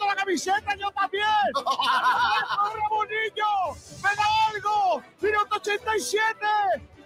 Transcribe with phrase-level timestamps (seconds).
[0.00, 1.24] quito la camiseta yo también!
[2.74, 3.76] ¡Ramonillo!
[4.02, 5.02] ¡Venga algo!
[5.20, 6.38] ¡Minuto 87!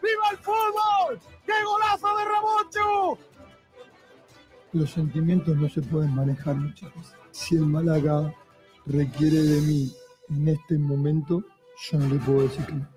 [0.02, 1.20] ¡Viva el fútbol!
[1.44, 3.18] ¡Qué golazo de Ramón,
[4.72, 7.14] Los sentimientos no se pueden manejar, muchachos.
[7.30, 8.32] Si el Málaga
[8.86, 9.92] requiere de mí
[10.30, 11.42] en este momento,
[11.90, 12.88] yo no le puedo decir que no.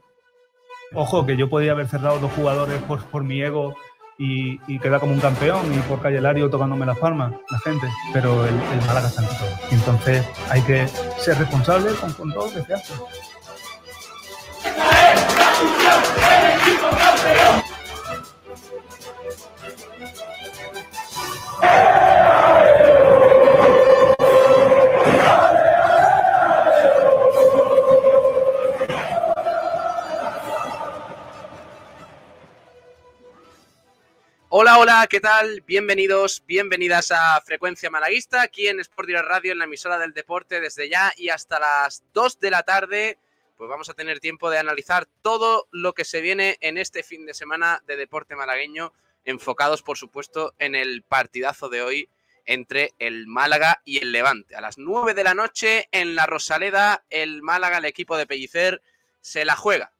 [0.93, 3.75] Ojo, que yo podía haber cerrado dos jugadores por, por mi ego
[4.17, 8.45] y, quedar como un campeón y por Calle Lario tocándome las palmas, la gente, pero
[8.45, 9.49] el, el Málaga está en todo.
[9.71, 10.87] Entonces hay que
[11.19, 12.93] ser responsable con, con todo lo que se hace.
[34.49, 35.59] Hola, hola, ¿qué tal?
[35.67, 40.61] Bienvenidos, bienvenidas a Frecuencia Malaguista, aquí en Sport Direct Radio, en la emisora del deporte,
[40.61, 43.17] desde ya y hasta las 2 de la tarde.
[43.57, 47.25] Pues vamos a tener tiempo de analizar todo lo que se viene en este fin
[47.25, 48.93] de semana de deporte malagueño,
[49.25, 52.09] enfocados, por supuesto, en el partidazo de hoy
[52.45, 54.55] entre el Málaga y el Levante.
[54.55, 58.81] A las 9 de la noche en la Rosaleda, el Málaga, el equipo de Pellicer,
[59.19, 59.91] se la juega.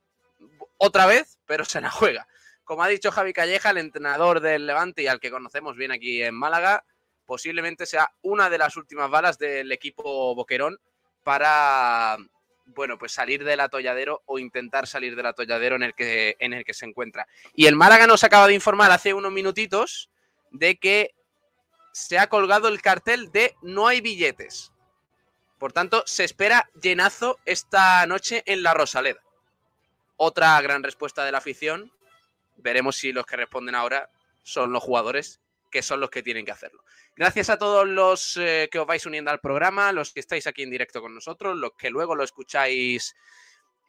[0.77, 2.29] Otra vez, pero se la juega.
[2.67, 6.21] Como ha dicho Javi Calleja, el entrenador del Levante y al que conocemos bien aquí
[6.21, 6.83] en Málaga,
[7.25, 10.77] posiblemente sea una de las últimas balas del equipo Boquerón
[11.23, 12.17] para,
[12.65, 16.65] bueno, pues salir del atolladero o intentar salir del atolladero en el que, en el
[16.65, 17.25] que se encuentra.
[17.55, 20.09] Y el Málaga nos acaba de informar hace unos minutitos
[20.51, 21.15] de que
[21.93, 24.73] se ha colgado el cartel de no hay billetes.
[25.57, 29.21] Por tanto, se espera llenazo esta noche en la Rosaleda.
[30.17, 31.93] Otra gran respuesta de la afición
[32.57, 34.09] veremos si los que responden ahora
[34.43, 36.83] son los jugadores que son los que tienen que hacerlo.
[37.15, 40.63] Gracias a todos los eh, que os vais uniendo al programa, los que estáis aquí
[40.63, 43.15] en directo con nosotros, los que luego lo escucháis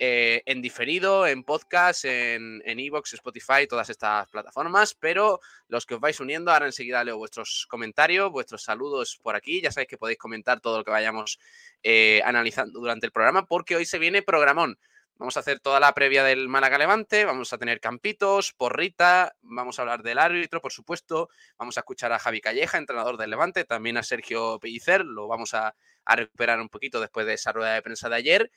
[0.00, 6.00] eh, en diferido, en podcast, en Evox, Spotify, todas estas plataformas, pero los que os
[6.00, 10.18] vais uniendo, ahora enseguida leo vuestros comentarios, vuestros saludos por aquí, ya sabéis que podéis
[10.18, 11.40] comentar todo lo que vayamos
[11.82, 14.78] eh, analizando durante el programa, porque hoy se viene programón.
[15.18, 19.76] Vamos a hacer toda la previa del Málaga Levante, vamos a tener campitos, porrita, vamos
[19.78, 23.64] a hablar del árbitro, por supuesto, vamos a escuchar a Javi Calleja, entrenador del Levante,
[23.64, 25.74] también a Sergio Pellicer, lo vamos a,
[26.06, 28.52] recuperar un poquito después de esa rueda de prensa de ayer.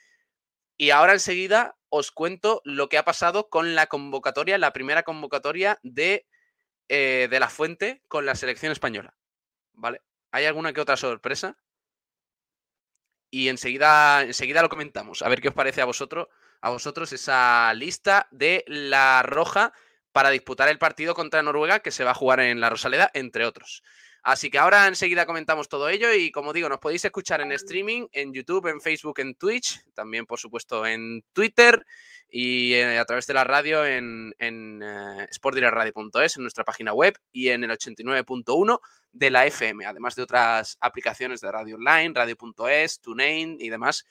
[0.78, 5.80] Y ahora enseguida os cuento lo que ha pasado con la convocatoria, la primera convocatoria
[5.82, 6.28] de,
[6.90, 9.16] eh, de la Fuente con la selección española.
[9.74, 10.02] ¿Vale?
[10.32, 11.58] ¿Hay alguna que otra sorpresa?
[13.32, 15.24] Y enseguida, enseguida lo comentamos.
[15.24, 16.28] A ver qué os parece a vosotros,
[16.62, 19.74] a vosotros esa lista de la roja
[20.12, 23.46] para disputar el partido contra Noruega que se va a jugar en la Rosaleda, entre
[23.46, 23.84] otros.
[24.24, 28.06] Así que ahora enseguida comentamos todo ello y como digo, nos podéis escuchar en streaming,
[28.12, 31.84] en YouTube, en Facebook, en Twitch, también por supuesto en Twitter
[32.30, 37.18] y eh, a través de la radio en, en eh, sportdirectradio.es, en nuestra página web
[37.32, 38.80] y en el 89.1
[39.12, 44.06] de la FM, además de otras aplicaciones de radio online, radio.es, TuneIn y demás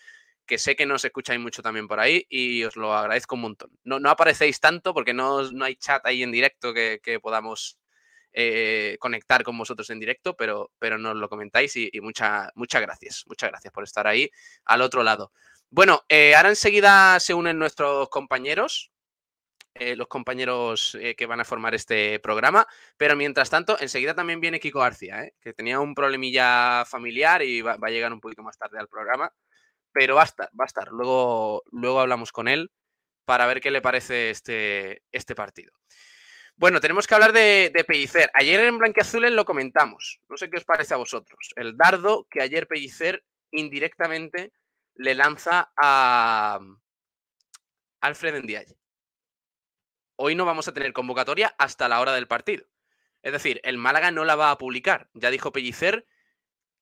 [0.51, 3.71] que sé que nos escucháis mucho también por ahí y os lo agradezco un montón.
[3.85, 7.79] No, no aparecéis tanto porque no, no, hay chat ahí en directo que, que podamos
[8.33, 12.83] eh, conectar con vosotros en directo, pero, pero nos lo comentáis y, y mucha, muchas
[12.83, 13.23] gracias.
[13.29, 14.29] Muchas gracias por estar ahí
[14.65, 15.31] al otro lado.
[15.71, 18.91] Bueno, eh, ahora enseguida se unen nuestros compañeros,
[19.75, 24.59] eh, los compañeros que van a formar este programa, pero mientras tanto, enseguida también viene
[24.59, 28.59] Kiko García, que tenía un problemilla familiar y va, va, a llegar un poquito más
[28.59, 29.33] tarde al programa,
[29.93, 30.89] pero va a estar, va a estar.
[30.89, 32.71] Luego, luego hablamos con él
[33.25, 35.73] para ver qué le parece este, este partido.
[36.61, 38.31] Bueno, tenemos que hablar de, Pellicer.
[38.35, 40.21] Ayer en Blanquiazules lo comentamos.
[40.29, 41.55] No sé qué os parece a vosotros.
[41.57, 44.53] El dardo que ayer Pellicer indirectamente
[44.95, 46.61] le lanza a
[48.03, 48.77] Alfred Ndiaye.
[50.17, 52.67] Hoy no vamos a tener convocatoria hasta la hora del partido.
[53.23, 55.09] Es decir, el Málaga no la va a publicar.
[55.15, 56.07] Ya dijo Pellicer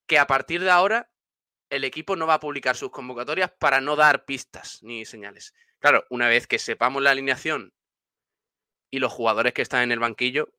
[0.09, 1.09] que a partir de ahora
[1.71, 5.55] el equipo no va a publicar sus convocatorias para no dar pistas ni señales.
[5.79, 7.73] Claro, una vez que sepamos la alineación
[8.91, 10.53] y los jugadores que están en el banquillo,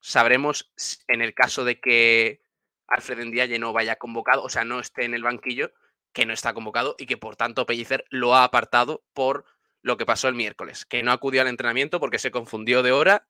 [0.00, 0.72] sabremos
[1.08, 2.42] en el caso de que
[2.86, 5.72] Alfred Ndiaye no vaya convocado, o sea, no esté en el banquillo,
[6.12, 9.44] que no está convocado y que por tanto Pellicer lo ha apartado por
[9.82, 13.28] lo que pasó el miércoles, que no acudió al entrenamiento porque se confundió de hora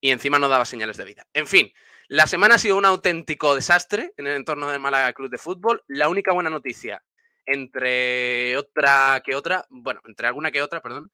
[0.00, 1.26] y encima no daba señales de vida.
[1.32, 1.72] En fin,
[2.08, 5.84] la semana ha sido un auténtico desastre en el entorno del Málaga Club de Fútbol.
[5.88, 7.04] La única buena noticia,
[7.44, 11.12] entre otra que otra, bueno, entre alguna que otra, perdón,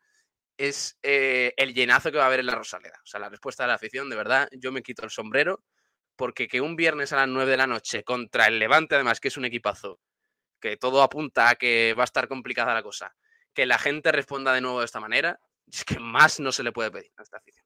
[0.56, 3.00] es eh, el llenazo que va a haber en la Rosaleda.
[3.02, 5.64] O sea, la respuesta de la afición, de verdad, yo me quito el sombrero,
[6.14, 9.28] porque que un viernes a las 9 de la noche contra el Levante, además, que
[9.28, 9.98] es un equipazo,
[10.60, 13.16] que todo apunta a que va a estar complicada la cosa,
[13.52, 16.70] que la gente responda de nuevo de esta manera, es que más no se le
[16.70, 17.63] puede pedir a esta afición.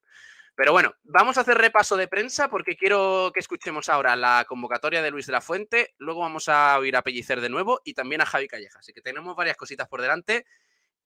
[0.59, 5.03] Pero bueno, vamos a hacer repaso de prensa porque quiero que escuchemos ahora la convocatoria
[5.03, 8.23] de Luis de la Fuente, luego vamos a oír a Pellicer de nuevo y también
[8.23, 8.81] a Javi Calleja.
[8.81, 10.47] Así que tenemos varias cositas por delante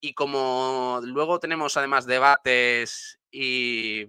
[0.00, 4.06] y como luego tenemos además debates y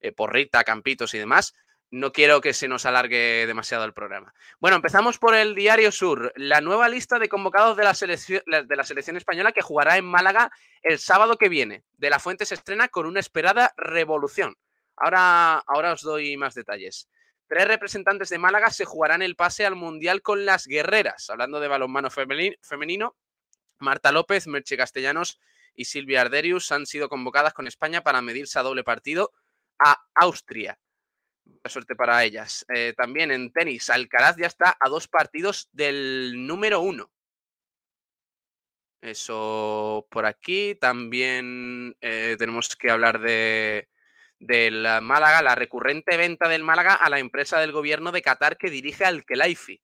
[0.00, 1.54] eh, porrita, campitos y demás,
[1.90, 4.34] no quiero que se nos alargue demasiado el programa.
[4.60, 8.76] Bueno, empezamos por el Diario Sur, la nueva lista de convocados de la, selección, de
[8.76, 10.50] la selección española que jugará en Málaga
[10.82, 11.82] el sábado que viene.
[11.96, 14.54] De la Fuente se estrena con una esperada revolución.
[14.96, 17.08] Ahora, ahora os doy más detalles.
[17.48, 21.30] Tres representantes de Málaga se jugarán el pase al Mundial con las guerreras.
[21.30, 23.16] Hablando de balonmano femenino,
[23.78, 25.38] Marta López, Merche Castellanos
[25.74, 29.32] y Silvia Arderius han sido convocadas con España para medirse a doble partido
[29.78, 30.78] a Austria.
[31.44, 32.64] Buena suerte para ellas.
[32.74, 37.12] Eh, también en tenis, Alcaraz ya está a dos partidos del número uno.
[39.00, 40.74] Eso por aquí.
[40.74, 43.88] También eh, tenemos que hablar de,
[44.38, 48.70] del Málaga, la recurrente venta del Málaga a la empresa del gobierno de Qatar que
[48.70, 49.80] dirige al Kelaifi.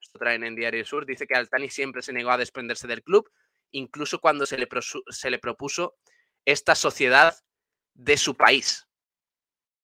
[0.00, 1.06] Esto traen en Diario Sur.
[1.06, 3.30] Dice que Altani siempre se negó a desprenderse del club,
[3.72, 4.68] incluso cuando se le,
[5.08, 5.96] se le propuso
[6.44, 7.34] esta sociedad
[7.94, 8.86] de su país.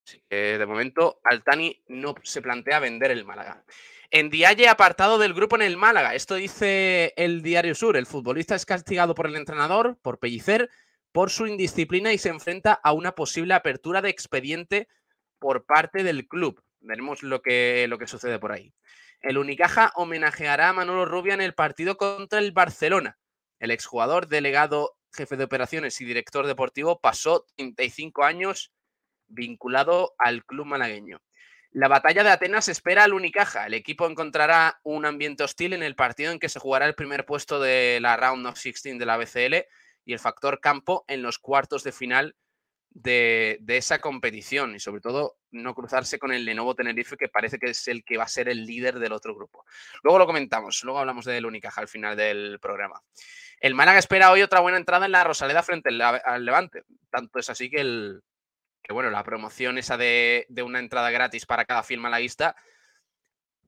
[0.06, 3.64] Así que de momento Altani no se plantea vender el Málaga.
[4.10, 6.14] En Dialle apartado del grupo en el Málaga.
[6.14, 7.96] Esto dice el Diario Sur.
[7.96, 10.70] El futbolista es castigado por el entrenador, por Pellicer,
[11.16, 14.86] por su indisciplina y se enfrenta a una posible apertura de expediente
[15.38, 16.62] por parte del club.
[16.80, 18.74] Veremos lo que, lo que sucede por ahí.
[19.22, 23.16] El Unicaja homenajeará a Manolo Rubia en el partido contra el Barcelona.
[23.60, 28.74] El exjugador, delegado, jefe de operaciones y director deportivo pasó 35 años
[29.26, 31.22] vinculado al club malagueño.
[31.70, 33.66] La batalla de Atenas espera al Unicaja.
[33.66, 37.24] El equipo encontrará un ambiente hostil en el partido en que se jugará el primer
[37.24, 39.54] puesto de la Round of 16 de la BCL
[40.06, 42.36] y el factor campo en los cuartos de final
[42.90, 47.70] de, esa competición y sobre todo no cruzarse con el Lenovo Tenerife que parece que
[47.70, 49.66] es el que va a ser el líder del otro grupo.
[50.02, 53.02] Luego lo comentamos, luego hablamos del Unicaja al final del programa.
[53.60, 56.84] El Málaga espera hoy otra buena entrada en la Rosaleda frente al, Levante.
[57.10, 58.22] Tanto es así que, el,
[58.82, 62.56] que bueno, la promoción esa de, una entrada gratis para cada film malaguista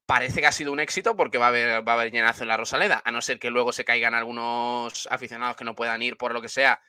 [0.08, 2.48] parece que ha sido un éxito porque va a haber, va a haber llenazo en
[2.48, 6.16] la Rosaleda, a no ser que luego se caigan algunos aficionados que no puedan ir
[6.16, 6.80] por lo que sea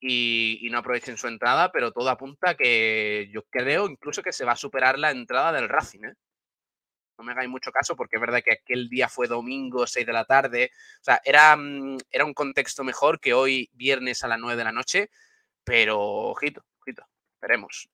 [0.00, 4.52] y, no aprovechen su entrada, pero todo apunta que yo creo incluso que se va
[4.52, 6.04] a superar la entrada del Racing.
[6.04, 6.14] ¿eh?
[7.18, 10.12] No me hagáis mucho caso porque es verdad que aquel día fue domingo, 6 de
[10.12, 10.70] la tarde,
[11.00, 14.64] o sea, era, mm, era un contexto mejor que hoy viernes a las 9 de
[14.64, 15.10] la noche,
[15.64, 17.04] pero ojito, ojito,
[17.40, 17.88] veremos.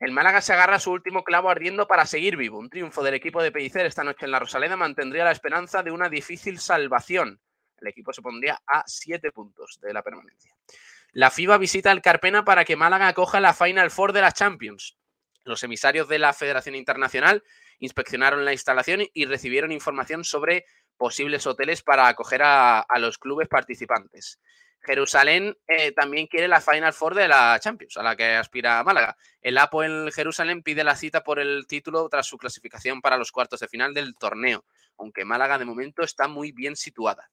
[0.00, 2.58] El Málaga se agarra a su último clavo ardiendo para seguir vivo.
[2.58, 5.90] Un triunfo del equipo de Pellicer esta noche en la Rosaleda mantendría la esperanza de
[5.90, 7.40] una difícil salvación.
[7.80, 10.54] El equipo se pondría a siete puntos de la permanencia.
[11.12, 14.96] La FIBA visita el Carpena para que Málaga acoja la Final Four de la Champions.
[15.42, 17.42] Los emisarios de la Federación Internacional
[17.80, 20.64] inspeccionaron la instalación y recibieron información sobre
[20.96, 24.38] posibles hoteles para acoger a los clubes participantes.
[24.80, 29.16] Jerusalén eh, también quiere la Final Four de la Champions, a la que aspira Málaga.
[29.40, 33.32] El Apo en Jerusalén pide la cita por el título tras su clasificación para los
[33.32, 34.64] cuartos de final del torneo,
[34.96, 37.30] aunque Málaga de momento está muy bien situada.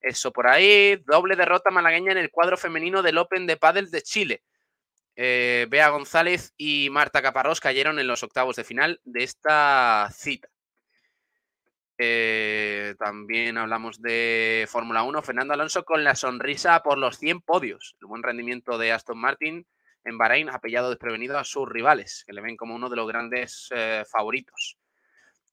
[0.00, 4.02] Eso por ahí, doble derrota malagueña en el cuadro femenino del Open de Padel de
[4.02, 4.42] Chile.
[5.16, 10.48] Eh, Bea González y Marta Caparrós cayeron en los octavos de final de esta cita.
[11.96, 15.22] Eh, también hablamos de Fórmula 1.
[15.22, 17.96] Fernando Alonso con la sonrisa por los 100 podios.
[18.00, 19.66] El buen rendimiento de Aston Martin
[20.04, 23.08] en Bahrein ha pillado desprevenido a sus rivales, que le ven como uno de los
[23.08, 24.76] grandes eh, favoritos.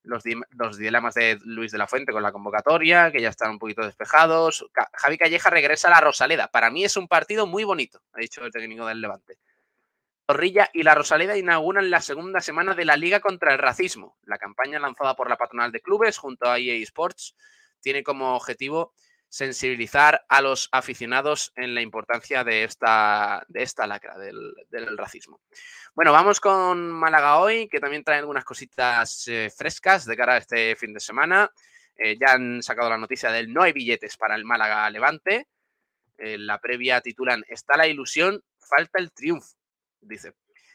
[0.03, 3.59] Los, los, dilemas de Luis de la Fuente con la convocatoria, que ya están un
[3.59, 4.65] poquito despejados.
[4.93, 6.47] Javi Calleja regresa a la Rosaleda.
[6.47, 9.37] Para mí es un partido muy bonito, ha dicho el técnico del Levante.
[10.31, 14.17] Zorrilla y la Rosaleda inauguran la segunda semana de la Liga contra el Racismo.
[14.23, 17.35] La campaña lanzada por la patronal de clubes junto a EA Sports
[17.81, 18.93] tiene como objetivo
[19.27, 25.41] sensibilizar a los aficionados en la importancia de esta, de esta lacra del, racismo.
[25.95, 30.37] Bueno, vamos con Málaga hoy, que también trae algunas cositas eh, frescas de cara a
[30.37, 31.51] este fin de semana.
[31.97, 35.49] Eh, ya han sacado la noticia del no hay billetes para el Málaga Levante.
[36.17, 39.60] En la previa titulan Está la ilusión, falta el triunfo
[40.01, 40.33] dice.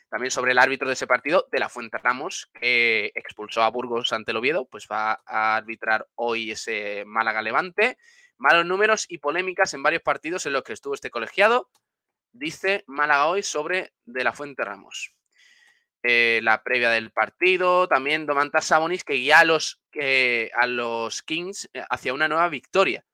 [0.09, 4.12] También sobre el árbitro de ese partido, de la Fuente Ramos, que expulsó a Burgos
[4.12, 7.99] ante el Oviedo, pues va a arbitrar hoy ese Málaga Levante.
[8.38, 11.71] Malos números y polémicas en varios partidos en los que estuvo este colegiado.
[12.33, 15.16] dice Málaga hoy sobre De la Fuente Ramos.
[16.09, 19.83] Eh, la previa del partido, también Domantas Sabonis que guía a los,
[20.54, 23.04] a los Kings eh, hacia una nueva victoria.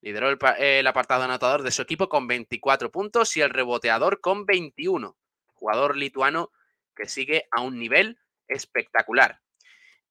[0.00, 5.16] Lideró el, apartado anotador de su equipo con 24 puntos y el reboteador con 21.
[5.56, 6.52] Jugador lituano
[6.94, 9.40] que sigue a un nivel espectacular.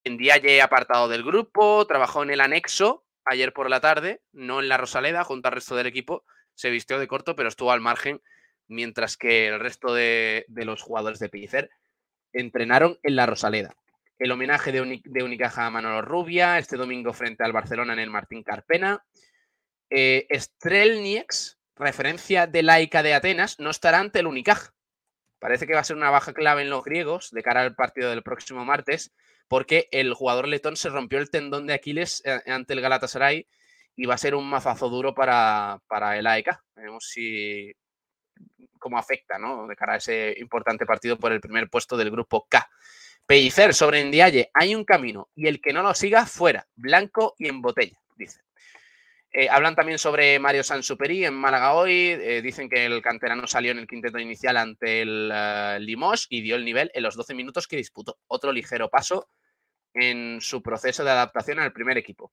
[0.04, 4.70] En Dialle apartado del grupo, trabajó en el anexo ayer por la tarde, no en
[4.70, 6.24] la Rosaleda, junto al resto del equipo.
[6.54, 8.22] Se vistió de corto, pero estuvo al margen,
[8.68, 11.72] mientras que el resto de, los jugadores de Pellicer
[12.34, 13.76] entrenaron en la Rosaleda.
[14.20, 18.44] El homenaje de, Unicaja a Manolo Rubia este domingo frente al Barcelona en el Martín
[18.44, 19.04] Carpena.
[19.90, 20.28] Eh,
[21.76, 24.74] referencia de laica de Atenas, no estará ante el Unicaja.
[25.40, 28.10] Parece que va a ser una baja clave en los griegos de cara al partido
[28.10, 29.14] del próximo martes,
[29.48, 33.48] porque el jugador letón se rompió el tendón de Aquiles eh, ante el Galatasaray
[33.96, 36.58] y va a ser un mazazo duro para, para el AEK.
[36.76, 37.74] Veremos si
[38.80, 39.68] cómo afecta ¿no?
[39.68, 42.70] de cara a ese importante partido por el primer puesto del grupo K.
[43.26, 47.48] Pellicer sobre Ndiaye, hay un camino y el que no lo siga, fuera, blanco y
[47.48, 48.45] en botella, dice.
[49.38, 52.12] Eh, hablan también sobre Mario Sansuperi en Málaga hoy.
[52.12, 56.40] Eh, dicen que el canterano salió en el quinteto inicial ante el uh, Limos y
[56.40, 58.18] dio el nivel en los 12 minutos que disputó.
[58.28, 59.28] Otro ligero paso
[59.94, 62.32] en su proceso de adaptación al primer equipo.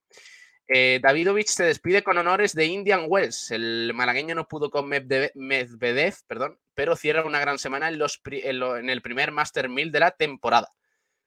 [0.65, 3.51] Eh, Davidovich se despide con honores de Indian Wells.
[3.51, 8.89] El malagueño no pudo con Medvedev, perdón, pero cierra una gran semana en, los, en,
[8.89, 10.69] el primer Master 1000 de la temporada.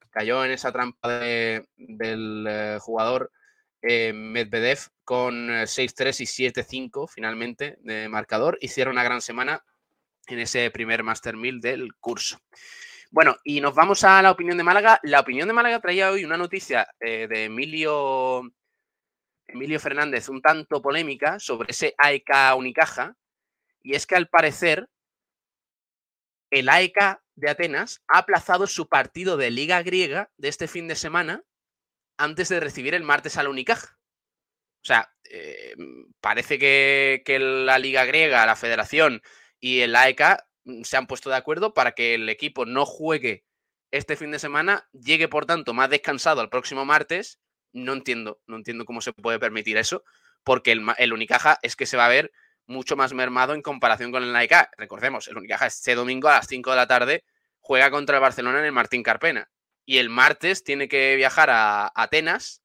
[0.09, 3.31] Cayó en esa trampa del jugador
[3.89, 8.59] eh, Medvedev con 6-3 eh, y 7-5 finalmente de marcador.
[8.61, 9.65] Hicieron una gran semana
[10.27, 12.39] en ese primer Master 1000 del curso.
[13.13, 14.99] Bueno, y nos vamos a la opinión de Málaga.
[15.05, 18.43] La opinión de Málaga traía hoy una noticia eh, de Emilio,
[19.47, 23.15] Emilio Fernández un tanto polémica sobre ese AEK Unicaja.
[23.83, 24.89] Y es que al parecer
[26.51, 30.97] el AEK de Atenas ha aplazado su partido de Liga Griega de este fin de
[30.97, 31.45] semana
[32.17, 33.99] antes de recibir el martes al Unicaja.
[34.83, 35.75] O sea, eh,
[36.21, 39.23] parece que, la Liga Griega, la Federación
[39.59, 43.45] y el AEK mm, se han puesto de acuerdo para que el equipo no juegue
[43.91, 47.41] este fin de semana, llegue por tanto más descansado al próximo martes.
[47.73, 50.05] No entiendo, no entiendo cómo se puede permitir eso,
[50.45, 52.33] porque el, el Unicaja es que se va a ver
[52.67, 54.71] mucho más mermado en comparación con el AEK.
[54.79, 57.25] Recordemos, el Unicaja este domingo a las 5 de la tarde
[57.61, 59.51] juega contra el Barcelona en el Martín Carpena
[59.87, 62.63] y el martes tiene que viajar a Atenas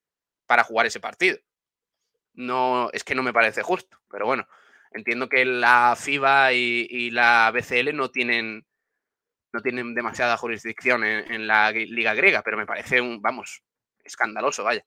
[0.48, 1.38] para jugar ese partido.
[2.34, 4.48] No, es que no me parece justo, pero bueno,
[4.92, 8.66] entiendo que la FIBA y, la BCL no tienen,
[9.54, 13.64] no tienen demasiada jurisdicción en, la liga griega, pero me parece un, vamos,
[14.04, 14.84] escandaloso, vaya.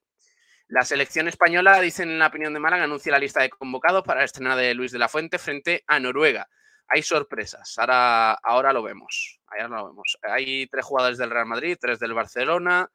[0.66, 4.20] La selección española, dicen en la opinión de Málaga, anuncia la lista de convocados para
[4.20, 6.48] la estrena de Luis de la Fuente frente a Noruega.
[6.88, 10.18] Hay sorpresas, ahora, ahora lo vemos lo vemos.
[10.22, 12.90] Hay tres jugadores del Real Madrid, tres del Barcelona.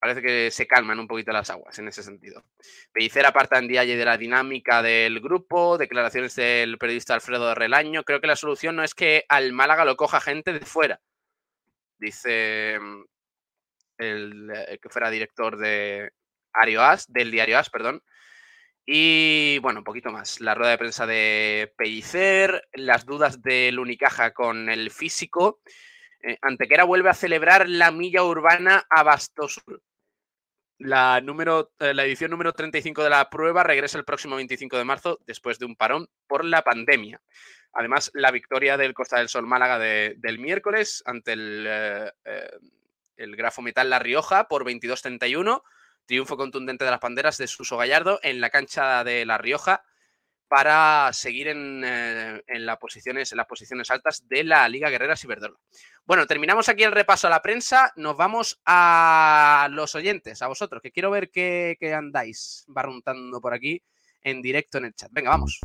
[0.00, 2.44] Parece que se calman un poquito las aguas en ese sentido.
[2.92, 8.04] Pellicer aparta en día de la dinámica del grupo, declaraciones del periodista Alfredo Relaño.
[8.04, 11.00] Creo que la solución no es que al Málaga lo coja gente de fuera.
[11.98, 13.02] Dice mm,
[13.98, 16.12] el eh, que fuera director de
[16.52, 18.02] Ario del diario As, perdón,
[18.90, 20.40] y bueno, un poquito más.
[20.40, 25.60] La rueda de prensa de Pellicer, las dudas del Unicaja con el físico.
[26.22, 29.18] Eh, Antequera vuelve a celebrar la milla urbana a.
[30.78, 34.84] La, número, eh, la edición número 35 de la prueba regresa el próximo 25 de
[34.84, 37.20] marzo después de un parón por la pandemia.
[37.74, 42.10] Además, la victoria del Costa del Sol Málaga del miércoles ante el, eh,
[43.18, 45.62] el Grafo Metal La Rioja por 22-31
[46.08, 49.84] Triunfo contundente de las panderas de Suso Gallardo en la cancha de La Rioja
[50.48, 55.58] para seguir en, eh, las, posiciones, en las posiciones altas de la Liga Guerrera Ciberdrola.
[56.06, 57.92] Bueno, terminamos aquí el repaso a la prensa.
[57.96, 63.52] Nos vamos a los oyentes, a vosotros, que quiero ver qué, qué andáis barruntando por
[63.52, 63.82] aquí
[64.30, 65.10] en directo en el chat.
[65.12, 65.60] Venga, vamos.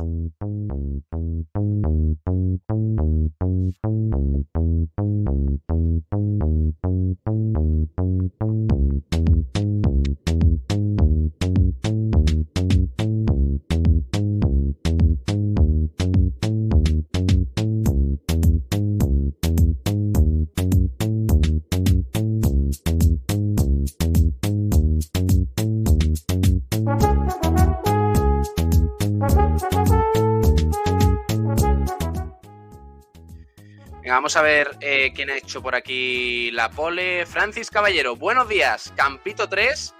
[34.24, 37.26] Vamos a ver eh, quién ha hecho por aquí la pole.
[37.26, 38.90] Francis Caballero, buenos días.
[38.96, 39.94] Campito 3,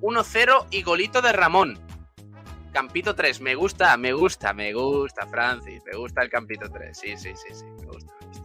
[0.00, 1.78] 1-0 y golito de Ramón.
[2.72, 5.84] Campito 3, me gusta, me gusta, me gusta, Francis.
[5.86, 6.98] Me gusta el Campito 3.
[6.98, 7.64] Sí, sí, sí, sí.
[7.64, 8.44] Me gusta, me gusta.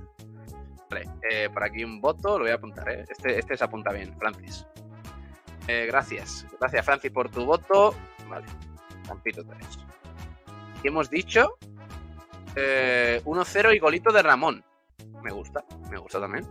[0.91, 3.05] Vale, eh, por aquí un voto, lo voy a apuntar, ¿eh?
[3.09, 4.67] Este, este se apunta bien, Francis.
[5.67, 6.45] Eh, gracias.
[6.59, 7.95] Gracias, Francis, por tu voto.
[8.29, 8.45] Vale,
[9.07, 9.59] Campito 3.
[10.83, 11.57] ¿Qué hemos dicho?
[12.55, 14.63] Eh, 1-0 y golito de Ramón.
[15.25, 16.47] Me gusta, me gusta también.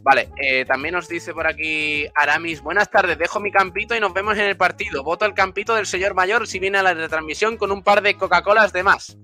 [0.00, 4.14] Vale, eh, también nos dice por aquí Aramis, buenas tardes, dejo mi campito y nos
[4.14, 5.04] vemos en el partido.
[5.04, 8.16] Voto el campito del señor mayor si viene a la retransmisión con un par de
[8.16, 9.18] Coca-Colas de más.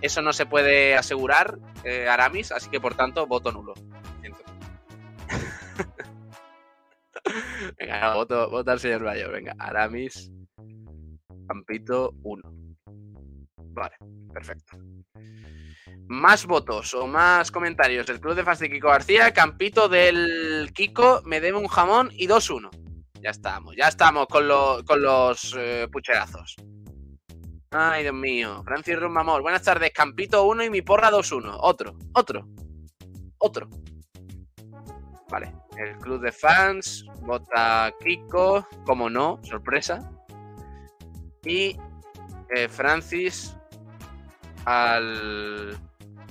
[0.00, 3.72] Eso no se puede asegurar, eh, Aramis, así que por tanto, voto nulo.
[7.78, 10.32] Venga, voto, voto al señor mayor, venga, Aramis,
[11.46, 12.42] campito 1.
[13.74, 13.96] Vale,
[14.32, 14.76] perfecto.
[16.08, 19.32] Más votos o más comentarios del club de fans de Kiko García.
[19.32, 22.70] Campito del Kiko me debe un jamón y 2-1.
[23.22, 26.56] Ya estamos, ya estamos con, lo- con los eh, pucherazos.
[27.70, 28.62] Ay, Dios mío.
[28.64, 29.90] Francis Rumamor, buenas tardes.
[29.92, 31.56] Campito 1 y mi porra 2-1.
[31.60, 32.46] Otro, otro,
[33.38, 33.68] otro.
[35.30, 40.10] Vale, el club de fans vota Kiko, como no, sorpresa.
[41.44, 41.76] Y
[42.54, 43.56] eh, Francis
[44.64, 45.76] al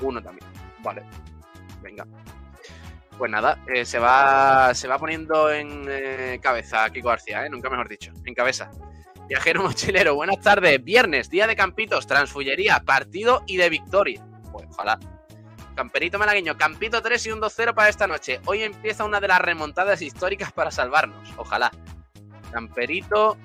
[0.02, 0.48] 1 también.
[0.80, 1.04] Vale,
[1.82, 2.06] venga.
[3.18, 7.50] Pues nada, eh, se, va, se va poniendo en eh, cabeza Kiko García, ¿eh?
[7.50, 8.72] nunca mejor dicho, en cabeza.
[9.28, 10.84] Viajero mochilero, buenas tardes.
[10.84, 14.26] Viernes, día de campitos, transfullería, partido y de victoria.
[14.52, 15.00] Pues ojalá.
[15.76, 18.42] Camperito malagueño, Campito 3 y un 2-0 para esta noche.
[18.46, 21.34] Hoy empieza una de las remontadas históricas para salvarnos.
[21.38, 21.72] Ojalá.
[22.52, 23.38] Camperito.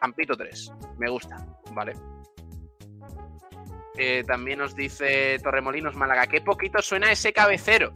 [0.00, 0.72] Campito 3.
[0.98, 1.44] Me gusta.
[1.72, 1.94] Vale.
[4.02, 6.26] Eh, también nos dice Torremolinos Málaga.
[6.26, 7.92] Qué poquito suena ese cabecero.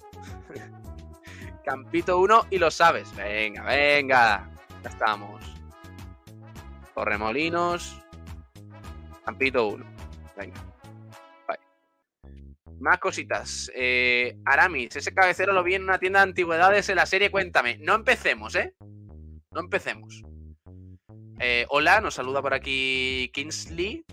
[1.64, 3.16] Campito 1 y lo sabes.
[3.16, 4.50] Venga, venga.
[4.82, 5.42] Ya estamos.
[6.94, 7.98] Torremolinos.
[9.24, 9.84] Campito 1.
[10.36, 10.60] Venga.
[12.80, 13.70] Más cositas.
[13.74, 17.78] Eh, Aramis, ese cabecero lo vi en una tienda de antigüedades en la serie Cuéntame.
[17.78, 18.74] No empecemos, ¿eh?
[19.52, 20.22] No empecemos.
[21.40, 24.04] Eh, hola, nos saluda por aquí Kingsley.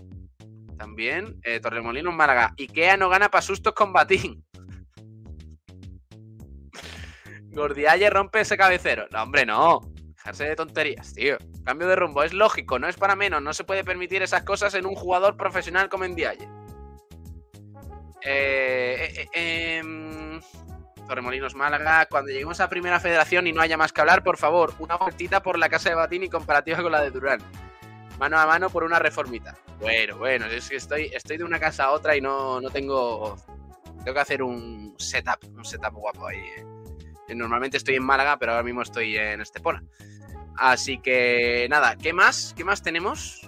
[0.78, 1.40] También.
[1.42, 2.54] Eh, Torremolinos Málaga.
[2.58, 4.44] Ikea no gana para sustos con Batín.
[7.50, 9.06] Gordialle rompe ese cabecero.
[9.10, 9.80] No, hombre, no.
[10.16, 11.36] Dejarse de tonterías, tío.
[11.64, 12.22] Cambio de rumbo.
[12.22, 13.42] Es lógico, no es para menos.
[13.42, 16.48] No se puede permitir esas cosas en un jugador profesional como Ndiaye.
[18.24, 20.40] Eh, eh, eh, em,
[21.08, 22.06] Torremolinos Málaga.
[22.06, 25.42] Cuando lleguemos a Primera Federación y no haya más que hablar, por favor, una vueltita
[25.42, 27.40] por la casa de Batín y comparativa con la de Durán.
[28.18, 29.56] Mano a mano por una reformita.
[29.80, 33.36] Bueno, bueno, es que estoy, estoy de una casa a otra y no, no tengo.
[34.04, 36.38] Tengo que hacer un setup, un setup guapo ahí.
[36.38, 36.64] eh.
[37.28, 39.82] Eh, Normalmente estoy en Málaga, pero ahora mismo estoy en Estepona.
[40.56, 42.52] Así que nada, ¿qué más?
[42.56, 43.40] ¿Qué más tenemos?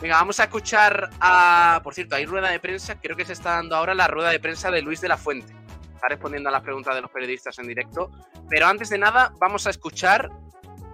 [0.00, 1.80] Venga, vamos a escuchar a.
[1.82, 3.00] Por cierto, hay rueda de prensa.
[3.00, 5.54] Creo que se está dando ahora la rueda de prensa de Luis de la Fuente.
[5.94, 8.10] Está respondiendo a las preguntas de los periodistas en directo.
[8.50, 10.28] Pero antes de nada, vamos a escuchar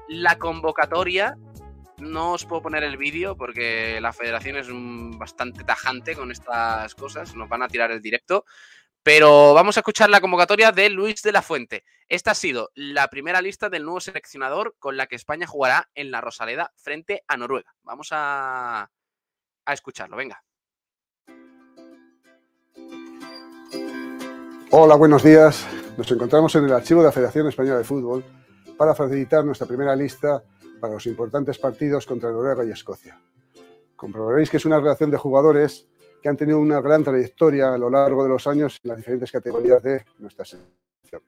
[0.08, 1.36] la convocatoria.
[2.00, 4.68] No os puedo poner el vídeo porque la federación es
[5.18, 7.36] bastante tajante con estas cosas.
[7.36, 8.44] Nos van a tirar el directo.
[9.02, 11.84] Pero vamos a escuchar la convocatoria de Luis de la Fuente.
[12.08, 16.10] Esta ha sido la primera lista del nuevo seleccionador con la que España jugará en
[16.10, 17.74] la Rosaleda frente a Noruega.
[17.82, 18.90] Vamos a,
[19.64, 20.42] a escucharlo, venga.
[24.70, 25.66] Hola, buenos días.
[25.96, 28.24] Nos encontramos en el archivo de la Federación Española de Fútbol
[28.76, 30.42] para facilitar nuestra primera lista
[30.80, 33.20] para los importantes partidos contra Noruega y Escocia.
[33.94, 35.86] Comprobaréis que es una relación de jugadores
[36.22, 39.30] que han tenido una gran trayectoria a lo largo de los años en las diferentes
[39.30, 41.22] categorías de nuestra selección.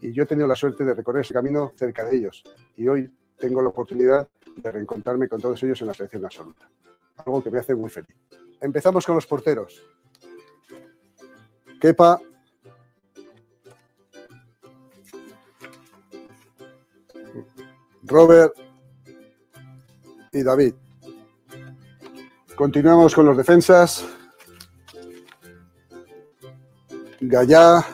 [0.00, 2.42] Y yo he tenido la suerte de recorrer ese camino cerca de ellos.
[2.76, 6.68] Y hoy tengo la oportunidad de reencontrarme con todos ellos en la selección absoluta.
[7.16, 8.16] Algo que me hace muy feliz.
[8.60, 9.82] Empezamos con los porteros.
[11.80, 12.20] Kepa
[18.04, 18.54] Robert
[20.34, 20.74] y David.
[22.56, 24.04] Continuamos con los defensas.
[27.20, 27.84] Gallá.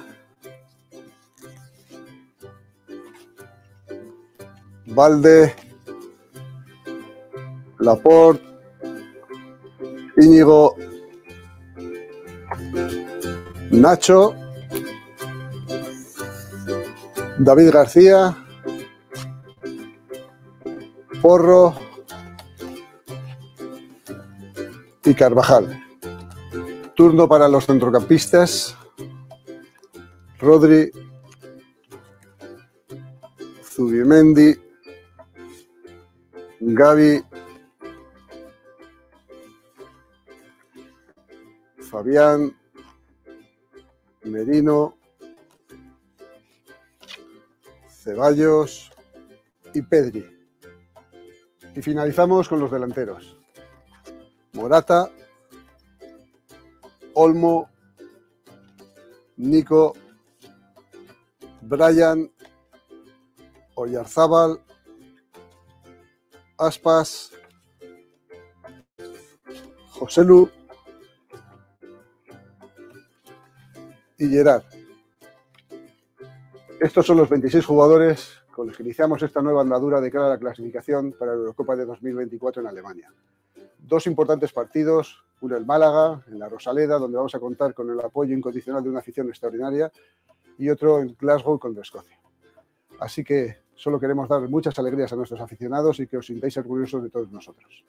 [4.87, 5.55] Valde.
[7.79, 8.45] Laporte.
[10.19, 10.77] Íñigo.
[13.71, 14.35] Nacho.
[17.39, 18.37] David García.
[21.23, 21.90] Porro
[25.11, 25.85] y Carvajal.
[26.95, 28.77] Turno para los centrocampistas.
[30.39, 30.93] Rodri,
[33.65, 34.55] Zubimendi,
[36.61, 37.25] Gaby,
[41.91, 42.57] Fabián,
[44.23, 44.97] Merino,
[47.89, 48.93] Ceballos
[49.75, 50.25] y Pedri.
[51.75, 53.40] Y finalizamos con los delanteros.
[54.53, 55.11] Morata,
[57.15, 57.69] Olmo,
[59.37, 59.95] Nico,
[61.61, 62.31] Brian,
[63.75, 64.61] Oyarzábal,
[66.59, 67.33] Aspas,
[69.91, 70.51] Joselu
[74.19, 74.65] y Gerard.
[76.81, 80.31] Estos son los 26 jugadores con los que iniciamos esta nueva andadura de cara a
[80.31, 83.13] la clasificación para la Eurocopa de 2024 en Alemania.
[83.91, 87.99] Dos importantes partidos, uno en Málaga, en la Rosaleda, donde vamos a contar con el
[87.99, 89.91] apoyo incondicional de una afición extraordinaria,
[90.59, 92.17] y otro en Glasgow contra Escocia.
[93.01, 97.03] Así que solo queremos dar muchas alegrías a nuestros aficionados y que os sintáis orgullosos
[97.03, 97.85] de todos nosotros.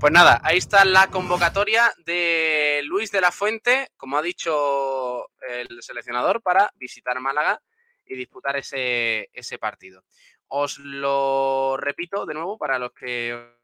[0.00, 5.82] Pues nada, ahí está la convocatoria de Luis de la Fuente, como ha dicho el
[5.82, 7.60] seleccionador, para visitar Málaga
[8.06, 10.04] y disputar ese, ese partido.
[10.48, 13.56] Os lo repito de nuevo para los que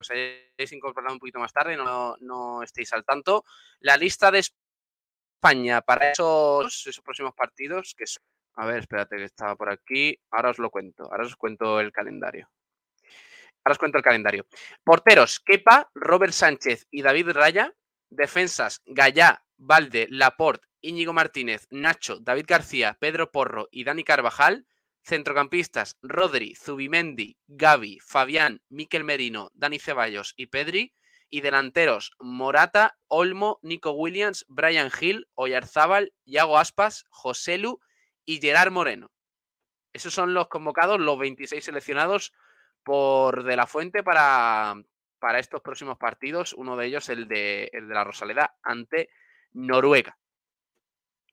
[0.00, 3.44] os hayáis incorporado un poquito más tarde, no, no estéis al tanto.
[3.80, 8.22] La lista de España para esos, esos próximos partidos, que son...
[8.58, 10.18] A ver, espérate que estaba por aquí.
[10.30, 12.48] Ahora os lo cuento, ahora os cuento el calendario.
[13.64, 14.46] Ahora os cuento el calendario.
[14.82, 17.74] Porteros, Kepa, Robert Sánchez y David Raya.
[18.08, 24.66] Defensas, Gallá, Valde, Laporte, Íñigo Martínez, Nacho, David García, Pedro Porro y Dani Carvajal.
[25.06, 30.92] Centrocampistas, Rodri, Zubimendi, Gaby, Fabián, Miquel Merino, Dani Ceballos y Pedri.
[31.28, 37.80] Y delanteros, Morata, Olmo, Nico Williams, Brian Hill, Oyarzábal, Yago Aspas, Joselu
[38.24, 39.10] y Gerard Moreno.
[39.92, 42.32] Esos son los convocados, los 26 seleccionados
[42.84, 44.74] por De La Fuente para,
[45.18, 46.52] para estos próximos partidos.
[46.52, 49.10] Uno de ellos, el de, el de la Rosaleda ante
[49.52, 50.16] Noruega.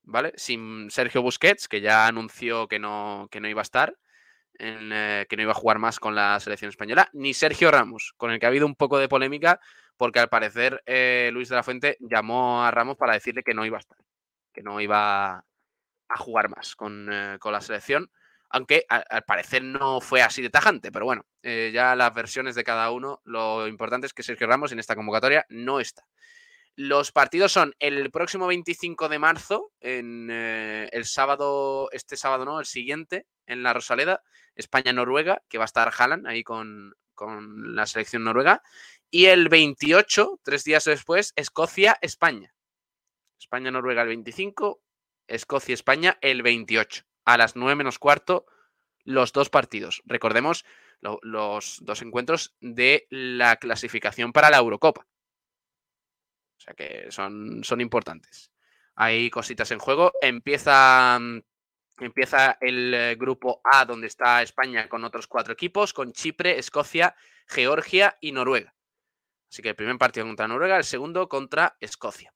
[0.03, 0.33] ¿Vale?
[0.35, 3.97] Sin Sergio Busquets, que ya anunció que no, que no iba a estar,
[4.55, 8.13] en, eh, que no iba a jugar más con la selección española, ni Sergio Ramos,
[8.17, 9.59] con el que ha habido un poco de polémica,
[9.97, 13.65] porque al parecer eh, Luis de la Fuente llamó a Ramos para decirle que no
[13.65, 13.97] iba a estar,
[14.53, 15.37] que no iba
[16.09, 18.11] a jugar más con, eh, con la selección
[18.53, 22.63] aunque al, parecer no fue así de tajante, pero bueno, eh, ya las versiones de
[22.63, 26.05] cada uno, lo importante es que Sergio Ramos en esta convocatoria no está.
[26.75, 32.59] Los partidos son el próximo 25 de marzo, en eh, el sábado, este sábado no,
[32.59, 34.23] el siguiente, en la Rosaleda,
[34.55, 38.63] España-Noruega, que va a estar Haaland ahí con, con la selección noruega,
[39.11, 42.55] y el 28, tres días después, Escocia-España.
[43.39, 44.81] España-Noruega el 25,
[45.27, 48.45] Escocia-España el 28 a las 9 menos cuarto
[49.03, 50.01] los dos partidos.
[50.05, 50.65] Recordemos
[51.01, 55.05] lo, los dos encuentros de la clasificación para la Eurocopa.
[56.63, 58.49] O sea que son, son importantes.
[58.95, 60.13] Hay cositas en juego.
[60.21, 61.19] Empieza,
[61.99, 67.15] empieza el grupo A, donde está España con otros cuatro equipos, con Chipre, Escocia,
[67.47, 68.73] Georgia y Noruega.
[69.51, 72.33] Así que el primer partido contra Noruega, el segundo contra Escocia.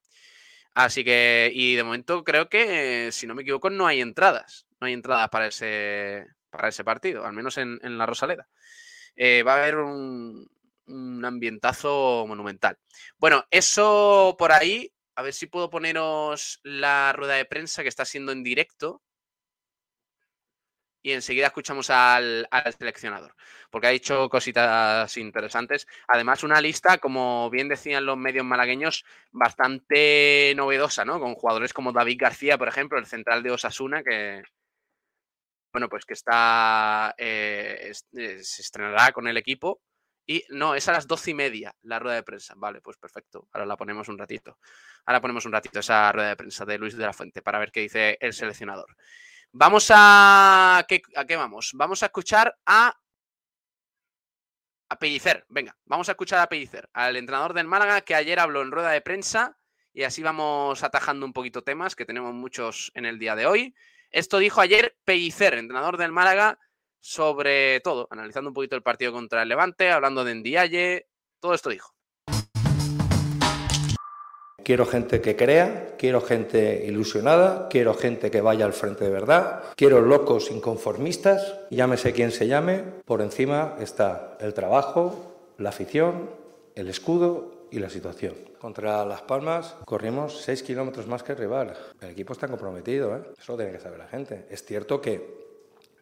[0.74, 4.68] Así que, y de momento creo que, si no me equivoco, no hay entradas.
[4.82, 8.50] No hay entradas para ese, para ese partido, al menos en, en la Rosaleda.
[9.16, 10.50] Eh, va a haber un,
[10.88, 12.78] un, ambientazo monumental.
[13.18, 14.92] Bueno, eso por ahí.
[15.16, 19.02] A ver si puedo poneros la rueda de prensa que está siendo en directo.
[21.04, 22.48] Y enseguida escuchamos al,
[22.78, 23.34] seleccionador,
[23.70, 25.88] porque ha dicho cositas interesantes.
[26.08, 31.20] Además, una lista, como bien decían los medios malagueños, bastante novedosa, ¿no?
[31.20, 34.44] Con jugadores como David García, por ejemplo, el central de Osasuna, que,
[35.72, 39.80] bueno, pues que está, eh, se estrenará con el equipo.
[40.30, 42.54] Y no, es a las doce y media la rueda de prensa.
[42.58, 43.48] Vale, pues perfecto.
[43.54, 44.60] Ahora la ponemos un ratito.
[45.06, 47.72] Ahora ponemos un ratito esa rueda de prensa de Luis de la Fuente para ver
[47.72, 48.94] qué dice el seleccionador.
[49.54, 50.86] Vamos a.
[50.88, 51.72] ¿qué, ¿A qué vamos?
[51.76, 52.94] Vamos a escuchar a.
[54.90, 55.46] A Pellicer.
[55.48, 58.92] Venga, vamos a escuchar a Pellicer, al entrenador del Málaga que ayer habló en rueda
[58.92, 59.58] de prensa.
[59.94, 63.76] Y así vamos atajando un poquito temas que tenemos muchos en el día de hoy.
[64.12, 66.60] Esto dijo ayer Pellicer, entrenador del Málaga,
[67.00, 71.08] sobre todo, analizando un poquito el partido contra el Levante, hablando de Ndiaye,
[71.40, 71.94] todo esto dijo.
[74.64, 79.64] Quiero gente que crea, quiero gente ilusionada, quiero gente que vaya al frente de verdad,
[79.78, 86.30] quiero locos inconformistas, llámese quien se llame, por encima está el trabajo, la afición,
[86.76, 88.36] el escudo y la situación.
[88.60, 91.74] Contra Las Palmas corrimos 6 kilómetros más que el rival.
[92.02, 93.22] El equipo está comprometido, ¿eh?
[93.40, 94.48] eso lo tiene que saber la gente.
[94.50, 95.47] Es cierto que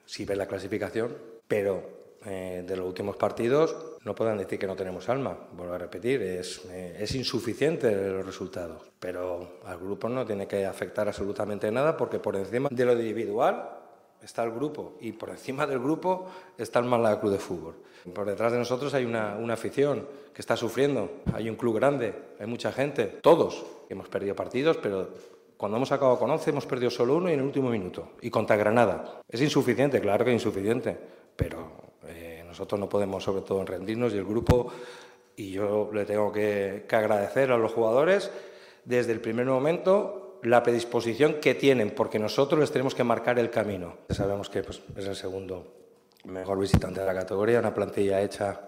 [0.06, 1.16] si ve la clasificación,
[1.48, 5.38] pero eh, de los últimos partidos, no puedan decir que no tenemos alma.
[5.54, 8.82] Vuelvo a repetir, es, eh, es insuficiente los resultados.
[9.00, 13.70] Pero al grupo no tiene que afectar absolutamente nada porque por encima de lo individual
[14.24, 17.76] está el grupo y por encima del grupo está el Málaga Club de Fútbol.
[18.12, 22.14] Por detrás de nosotros hay una, una, afición que está sufriendo, hay un club grande,
[22.40, 25.10] hay mucha gente, todos hemos perdido partidos, pero
[25.58, 28.30] cuando hemos acabado con 11 hemos perdido solo uno y en el último minuto, y
[28.30, 29.22] contra Granada.
[29.28, 30.98] Es insuficiente, claro que es insuficiente,
[31.36, 31.72] pero
[32.08, 34.72] eh, nosotros no podemos sobre todo rendirnos y el grupo,
[35.36, 38.32] y yo le tengo que, que agradecer a los jugadores
[38.86, 43.50] desde el primer momento la predisposición que tienen, porque nosotros les tenemos que marcar el
[43.50, 43.98] camino.
[44.10, 45.74] Sabemos que pues, es el segundo
[46.26, 48.60] mejor visitante de la categoría, una plantilla hecha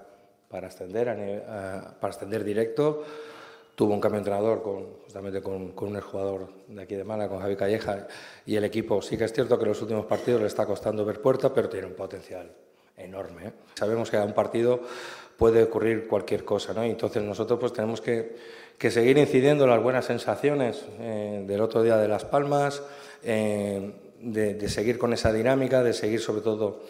[0.49, 1.43] para ascender,
[1.99, 3.03] para ascender directo.
[3.77, 7.29] Tuvo un cambio de entrenador con, justamente con, con un jugador de aquí de Málaga,
[7.29, 8.07] con Javi Calleja,
[8.43, 11.05] y el equipo sí que es cierto que en los últimos partidos le está costando
[11.05, 12.51] ver puerta, pero tiene un potencial
[12.97, 13.49] enorme.
[13.49, 13.51] ¿eh?
[13.75, 14.81] Sabemos que a un partido
[15.37, 16.83] puede ocurrir cualquier cosa, ¿no?
[16.83, 18.35] Y entonces nosotros pues tenemos que,
[18.79, 22.81] que seguir incidiendo en las buenas sensaciones eh, del otro día de Las Palmas,
[23.21, 26.81] eh, de, de, seguir con esa dinámica, de seguir sobre todo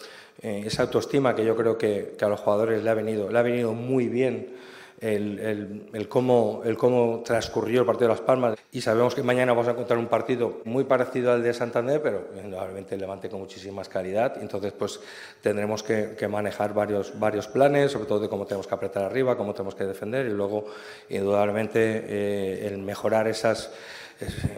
[0.42, 3.38] eh, esa autoestima que yo creo que, que, a los jugadores le ha venido, le
[3.38, 4.56] ha venido muy bien
[5.00, 9.22] el, el, el, cómo, el cómo transcurrió el partido de Las Palmas y sabemos que
[9.22, 13.30] mañana vamos a encontrar un partido muy parecido al de Santander, pero probablemente el Levante
[13.30, 14.42] con muchísima calidad.
[14.42, 15.00] Entonces, pues
[15.42, 19.38] tendremos que, que, manejar varios, varios planes, sobre todo de cómo tenemos que apretar arriba,
[19.38, 20.66] cómo tenemos que defender y luego,
[21.10, 23.72] indudablemente, eh, el mejorar esas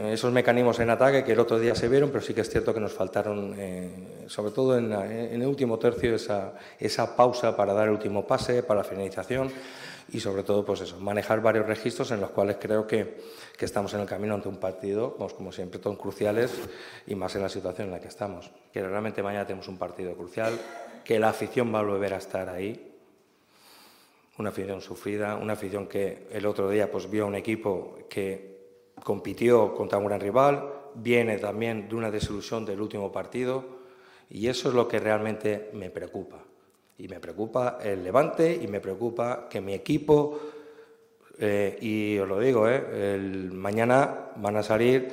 [0.10, 2.74] esos mecanismos en ataque que el otro día se vieron, pero sí que es cierto
[2.74, 3.90] que nos faltaron, eh,
[4.28, 8.64] sobre todo en, en, el último tercio, esa, esa pausa para dar el último pase,
[8.64, 9.52] para la finalización
[10.12, 13.18] y sobre todo pues eso, manejar varios registros en los cuales creo que,
[13.58, 16.52] que estamos en el camino ante un partido, pues, como siempre, tan cruciales
[17.08, 18.52] y más en la situación en la que estamos.
[18.72, 20.60] Que realmente mañana tenemos un partido crucial,
[21.04, 22.98] que la afición va a volver a estar ahí,
[24.38, 28.60] una afición sufrida, una afición que el otro día pues, vio a un equipo que
[29.04, 33.80] compitió contra un gran rival, viene también de una desilusión del último partido
[34.30, 36.49] y eso es lo que realmente me preocupa.
[37.00, 40.38] Y me preocupa el levante y me preocupa que mi equipo,
[41.40, 45.08] eh, y os lo digo, eh, el, mañana van a salir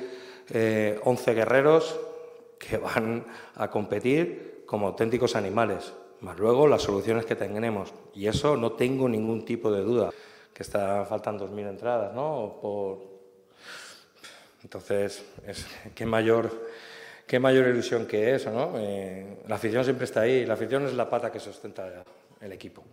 [0.49, 1.97] eh, 11 guerreros
[2.59, 7.93] que van a competir como auténticos animales, más luego las soluciones que tendremos.
[8.13, 10.11] Y eso no tengo ningún tipo de duda,
[10.53, 12.57] que está faltando 2.000 entradas, ¿no?
[12.61, 12.99] Por...
[14.61, 16.66] Entonces, es, ¿qué mayor
[17.27, 18.79] qué mayor ilusión que eso, ¿no?
[18.79, 22.03] Eh, la afición siempre está ahí, la afición es la pata que sustenta
[22.39, 22.83] el equipo,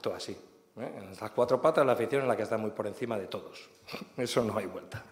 [0.00, 0.32] todo así.
[0.32, 0.90] ¿eh?
[0.98, 3.70] En las cuatro patas la afición es la que está muy por encima de todos,
[4.16, 5.02] eso no hay vuelta.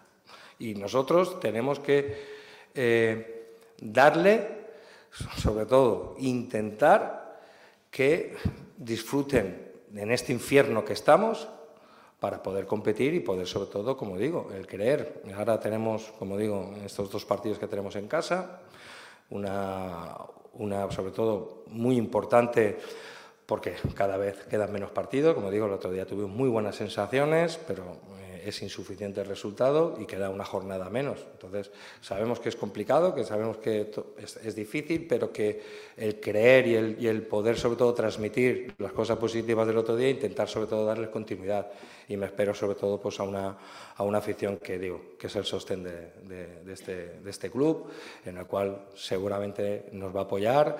[0.59, 2.35] Y nosotros tenemos que
[2.73, 4.65] eh, darle,
[5.37, 7.39] sobre todo, intentar
[7.89, 8.35] que
[8.77, 11.47] disfruten en este infierno que estamos
[12.25, 15.21] para poder competir y poder, sobre todo, como digo, el creer.
[15.37, 18.61] Ahora tenemos, como digo, estos dos partidos que tenemos en casa,
[19.29, 20.17] una,
[20.53, 22.79] una sobre todo muy importante
[23.45, 25.35] porque cada vez quedan menos partidos.
[25.35, 27.83] Como digo, el otro día tuvimos muy buenas sensaciones, pero
[28.45, 31.19] es insuficiente el resultado y queda una jornada menos.
[31.33, 35.61] Entonces, sabemos que es complicado, que sabemos que es, es difícil, pero que
[35.97, 39.95] el creer y el, y el, poder, sobre todo, transmitir las cosas positivas del otro
[39.95, 41.71] día, intentar, sobre todo, darles continuidad.
[42.07, 43.57] Y me espero, sobre todo, pues, a, una,
[43.95, 47.49] a una afición que, digo, que es el sostén de, de, de, este, de este
[47.49, 47.87] club,
[48.25, 50.77] en el cual seguramente nos va a apoyar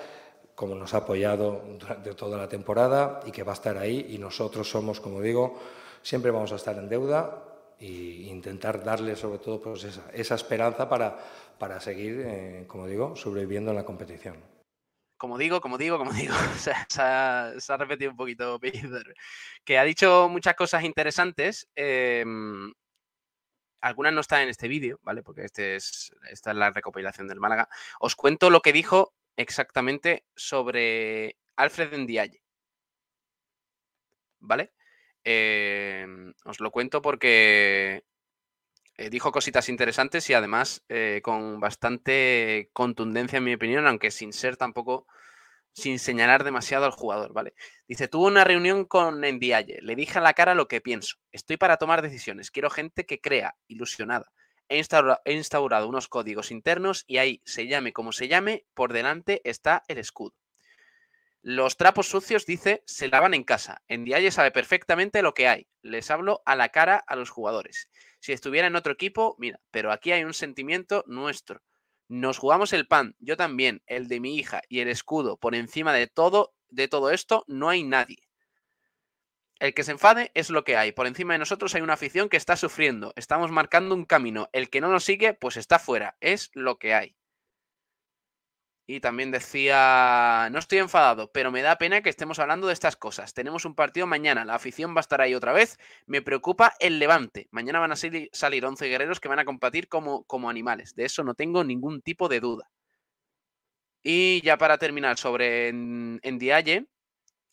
[0.53, 4.17] como nos ha apoyado durante toda la temporada y que va a estar ahí y
[4.17, 5.59] nosotros somos, como digo,
[6.01, 10.87] siempre vamos a estar en deuda e intentar darle sobre todo pues esa, esa esperanza
[10.87, 11.17] para,
[11.57, 14.43] para seguir, eh, como digo, sobreviviendo en la competición.
[15.17, 19.13] Como digo, como digo, como digo, se, ha, repetido un poquito Peter,
[19.63, 21.69] que ha dicho muchas cosas interesantes.
[21.75, 22.23] Eh,
[23.85, 25.21] algunas no están en este vídeo, ¿vale?
[25.21, 27.69] Porque este es, esta es la recopilación del Málaga.
[27.99, 32.41] Os cuento lo que dijo exactamente sobre Alfred Ndiaye.
[34.39, 34.73] ¿Vale?
[35.25, 36.05] Eh,
[36.45, 38.03] os lo cuento porque
[38.97, 44.31] eh, dijo cositas interesantes y además eh, con bastante contundencia, en mi opinión, aunque sin
[44.31, 45.07] ser tampoco,
[45.73, 47.53] sin señalar demasiado al jugador, ¿vale?
[47.87, 51.57] Dice, tuvo una reunión con Ndiaye, le dije a la cara lo que pienso, estoy
[51.57, 54.31] para tomar decisiones, quiero gente que crea, ilusionada,
[54.69, 54.77] he
[55.33, 59.97] instaurado unos códigos internos y ahí, se llame como se llame, por delante está el
[59.97, 60.33] escudo.
[61.47, 63.83] Los trapos sucios, dice, se lavan en casa.
[63.87, 65.67] En Dialle sabe perfectamente lo que hay.
[65.83, 67.87] Les hablo a la cara a los jugadores.
[68.19, 71.61] Si estuviera en otro equipo, mira, pero aquí hay un sentimiento nuestro.
[72.07, 75.93] Nos jugamos el pan, yo también, el de mi hija y el escudo por encima
[75.93, 78.27] de todo, de todo esto no hay nadie.
[79.59, 80.93] El que se enfade es lo que hay.
[80.93, 83.13] Por encima de nosotros hay una afición que está sufriendo.
[83.15, 84.49] Estamos marcando un camino.
[84.51, 86.17] El que no nos sigue, pues está fuera.
[86.21, 87.15] Es lo que hay.
[88.87, 92.95] Y también decía, no estoy enfadado, pero me da pena que estemos hablando de estas
[92.95, 93.33] cosas.
[93.33, 95.79] Tenemos un partido mañana, la afición va a estar ahí otra vez.
[96.05, 97.47] Me preocupa el levante.
[97.49, 100.93] Mañana van a salir, 11 guerreros que van a competir como, como animales.
[100.93, 102.69] De eso no tengo ningún tipo de duda.
[104.03, 106.85] Y ya para terminar sobre en, Dialle,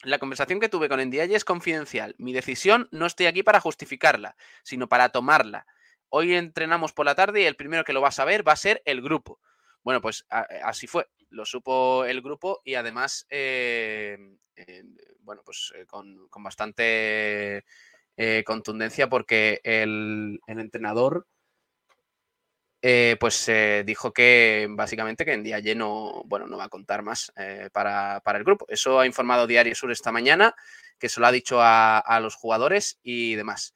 [0.02, 2.14] la conversación que tuve con Endiaye es confidencial.
[2.18, 5.64] Mi decisión no estoy aquí para justificarla, sino para tomarla.
[6.10, 8.56] Hoy entrenamos por la tarde y el primero que lo va a saber va a
[8.56, 9.40] ser el grupo.
[9.82, 14.16] Bueno, pues así fue lo supo el grupo y además, eh,
[15.20, 17.64] bueno, pues eh, con, bastante
[18.16, 21.26] eh, contundencia porque el, entrenador
[23.20, 23.48] pues
[23.84, 27.32] dijo que básicamente que en día lleno, bueno, no va a contar más
[27.72, 28.66] para, el grupo.
[28.68, 30.52] Eso ha informado Diario Sur esta mañana,
[30.98, 33.72] que se lo ha dicho a los jugadores y demás.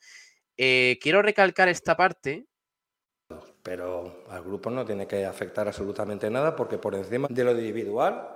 [0.56, 2.46] quiero recalcar esta parte
[3.66, 8.28] pero al grupo no tiene que afectar absolutamente nada porque por encima de lo individual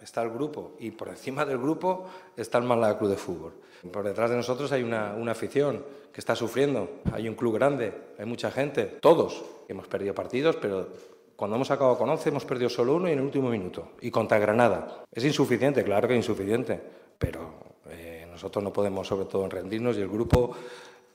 [0.00, 3.52] está el grupo y por encima del grupo está el Málaga Club de Fútbol.
[3.90, 7.92] Por detrás de nosotros hay una, una, afición que está sufriendo, hay un club grande,
[8.16, 10.86] hay mucha gente, todos hemos perdido partidos, pero
[11.34, 13.88] cuando hemos acabado con 11 hemos perdido solo uno y en el último minuto.
[14.00, 15.02] Y contra Granada.
[15.10, 16.80] Es insuficiente, claro que es insuficiente,
[17.18, 17.54] pero
[17.90, 20.54] eh, nosotros no podemos sobre todo rendirnos y el grupo,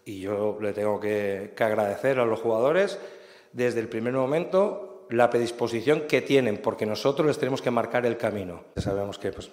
[0.03, 2.99] y yo le tengo que, que agradecer a los jugadores
[3.53, 8.17] desde el primer momento la predisposición que tienen, porque nosotros les tenemos que marcar el
[8.17, 8.65] camino.
[8.77, 9.51] Sabemos que, pues,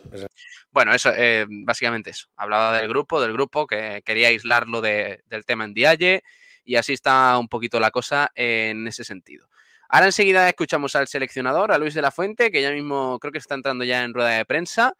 [0.71, 2.29] Bueno, eso, eh, básicamente eso.
[2.37, 6.23] Hablaba del grupo, del grupo, que quería aislarlo del tema en Dialle,
[6.65, 9.49] y así está un poquito la cosa en ese sentido.
[9.89, 13.39] Ahora enseguida escuchamos al seleccionador, a Luis de la Fuente, que ya mismo creo que
[13.39, 14.95] está entrando ya en rueda de prensa.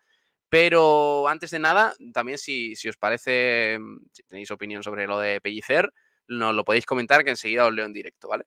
[0.49, 3.79] Pero antes de nada, también si, si os parece,
[4.13, 5.93] si tenéis opinión sobre lo de Pellicer,
[6.27, 8.47] nos lo podéis comentar que enseguida os leo en directo, ¿vale?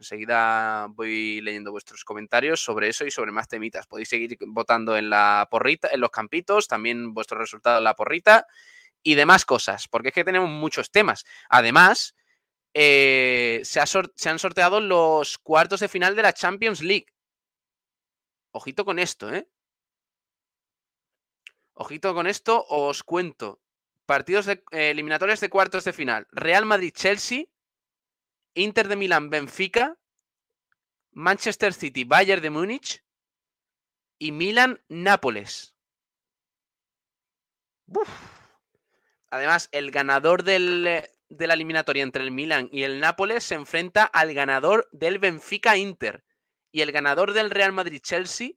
[0.00, 3.86] Enseguida voy leyendo vuestros comentarios sobre eso y sobre más temitas.
[3.86, 8.46] Podéis seguir votando en la porrita, en los campitos, también vuestro resultado en la porrita
[9.02, 11.26] y demás cosas, porque es que tenemos muchos temas.
[11.50, 12.14] Además,
[12.72, 17.06] eh, se, han sorteado los cuartos de final de la Champions League.
[18.52, 19.46] Ojito con esto, ¿eh?
[21.74, 23.60] Ojito con esto, os cuento.
[24.06, 26.26] Partidos de, eh, eliminatorios de cuartos de final.
[26.30, 27.44] Real Madrid-Chelsea
[28.54, 29.98] Inter de Milán, Benfica,
[31.12, 33.04] Manchester City, Bayern de Múnich
[34.18, 35.74] y Milan, Nápoles.
[39.30, 40.58] Además, el ganador de
[41.28, 46.24] la eliminatoria entre el Milan y el Nápoles se enfrenta al ganador del Benfica Inter.
[46.72, 48.52] Y el ganador del Real Madrid Chelsea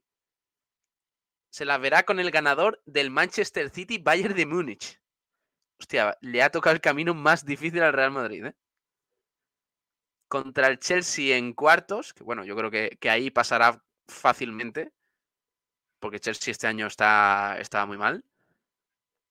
[1.50, 5.00] se la verá con el ganador del Manchester City Bayern de Múnich.
[5.80, 8.54] Hostia, le ha tocado el camino más difícil al Real Madrid, ¿eh?
[10.34, 14.92] Contra el Chelsea en cuartos, que bueno, yo creo que, ahí pasará fácilmente,
[16.00, 18.24] porque Chelsea este año está, está muy mal.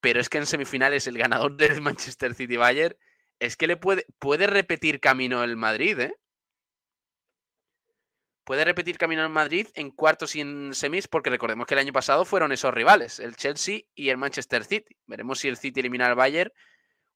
[0.00, 2.96] Pero es que en semifinales el ganador del Manchester City Bayern
[3.38, 6.14] es que le puede, puede repetir camino el Madrid, ¿eh?
[8.44, 11.92] Puede repetir camino el Madrid en cuartos y en semis, porque recordemos que el año
[11.92, 14.96] pasado fueron esos rivales, el Chelsea y el Manchester City.
[15.04, 16.50] Veremos si el City elimina al Bayern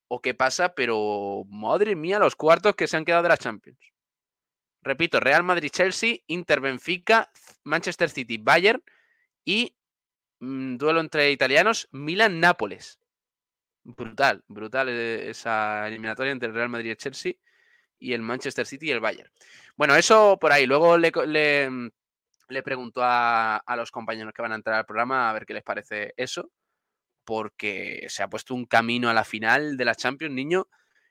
[0.09, 3.79] o qué pasa, pero madre mía, los cuartos que se han quedado de la Champions.
[4.83, 7.31] Repito, Real Madrid, Chelsea, Inter, Benfica,
[7.65, 8.83] Manchester City, Bayern
[9.45, 9.77] y
[10.41, 12.99] mm, duelo entre italianos, Milan, Nápoles.
[13.85, 17.33] Brutal, brutal eh, esa eliminatoria entre el Real Madrid y Chelsea
[17.99, 19.31] y el Manchester City y el Bayern.
[19.77, 20.67] Bueno, eso por ahí.
[20.67, 21.91] Luego le, le, mm,
[22.65, 25.63] pregunto a, a, los compañeros que van a entrar al programa a ver qué les
[25.63, 26.51] parece eso
[27.29, 30.67] porque se ha puesto un camino a la final de la Champions, niño,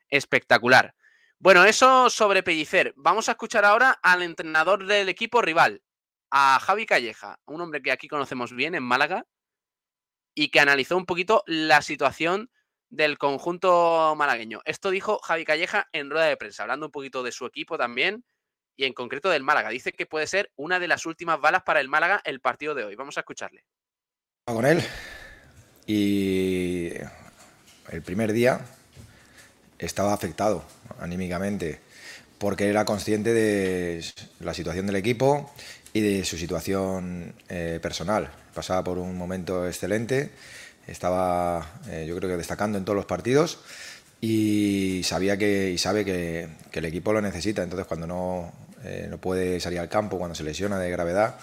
[0.09, 0.95] espectacular.
[1.37, 2.91] Bueno, eso sobre Pellicer.
[2.97, 5.83] Vamos a escuchar ahora al entrenador del equipo rival,
[6.31, 9.27] a Javi Calleja, un hombre que aquí conocemos bien en Málaga
[10.33, 12.49] y que analizó un poquito la situación
[12.89, 14.61] del conjunto malagueño.
[14.65, 18.25] Esto dijo Javi Calleja en rueda de prensa, hablando un poquito de su equipo también
[18.75, 19.69] y en concreto del Málaga.
[19.69, 22.85] Dice que puede ser una de las últimas balas para el Málaga el partido de
[22.85, 22.95] hoy.
[22.95, 23.63] Vamos a escucharle.
[24.45, 24.81] Con él,
[25.87, 26.91] y
[27.91, 28.59] el primer día
[29.79, 30.63] estaba afectado
[30.99, 31.79] anímicamente
[32.37, 34.03] porque era consciente de
[34.41, 35.51] la situación del equipo
[35.93, 38.29] y de su situación eh, personal.
[38.53, 40.31] Pasaba por un momento excelente,
[40.85, 43.59] estaba eh, yo creo que destacando en todos los partidos
[44.21, 47.63] y sabía que y sabe que, el equipo lo necesita.
[47.63, 51.37] Entonces cuando no, eh, no puede salir al campo, cuando se lesiona de gravedad,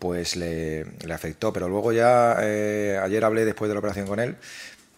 [0.00, 0.84] pues le,
[1.14, 1.52] afectó.
[1.52, 4.34] Pero luego ya, eh, ayer hablé después de la operación con él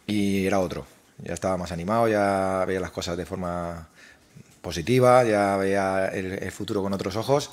[0.07, 0.86] y era otro.
[1.18, 3.88] Ya estaba más animado, ya veía las cosas de forma
[4.62, 7.50] positiva, ya veía el futuro con otros ojos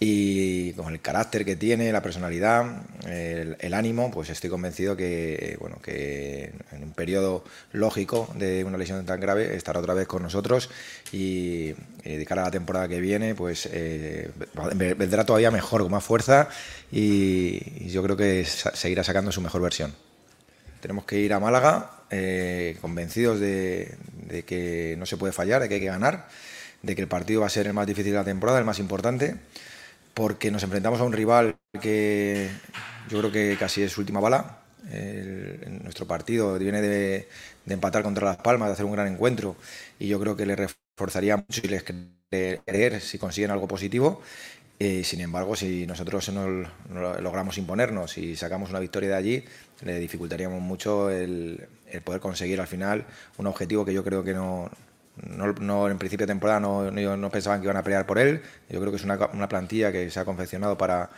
[0.00, 5.80] y con el carácter que tiene, la personalidad, el, ánimo, pues estoy convencido que, bueno,
[5.82, 7.42] que en un periodo
[7.72, 10.70] lógico de una lesión tan grave estará otra vez con nosotros
[11.10, 11.74] y,
[12.04, 14.30] de cara a la temporada que viene, pues eh,
[14.76, 16.48] vendrá todavía mejor, con más fuerza
[16.92, 19.92] y, yo creo que seguirá sacando su mejor versión.
[20.80, 23.96] Tenemos que ir a Málaga eh, convencidos de
[24.46, 26.28] que no se puede fallar, de que hay que ganar,
[26.82, 28.78] de que el partido va a ser el más difícil de la temporada, el más
[28.78, 29.34] importante
[30.14, 32.50] porque nos enfrentamos a un rival que
[33.08, 34.60] yo creo que casi es su última bala.
[35.82, 37.28] nuestro partido viene de,
[37.66, 39.56] empatar contra Las Palmas, de hacer un gran encuentro,
[39.98, 41.84] y yo creo que le reforzaría mucho y les
[42.30, 44.22] creer si consiguen algo positivo.
[44.80, 46.46] Eh, sin embargo, si nosotros no,
[47.20, 49.44] logramos imponernos y sacamos una victoria de allí,
[49.82, 51.66] le dificultaríamos mucho el
[52.04, 53.06] poder conseguir al final
[53.38, 54.70] un objetivo que yo creo que no,
[55.26, 58.42] no, en principio de temporada no, no, pensaban que iban a pelear por él.
[58.68, 61.10] Yo creo que es una, una plantilla que se ha confeccionado para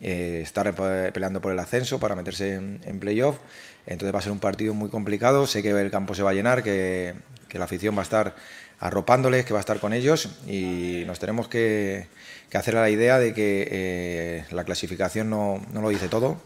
[0.00, 0.74] eh, estar
[1.12, 3.38] peleando por el ascenso, para meterse en, playoff.
[3.86, 5.46] Entonces va a ser un partido muy complicado.
[5.46, 7.14] Sé que el campo se va a llenar, que,
[7.52, 8.34] la afición va a estar
[8.80, 12.08] arropándoles, que va a estar con ellos y nos tenemos que,
[12.50, 16.36] que hacer a la idea de que eh, la clasificación no, no, lo dice todo,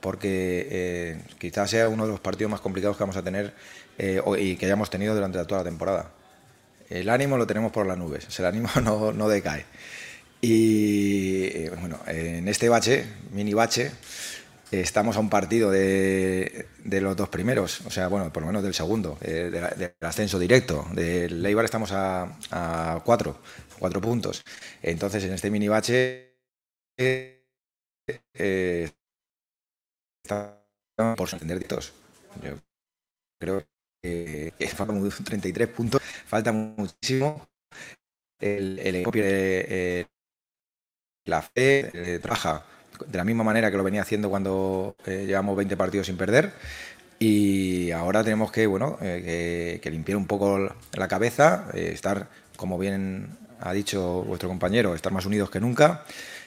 [0.00, 3.52] porque eh, quizás sea uno de los partidos más complicados que vamos a tener
[4.38, 6.10] y que hayamos tenido durante toda la temporada.
[6.88, 9.64] El ánimo lo tenemos por las nubes, el ánimo no, no decae.
[10.40, 13.90] Y eh, bueno, en este bache, mini bache,
[14.70, 18.74] estamos a un partido de, los dos primeros, o sea, bueno, por lo menos del
[18.74, 20.86] segundo, del ascenso directo.
[20.92, 23.38] Del Leibar estamos a, cuatro,
[23.78, 24.42] cuatro puntos.
[24.82, 26.34] Entonces, en este mini bache,
[26.98, 27.42] eh,
[30.24, 31.66] estamos por entender.
[32.42, 32.58] Yo
[33.38, 33.64] creo
[34.04, 37.46] que faltan 33 puntos, falta muchísimo.
[38.38, 40.06] El, el equipo eh,
[41.24, 42.64] la fe, eh, trabaja
[43.06, 46.52] de la misma manera que lo venía haciendo cuando eh, llevamos 20 partidos sin perder.
[47.18, 50.58] Y ahora tenemos que, bueno, que, que, limpiar un poco
[50.92, 56.04] la cabeza, estar, como bien ha dicho vuestro compañero, estar más unidos que nunca.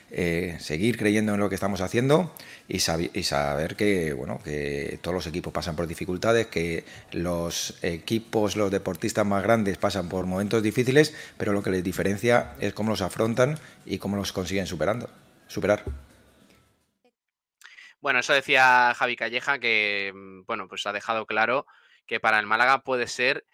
[0.09, 2.33] Eh, seguir creyendo en lo que estamos haciendo
[2.69, 8.71] y, saber que, bueno, que todos los equipos pasan por dificultades, que los equipos, los
[8.71, 13.01] deportistas más grandes pasan por momentos difíciles, pero lo que les diferencia es cómo los
[13.01, 15.09] afrontan y cómo los consiguen superando,
[15.47, 15.83] superar.
[17.99, 21.65] Bueno, eso decía Javi Calleja, que mm, bueno, pues ha dejado claro
[22.05, 23.45] que para el Málaga puede ser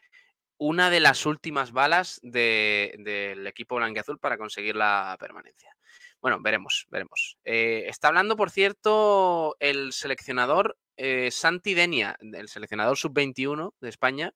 [0.57, 5.75] una de las últimas balas del equipo blanquiazul para conseguir la permanencia.
[6.23, 7.37] Bueno, veremos, veremos.
[7.43, 14.33] Eh, está hablando, por cierto, el seleccionador eh, Santi Denia, el seleccionador sub-21 de España.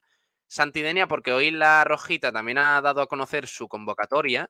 [0.47, 4.49] Santi Denia, porque hoy la Rojita también ha dado a conocer su convocatoria,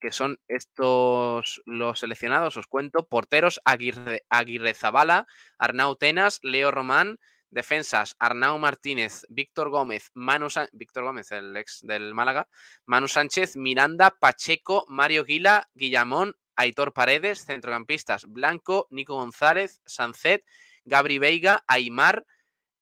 [0.00, 5.26] que son estos los seleccionados, os cuento, porteros Aguirre, Aguirre Zabala,
[5.58, 7.18] Arnau Tenas, Leo Román,
[7.50, 12.48] defensas Arnau Martínez, Víctor Gómez, Manu Víctor Gómez, el ex del Málaga,
[12.86, 20.44] Manu Sánchez, Miranda, Pacheco, Mario Guila, Guillamón, Aitor Paredes, centrocampistas Blanco, Nico González, Sancet,
[20.84, 22.24] Gabri Veiga, Aymar,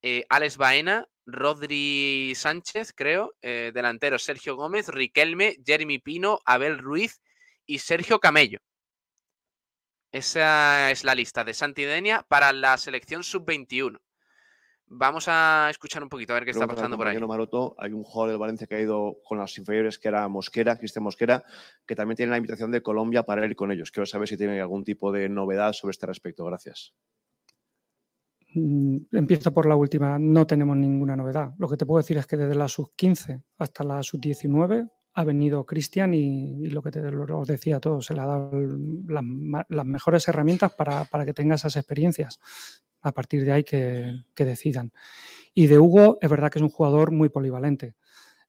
[0.03, 7.21] eh, Alex Baena, Rodri Sánchez, creo, eh, delantero Sergio Gómez, Riquelme, Jeremy Pino, Abel Ruiz
[7.67, 8.59] y Sergio Camello.
[10.13, 14.01] Esa es la lista de Santidenia para la selección sub-21.
[14.93, 17.17] Vamos a escuchar un poquito a ver qué está pasando por ahí.
[17.17, 20.77] Maroto, hay un jugador del Valencia que ha ido con las inferiores que era Mosquera,
[20.77, 21.45] Cristian Mosquera,
[21.87, 23.93] que también tiene la invitación de Colombia para ir con ellos.
[23.93, 26.45] Quiero saber si tienen algún tipo de novedad sobre este respecto.
[26.45, 26.93] Gracias.
[28.53, 30.19] Mm, empiezo por la última.
[30.19, 31.55] No tenemos ninguna novedad.
[31.59, 35.65] Lo que te puedo decir es que desde la sub-15 hasta la sub-19 ha venido
[35.65, 38.51] Cristian y, lo que te, os decía a todos, se le ha dado
[39.07, 42.41] las, mejores herramientas para, para, que tenga esas experiencias
[43.03, 44.93] a partir de ahí que, decidan.
[45.55, 47.95] Y de Hugo, es verdad que es un jugador muy polivalente.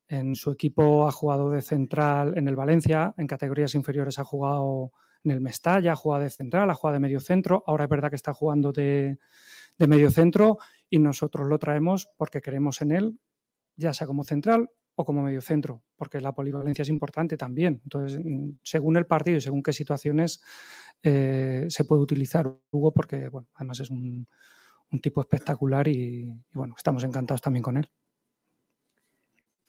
[0.08, 4.92] En su equipo ha jugado de central en el Valencia, en categorías inferiores ha jugado
[5.24, 8.10] en el Mestalla, ha jugado de central, ha jugado de medio centro, ahora es verdad
[8.10, 9.20] que está jugando de,
[9.78, 10.58] de medio centro
[10.90, 13.20] y nosotros lo traemos porque queremos en él,
[13.78, 14.70] ya sea como central
[15.02, 17.82] o como medio centro, porque la polivalencia es importante también.
[17.84, 20.42] Entonces, mm, según el partido y según qué situaciones
[21.04, 24.28] eh, se puede utilizar Hugo, porque bueno, además es un,
[25.02, 27.90] tipo espectacular y, bueno, estamos encantados también con él.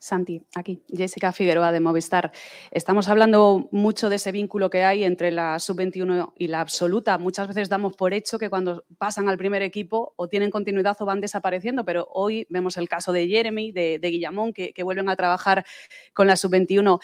[0.03, 2.33] Santi, aquí, Jessica Figueroa de Movistar.
[2.73, 7.19] Estamos hablando mucho de ese vínculo que hay entre la sub-21 y la absoluta.
[7.19, 11.05] Muchas veces damos por hecho que cuando pasan al primer equipo o tienen continuidad o
[11.05, 15.65] van desapareciendo, pero hoy vemos el caso de Jeremy, de, Guillamón, que, vuelven a trabajar
[16.13, 17.01] con la sub-21.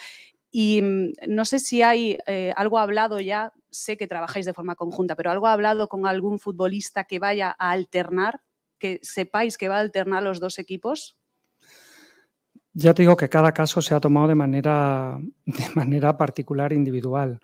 [0.51, 4.75] Y mm, no sé si hay eh, algo hablado ya, sé que trabajáis de forma
[4.75, 8.41] conjunta, pero algo hablado con algún futbolista que vaya a alternar,
[8.77, 11.15] que sepáis que va a alternar los dos equipos.
[12.79, 17.41] Ya te digo que cada caso se ha tomado de manera, de manera particular, individual.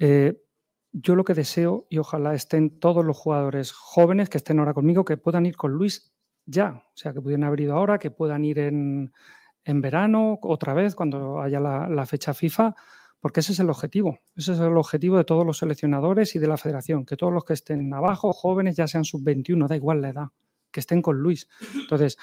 [0.00, 0.42] Eh,
[0.90, 5.04] yo lo que deseo, y ojalá estén todos los jugadores jóvenes que estén ahora conmigo,
[5.04, 6.12] que puedan ir con Luis
[6.44, 9.12] ya, o sea, que pudieran haber ido ahora, que puedan ir en,
[9.64, 12.74] verano, otra vez, cuando haya la, la, fecha FIFA,
[13.20, 14.18] porque ese es el objetivo.
[14.34, 17.44] Ese es el objetivo de todos los seleccionadores y de la federación, que todos los
[17.44, 20.26] que estén abajo, jóvenes, ya sean sub-21, da igual la edad,
[20.72, 21.48] que estén con Luis.
[21.74, 22.18] Entonces,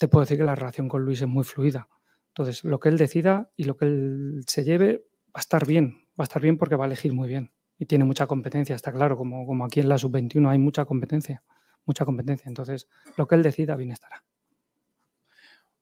[0.00, 1.86] te puedo decir que la relación con Luis es muy fluida.
[2.28, 6.08] Entonces, lo que él decida y lo que él se lleve va a estar bien,
[6.18, 7.52] va a estar bien porque va a elegir muy bien.
[7.78, 11.42] Y tiene mucha competencia, está claro, como, como aquí en la sub-21 hay mucha competencia,
[11.84, 12.48] mucha competencia.
[12.48, 12.88] Entonces,
[13.18, 14.24] lo que él decida, bien estará.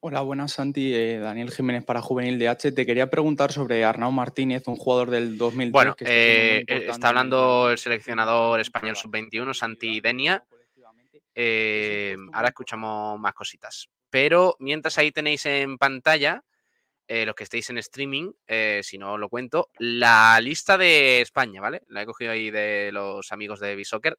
[0.00, 0.92] Hola, buenas, Santi.
[0.92, 2.72] Eh, Daniel Jiménez para Juvenil de H.
[2.72, 5.72] Te quería preguntar sobre Arnau Martínez, un jugador del 2003.
[5.72, 10.44] Bueno, eh, está hablando el seleccionador español sub-21, Santi Denia.
[11.36, 13.88] Eh, ahora escuchamos más cositas.
[14.10, 16.44] Pero mientras ahí tenéis en pantalla,
[17.10, 21.58] eh, los que estéis en streaming, eh, si no lo cuento, la lista de España,
[21.58, 21.82] ¿vale?
[21.88, 24.18] La he cogido ahí de los amigos de Bisoccer.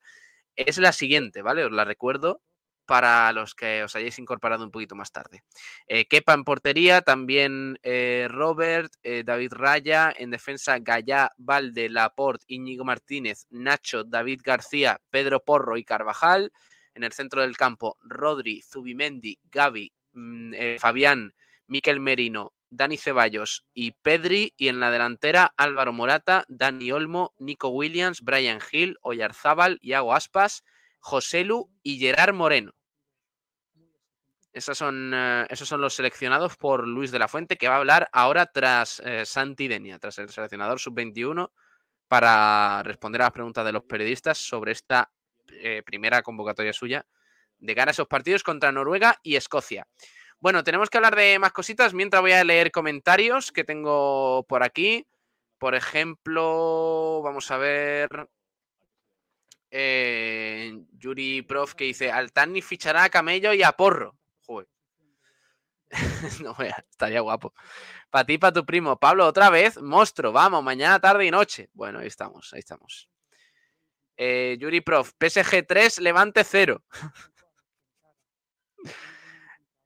[0.55, 1.65] Es la siguiente, ¿vale?
[1.65, 2.41] Os la recuerdo
[2.87, 5.43] para los que os hayáis incorporado un poquito más tarde.
[5.87, 7.77] Eh, Kepa en portería, también
[8.29, 15.77] Robert, David Raya, en defensa Gallá, Valde, Laporte, Íñigo Martínez, Nacho, David García, Pedro Porro
[15.77, 16.51] y Carvajal.
[16.99, 21.33] En el centro del campo, Rodri, Zubimendi, Gaby, mm, eh, Fabián,
[21.65, 24.53] Miquel Merino, Dani Ceballos y Pedri.
[24.57, 30.65] Y en la delantera, Álvaro Morata, Dani Olmo, Nico Williams, Brian Hill, Oyarzábal, Iago Aspas,
[30.99, 32.73] Joselu y Gerard Moreno.
[34.53, 38.09] son, eh, esos son los seleccionados por Luis de la Fuente, que va a hablar
[38.11, 39.23] ahora tras eh,
[39.57, 41.49] Denia, tras el seleccionador sub-21,
[42.09, 45.09] para responder a las preguntas de los periodistas sobre esta
[45.53, 47.05] eh, primera convocatoria suya
[47.59, 49.87] de cara a esos partidos contra Noruega y Escocia.
[50.39, 54.63] Bueno, tenemos que hablar de más cositas mientras voy a leer comentarios que tengo por
[54.63, 55.05] aquí.
[55.57, 58.29] Por ejemplo, vamos a ver.
[59.71, 64.17] Eh, Yuri Prof que dice: Altani fichará a Camello y a Porro.
[64.45, 64.67] Joder.
[66.43, 66.55] no,
[66.89, 67.53] estaría guapo.
[68.09, 68.97] Para ti, para tu primo.
[68.97, 70.31] Pablo, otra vez, monstruo.
[70.31, 71.69] Vamos, mañana, tarde y noche.
[71.73, 73.09] Bueno, ahí estamos, ahí estamos.
[74.21, 76.83] Eh, Yuri Prof, PSG 3, Levante 0.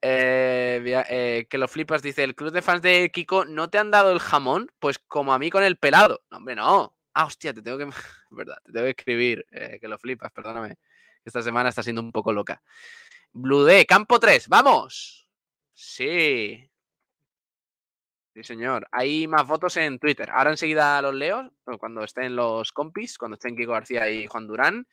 [0.06, 3.90] Eh, eh, que lo flipas, dice, el club de fans de Kiko, ¿no te han
[3.90, 4.70] dado el jamón?
[4.80, 6.22] Pues como a mí con el pelado.
[6.30, 6.94] No, hombre, no.
[7.14, 7.86] Ah, hostia, te tengo que...
[8.30, 10.76] verdad, te tengo que escribir, que lo flipas, perdóname.
[11.24, 12.62] Esta semana está siendo un poco loca.
[13.32, 15.26] Blue D, campo 3, ¡vamos!
[15.74, 16.70] Sí.
[18.34, 18.88] Sí, señor.
[18.92, 20.30] Hay más fotos en Twitter.
[20.32, 24.88] Ahora enseguida los leo, cuando estén los compis, cuando estén Kiko García y Juan Durán.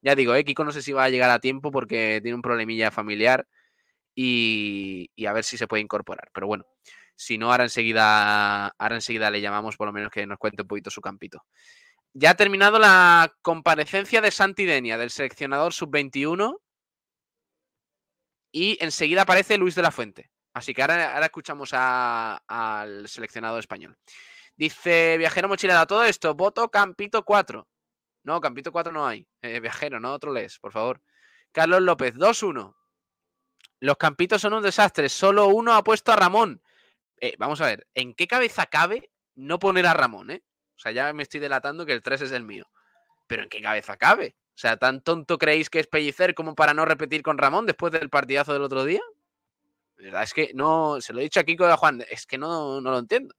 [0.00, 2.42] Ya digo, eh, Kiko no sé si va a llegar a tiempo porque tiene un
[2.42, 3.48] problemilla familiar
[4.14, 6.30] y, a ver si se puede incorporar.
[6.32, 6.66] Pero bueno,
[7.16, 10.68] si no, ahora enseguida, ahora enseguida le llamamos por lo menos que nos cuente un
[10.68, 11.44] poquito su campito.
[12.12, 16.60] Ya ha terminado la comparecencia de Santi Denia, del seleccionador sub-21.
[18.52, 20.30] Y enseguida aparece Luis de la Fuente.
[20.54, 23.98] Así que ahora, escuchamos al seleccionado español.
[24.56, 27.68] Dice Viajero Mochilera, a todo esto, voto Campito 4.
[28.22, 29.26] No, Campito 4 no hay.
[29.42, 31.02] Eh, viajero, no otro les, por favor.
[31.50, 32.74] Carlos López, 2-1.
[33.80, 35.08] Los Campitos son un desastre.
[35.08, 36.62] Solo uno ha puesto a Ramón.
[37.20, 40.30] Eh, vamos a ver, ¿en qué cabeza cabe no poner a Ramón?
[40.30, 40.42] Eh?
[40.76, 42.70] O sea, ya me estoy delatando que el 3 es el mío.
[43.26, 44.36] Pero ¿en qué cabeza cabe?
[44.50, 47.92] O sea, ¿tan tonto creéis que es Pellicer como para no repetir con Ramón después
[47.92, 49.00] del partidazo del otro día?
[49.96, 52.38] Verdad es que no, se lo he dicho a Kiko y a Juan, es que
[52.38, 53.34] no, no lo entiendo.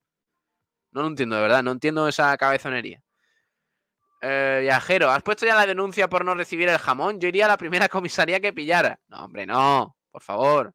[0.92, 3.02] No lo entiendo, de verdad, no entiendo esa cabezonería.
[4.22, 7.20] Eh, viajero, ¿has puesto ya la denuncia por no recibir el jamón?
[7.20, 9.00] Yo iría a la primera comisaría que pillara.
[9.08, 10.74] No, hombre, no, por favor.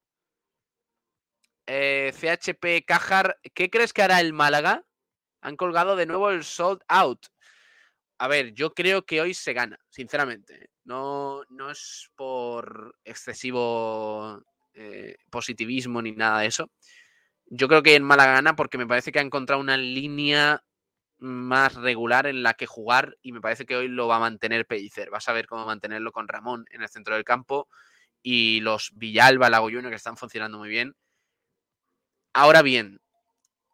[1.66, 4.84] Eh, CHP Cajar, ¿qué crees que hará el Málaga?
[5.40, 7.26] Han colgado de nuevo el sold out.
[8.18, 10.70] A ver, yo creo que hoy se gana, sinceramente.
[10.84, 14.42] No, no es por excesivo
[14.74, 16.70] eh, positivismo ni nada de eso.
[17.46, 20.62] Yo creo que en mala gana porque me parece que ha encontrado una línea
[21.18, 24.66] más regular en la que jugar y me parece que hoy lo va a mantener
[24.66, 25.12] Pellicer.
[25.12, 27.68] Va a saber cómo mantenerlo con Ramón en el centro del campo
[28.22, 30.94] y los Villalba, Lago Junior que están funcionando muy bien.
[32.32, 33.00] Ahora bien,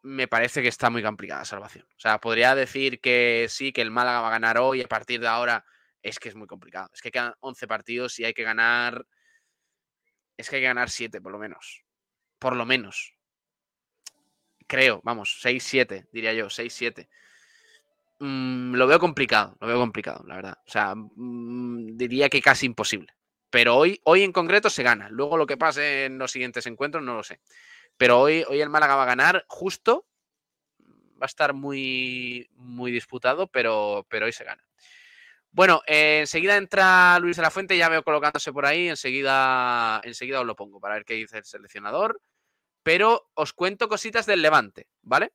[0.01, 1.85] me parece que está muy complicada la salvación.
[1.95, 5.19] O sea, podría decir que sí, que el Málaga va a ganar hoy a partir
[5.19, 5.65] de ahora.
[6.01, 6.89] Es que es muy complicado.
[6.93, 9.05] Es que quedan 11 partidos y hay que ganar.
[10.37, 11.83] Es que hay que ganar 7 por lo menos.
[12.39, 13.15] Por lo menos.
[14.67, 17.07] Creo, vamos, 6-7, diría yo, 6-7.
[18.19, 20.57] Mm, lo veo complicado, lo veo complicado, la verdad.
[20.65, 23.13] O sea, mm, diría que casi imposible.
[23.49, 25.09] Pero hoy, hoy en concreto se gana.
[25.09, 27.39] Luego lo que pase en los siguientes encuentros no lo sé.
[27.97, 30.05] Pero hoy, hoy el Málaga va a ganar justo.
[31.19, 34.66] Va a estar muy, muy disputado, pero, pero hoy se gana.
[35.57, 40.39] Bueno, eh, enseguida entra Luis de la Fuente, ya veo colocándose por ahí, enseguida, enseguida
[40.39, 42.21] os lo pongo para ver qué dice el seleccionador.
[42.83, 45.33] Pero os cuento cositas del Levante, ¿vale?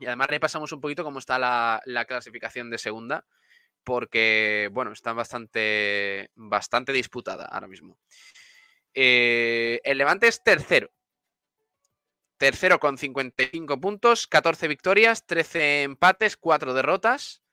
[0.00, 3.26] Y además repasamos un poquito cómo está la, la clasificación de segunda,
[3.84, 7.96] porque, bueno, está bastante, bastante disputada ahora mismo.
[8.92, 10.90] Eh, el Levante es tercero.
[12.38, 17.43] Tercero con 55 puntos, 14 victorias, 13 empates, 4 derrotas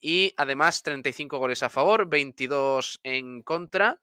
[0.00, 4.00] y además 35 goles a favor, 22 en contra.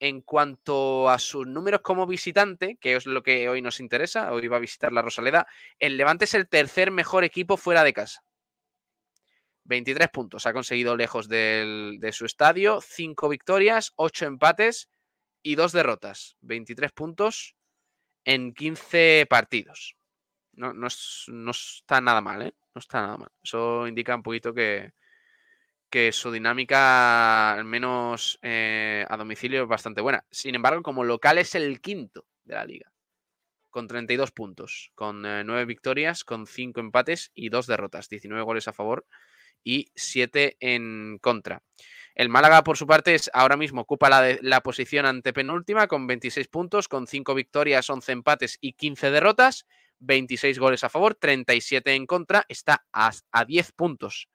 [0.00, 4.46] En cuanto a sus números como visitante, que es lo que hoy nos interesa, hoy
[4.48, 5.46] va a visitar la Rosaleda,
[5.78, 8.22] el Levante es el tercer mejor equipo fuera de casa.
[9.64, 14.90] 23 puntos ha conseguido lejos del, de su estadio, 5 victorias, 8 empates
[15.42, 16.36] y 2 derrotas.
[16.40, 17.54] 23 puntos
[18.24, 19.96] en 15 partidos.
[20.52, 22.54] No, está nada mal, ¿eh?
[22.74, 23.30] No está nada mal.
[23.42, 24.92] Eso indica un poquito que,
[25.94, 30.24] que su dinámica, al menos eh, a domicilio, es bastante buena.
[30.28, 32.92] Sin embargo, como local es el quinto de la liga,
[33.70, 38.66] con 32 puntos, con eh, 9 victorias, con 5 empates y 2 derrotas, 19 goles
[38.66, 39.06] a favor
[39.62, 41.62] y 7 en contra.
[42.16, 46.48] El Málaga, por su parte, es, ahora mismo ocupa la, la posición antepenúltima con 26
[46.48, 49.64] puntos, con 5 victorias, 11 empates y 15 derrotas,
[50.00, 54.28] 26 goles a favor, 37 en contra, está a, a 10 puntos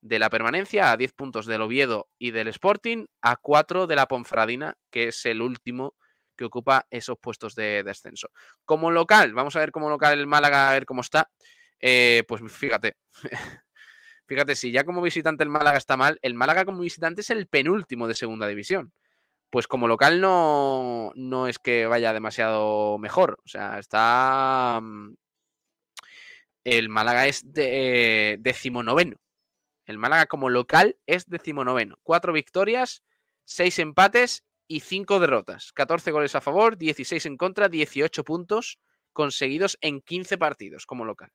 [0.00, 4.06] de la permanencia, a 10 puntos del Oviedo y del Sporting, a 4 de la
[4.06, 5.94] Ponferradina, que es el último
[6.36, 8.30] que ocupa esos puestos de descenso.
[8.64, 11.30] Como local, vamos a ver como local el Málaga, a ver cómo está.
[11.80, 12.96] Eh, pues fíjate,
[14.26, 17.46] fíjate, si ya como visitante el Málaga está mal, el Málaga como visitante es el
[17.48, 18.92] penúltimo de segunda división.
[19.50, 23.38] Pues como local no, no es que vaya demasiado mejor.
[23.44, 24.80] O sea, está.
[24.82, 25.14] mm,
[26.64, 29.16] El Málaga es de, decimonoveno.
[29.88, 31.98] El Málaga como local es decimonoveno.
[32.02, 33.02] Cuatro victorias,
[33.46, 35.72] seis empates y cinco derrotas.
[35.72, 38.78] 14 goles a favor, 16 en contra, 18 puntos
[39.14, 41.32] conseguidos en 15 partidos como local.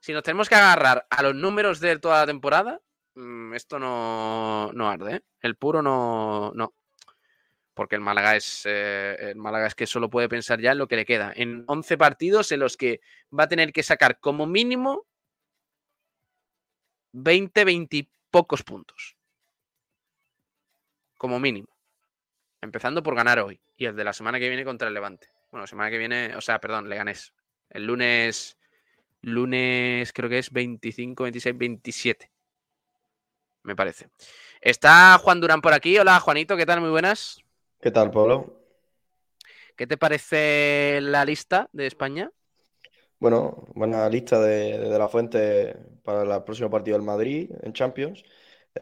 [0.00, 2.80] Si nos tenemos que agarrar a los números de toda la temporada,
[3.14, 5.16] mm, esto no, no arde.
[5.16, 5.20] ¿eh?
[5.42, 6.74] El puro no, no.
[7.74, 10.88] Porque el Málaga es eh, el Málaga es que solo puede pensar ya en lo
[10.88, 11.34] que le queda.
[11.36, 13.02] En 11 partidos en los que
[13.38, 15.09] va a tener que sacar como mínimo
[17.12, 19.16] 20, 20 y pocos puntos.
[21.16, 21.68] Como mínimo.
[22.60, 23.60] Empezando por ganar hoy.
[23.76, 25.28] Y el de la semana que viene contra el Levante.
[25.50, 27.32] Bueno, semana que viene, o sea, perdón, Leganés.
[27.68, 28.58] El lunes,
[29.22, 32.30] lunes creo que es 25, 26, 27.
[33.62, 34.08] Me parece.
[34.60, 35.98] Está Juan Durán por aquí.
[35.98, 36.80] Hola, Juanito, ¿qué tal?
[36.80, 37.42] Muy buenas.
[37.80, 38.60] ¿Qué tal, Pablo?
[39.76, 42.30] ¿Qué te parece la lista de España?
[43.20, 48.22] Bueno, buena lista de, de la fuente para el próximo partido del Madrid en Champions.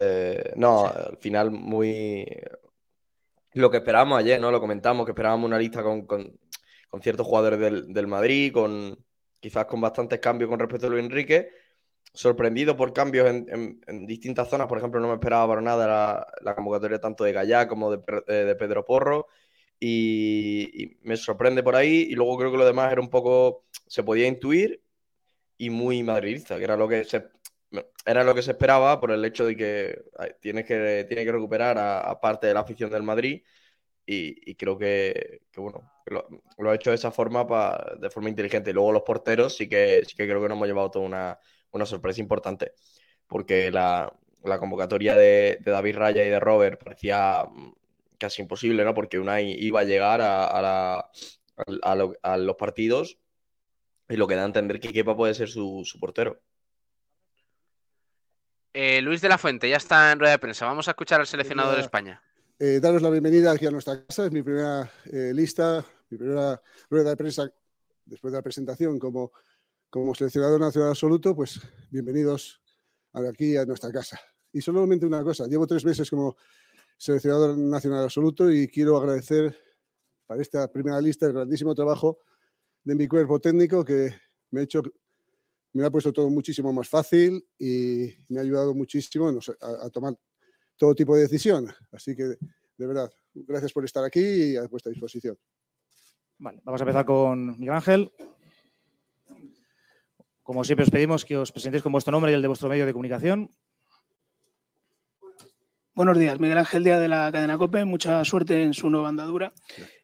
[0.01, 2.25] Eh, no, al final muy
[3.55, 4.51] lo que esperábamos ayer, ¿no?
[4.51, 6.39] Lo comentamos, que esperábamos una lista con, con-
[6.89, 8.97] con ciertos jugadores del, del Madrid, con
[9.41, 11.51] quizás con bastantes cambios con respecto a Luis Enrique.
[12.15, 15.87] Sorprendido por cambios en, en- en distintas zonas, por ejemplo, no me esperaba para nada
[15.89, 19.29] la, la convocatoria tanto de Gallá como de, eh, de Pedro Porro.
[19.81, 22.07] Y, y me sorprende por ahí.
[22.11, 24.83] Y luego creo que lo demás era un poco, se podía intuir
[25.59, 27.27] y muy madridista, que era lo que se,
[28.07, 30.03] era lo que se esperaba por el hecho de que
[30.41, 33.43] tienes que, tiene que recuperar a, a parte de la afición del Madrid.
[34.07, 36.27] Y, y creo que, que, bueno, lo,
[36.59, 38.71] lo ha hecho de esa forma, pa- de forma inteligente.
[38.71, 41.39] Y luego los porteros sí que, sí que creo que nos hemos llevado toda una,
[41.73, 42.73] una sorpresa importante,
[43.27, 44.13] porque la,
[44.45, 47.45] la convocatoria de, de David Raya y de Robert parecía
[48.19, 48.95] casi imposible, ¿no?
[48.95, 51.11] Porque Unai iba a llegar a, a la-
[51.83, 53.19] a lo- a los partidos
[54.09, 56.41] y lo que da a entender que Kepa puede ser su, su portero.
[58.73, 60.67] Eh, Luis de la Fuente ya está en rueda de prensa.
[60.67, 62.23] Vamos a escuchar al seleccionador de España.
[62.59, 64.27] Eh, daros la bienvenida aquí a nuestra casa.
[64.27, 66.61] Es mi primera eh, lista, mi primera
[66.91, 67.51] rueda de prensa
[68.05, 69.33] después de la presentación como,
[69.91, 71.35] como seleccionador nacional absoluto.
[71.35, 71.61] Pues
[71.91, 72.61] bienvenidos
[73.13, 74.21] aquí a nuestra casa.
[74.53, 76.37] Y solamente una cosa, llevo tres meses como
[76.99, 79.57] seleccionador nacional absoluto y quiero agradecer
[80.27, 82.19] para esta primera lista, el grandísimo trabajo
[82.85, 84.15] de mi cuerpo técnico que
[84.51, 84.83] me ha hecho
[85.73, 89.29] me ha puesto todo muchísimo más fácil y me ha ayudado muchísimo
[89.61, 90.15] a tomar
[90.77, 91.69] todo tipo de decisión.
[91.93, 95.39] Así que, de verdad, gracias por estar aquí y a vuestra disposición.
[96.39, 98.13] Vale, vamos a empezar con Miguel Ángel.
[100.43, 102.87] Como siempre os pedimos que os presentéis con vuestro nombre y el de vuestro medio
[102.87, 103.55] de comunicación.
[105.99, 107.85] Buenos días, Miguel Ángel Díaz de la cadena COPE.
[107.85, 109.53] Mucha suerte en su nueva andadura.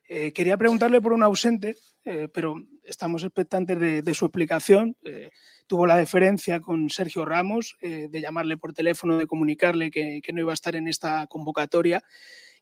[0.08, 4.96] Eh, quería preguntarle por un ausente, eh, pero estamos expectantes de, de su explicación.
[5.04, 5.30] Eh,
[5.68, 10.40] tuvo la deferencia con Sergio Ramos de llamarle por teléfono, de comunicarle que, que no
[10.40, 12.02] iba a estar en esta convocatoria.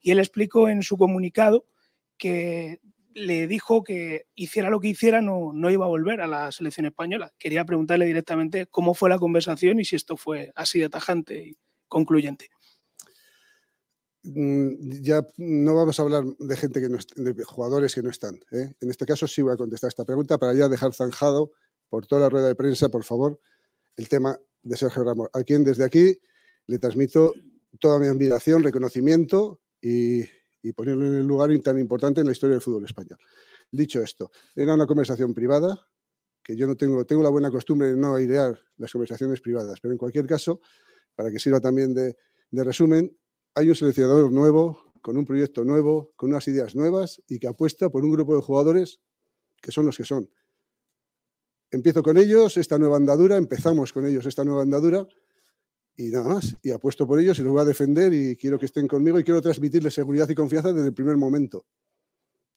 [0.02, 1.64] Y él explicó en su comunicado
[2.18, 2.80] que
[3.14, 6.84] le dijo que hiciera lo que hiciera, no, no iba a volver a la selección
[6.84, 7.32] española.
[7.38, 11.56] Quería preguntarle directamente cómo fue la conversación y si esto fue así de tajante y
[11.88, 12.50] concluyente.
[14.24, 18.38] Mm, ya no vamos a hablar de gente que no de jugadores que no están.
[18.52, 18.72] ¿eh?
[18.80, 21.52] En este caso sí voy a contestar esta pregunta para ya dejar zanjado
[21.88, 23.40] por toda la rueda de prensa, por favor,
[23.96, 26.16] el tema de Sergio Ramos, a quien desde aquí
[26.66, 27.34] le transmito
[27.80, 30.22] toda mi admiración, reconocimiento y,
[30.62, 33.18] y ponerlo en el lugar tan importante en la historia del fútbol español.
[33.70, 35.88] Dicho esto, era una conversación privada,
[36.44, 39.92] que yo no tengo, tengo la buena costumbre de no airear las conversaciones privadas, pero
[39.92, 40.60] en cualquier caso,
[41.14, 42.14] para que sirva también de
[42.64, 43.16] resumen,
[43.54, 47.90] hay un seleccionador nuevo, con un proyecto nuevo, con unas ideas nuevas y que apuesta
[47.90, 49.00] por un grupo de jugadores
[49.60, 50.30] que son los que son.
[51.70, 55.06] Empiezo con ellos esta nueva andadura, empezamos con ellos esta nueva andadura
[55.96, 56.56] y nada más.
[56.62, 59.24] Y apuesto por ellos y los voy a defender y quiero que estén conmigo y
[59.24, 61.66] quiero transmitirles seguridad y confianza desde el primer momento.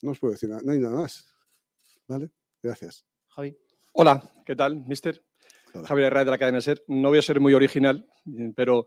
[0.01, 1.25] No os puedo decir nada, no hay nada más.
[2.07, 2.29] ¿Vale?
[2.61, 3.05] Gracias.
[3.29, 3.57] Javi.
[3.93, 5.23] Hola, ¿qué tal, mister?
[5.83, 6.83] Javier Herrera de la cadena SER.
[6.87, 8.07] No voy a ser muy original,
[8.55, 8.85] pero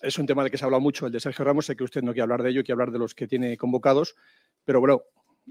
[0.00, 1.66] es un tema del que se ha hablado mucho, el de Sergio Ramos.
[1.66, 4.14] Sé que usted no quiere hablar de ello, quiere hablar de los que tiene convocados,
[4.64, 5.02] pero bueno,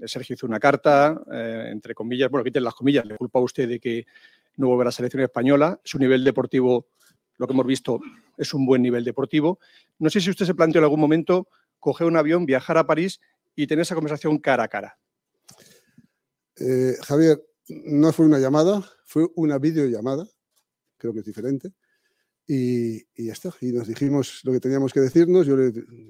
[0.04, 3.68] Sergio hizo una carta, eh, entre comillas, bueno, quiten las comillas, le culpa a usted
[3.68, 4.06] de que
[4.56, 5.80] no vuelve a la selección española.
[5.84, 6.88] Su nivel deportivo,
[7.38, 8.00] lo que hemos visto,
[8.36, 9.58] es un buen nivel deportivo.
[9.98, 11.48] No sé si usted se planteó en algún momento
[11.80, 13.20] coger un avión, viajar a París
[13.54, 14.98] y tener esa conversación cara a cara.
[16.58, 20.26] Eh, Javier, no fue una llamada, fue una videollamada,
[20.98, 21.72] creo que es diferente.
[22.46, 23.52] Y, y ya está.
[23.60, 25.46] Y nos dijimos lo que teníamos que decirnos.
[25.46, 25.68] Yo le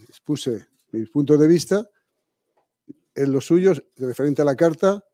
[0.08, 1.88] expuse mis puntos de vista,
[3.14, 5.04] en los suyos, referente a la carta.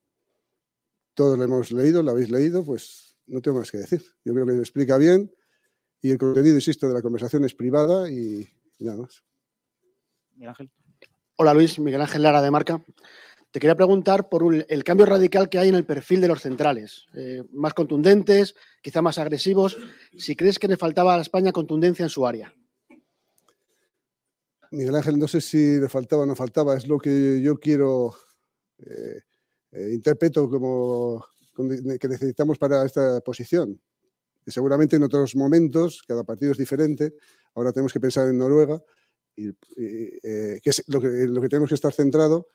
[1.15, 4.03] Todos lo hemos leído, lo habéis leído, pues no tengo más que decir.
[4.25, 5.33] Yo creo que se explica bien.
[6.01, 8.49] Y el contenido, insisto, de la conversación es privada y,
[8.79, 9.23] y nada más.
[10.35, 10.71] Miguel Ángel.
[11.37, 12.85] Hola Luis, Miguel Ángel Lara de Marca.
[13.53, 17.05] Te quería preguntar por el cambio radical que hay en el perfil de los centrales,
[17.13, 19.77] eh, más contundentes, quizá más agresivos.
[20.17, 22.55] Si crees que le faltaba a España contundencia en su área.
[24.71, 28.15] Miguel Ángel, no sé si le faltaba o no faltaba, es lo que yo quiero,
[28.79, 29.21] eh,
[29.73, 31.23] eh, interpreto como
[32.01, 33.79] que necesitamos para esta posición.
[34.47, 37.13] Seguramente en otros momentos, cada partido es diferente,
[37.55, 38.83] ahora tenemos que pensar en Noruega,
[39.37, 42.49] y, eh, que es lo que, lo que tenemos que estar centrado,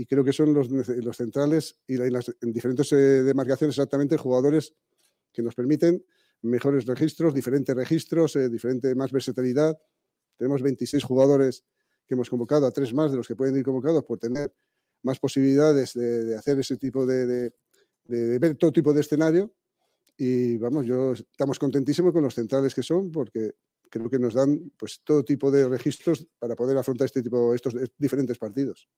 [0.00, 3.74] y creo que son los, los centrales y la- y las, en diferentes eh, demarcaciones
[3.76, 4.74] exactamente jugadores
[5.32, 6.04] que nos permiten
[6.42, 9.76] mejores registros, diferentes registros, eh, diferente más versatilidad.
[10.36, 11.64] Tenemos 26 jugadores
[12.06, 14.54] que hemos convocado, a tres más de los que pueden ir convocados por tener
[15.02, 17.52] más posibilidades de, de hacer ese tipo de, de-
[18.04, 19.52] de ver todo tipo de escenario.
[20.16, 23.54] Y vamos, yo estamos contentísimos con los centrales que son porque
[23.90, 27.74] creo que nos dan pues todo tipo de registros para poder afrontar este tipo, estos
[27.98, 28.88] diferentes partidos.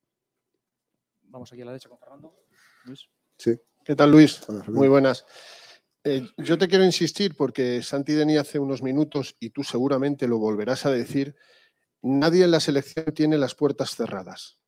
[1.31, 2.35] Vamos aquí a la derecha con Fernando.
[2.85, 3.09] Luis.
[3.39, 3.57] Sí.
[3.85, 4.41] ¿Qué tal, Luis?
[4.49, 4.65] Hola.
[4.67, 5.25] Muy buenas.
[6.03, 10.39] Eh, yo te quiero insistir porque Santi Deni hace unos minutos, y tú seguramente lo
[10.39, 11.37] volverás a decir,
[12.03, 14.59] nadie en la selección tiene las puertas cerradas.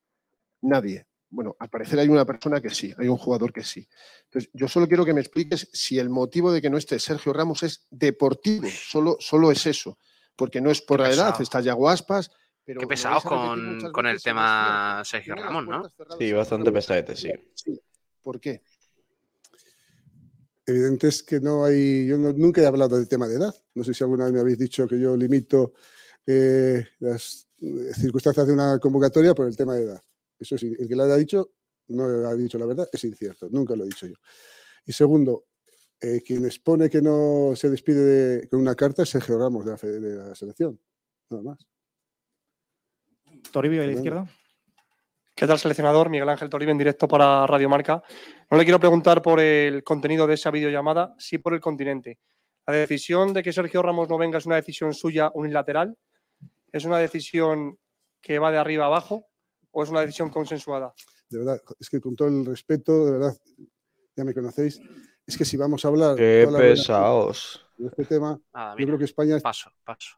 [0.61, 1.05] Nadie.
[1.29, 3.87] Bueno, al parecer hay una persona que sí, hay un jugador que sí.
[4.25, 7.33] Entonces, yo solo quiero que me expliques si el motivo de que no esté Sergio
[7.33, 9.97] Ramos es deportivo, solo, solo es eso,
[10.35, 12.31] porque no es por la edad, está Yago Aspas,
[12.65, 15.01] pero Qué pesados con, el tema.
[15.05, 15.83] Sergio Ramos, ¿no?
[16.17, 17.31] Sí, bastante pesadete, sí.
[17.53, 17.79] Sí.
[18.21, 18.61] ¿Por qué?
[20.65, 23.53] Evidente es que no hay, yo no- nunca he hablado del tema de edad.
[23.75, 25.73] No sé si alguna vez me habéis dicho que yo limito
[26.25, 30.01] eh, las eh, circunstancias de una convocatoria por el tema de edad.
[30.39, 31.51] Eso sí, el que lo haya dicho
[31.89, 34.15] no ha dicho la verdad, es incierto, nunca lo he dicho yo.
[34.85, 35.47] Y segundo,
[35.99, 38.03] eh, quien expone que no se despide
[38.39, 40.79] de- con una carta es Sergio Ramos de la, fe- de la selección,
[41.29, 41.67] nada más.
[43.51, 44.27] Toribio de la izquierda.
[45.35, 46.09] ¿Qué tal, seleccionador?
[46.09, 48.03] Miguel Ángel Toribio en directo para Radio Marca.
[48.51, 52.19] No le quiero preguntar por el contenido de esa videollamada, sí por el continente.
[52.67, 55.97] ¿La decisión de que Sergio Ramos no venga es una decisión suya unilateral?
[56.71, 57.77] ¿Es una decisión
[58.21, 59.27] que va de arriba abajo
[59.71, 60.93] o es una decisión consensuada?
[61.33, 63.35] de verdad, es que con todo el respeto, de verdad,
[64.15, 64.79] ya me conocéis,
[65.25, 67.65] es que si vamos a hablar Qué pesados.
[67.77, 70.15] de este tema, Nada, yo creo que España paso, paso.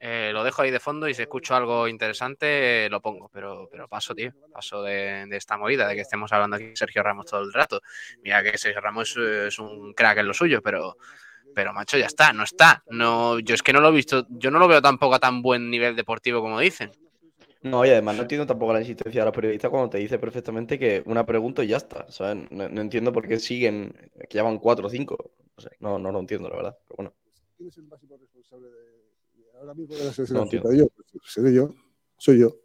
[0.00, 3.68] Eh, lo dejo ahí de fondo y si escucho algo interesante eh, lo pongo, pero,
[3.70, 7.02] pero paso, tío, paso de, de esta movida, de que estemos hablando aquí de Sergio
[7.02, 7.80] Ramos todo el rato.
[8.22, 10.96] Mira que Sergio Ramos eh, es un crack en lo suyo, pero,
[11.54, 12.82] pero macho, ya está, no está.
[12.88, 15.42] No, yo es que no lo he visto, yo no lo veo tampoco a tan
[15.42, 16.90] buen nivel deportivo como dicen.
[17.62, 20.78] No, y además no entiendo tampoco la insistencia de los periodistas cuando te dice perfectamente
[20.78, 22.10] que una pregunta y ya está.
[22.10, 22.50] ¿sabes?
[22.50, 23.94] No, no entiendo por qué siguen,
[24.28, 25.30] que ya van cuatro o cinco.
[25.56, 26.78] No, sé, no, no lo entiendo, la verdad.
[26.88, 27.14] Pero bueno.
[27.56, 29.11] ¿Quién es el máximo responsable de
[29.58, 30.72] ahora mismo de la selección No?
[30.72, 31.70] Yo, pues, seré yo,
[32.16, 32.56] soy yo.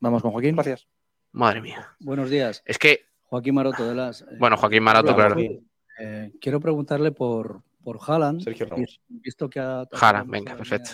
[0.00, 0.54] Vamos con Joaquín.
[0.54, 0.86] Gracias.
[1.32, 1.94] Madre mía.
[2.00, 2.62] Buenos días.
[2.64, 4.22] Es que, Joaquín Maroto de las.
[4.22, 5.34] eh, bueno, Joaquín Marato, Hola, claro.
[5.34, 5.70] Joaquín.
[5.98, 8.42] eh, quiero preguntarle por, por Haaland.
[8.42, 9.00] Sergio Ramos.
[9.08, 9.84] Visto que ha.
[9.92, 10.90] Jara, venga, perfecto.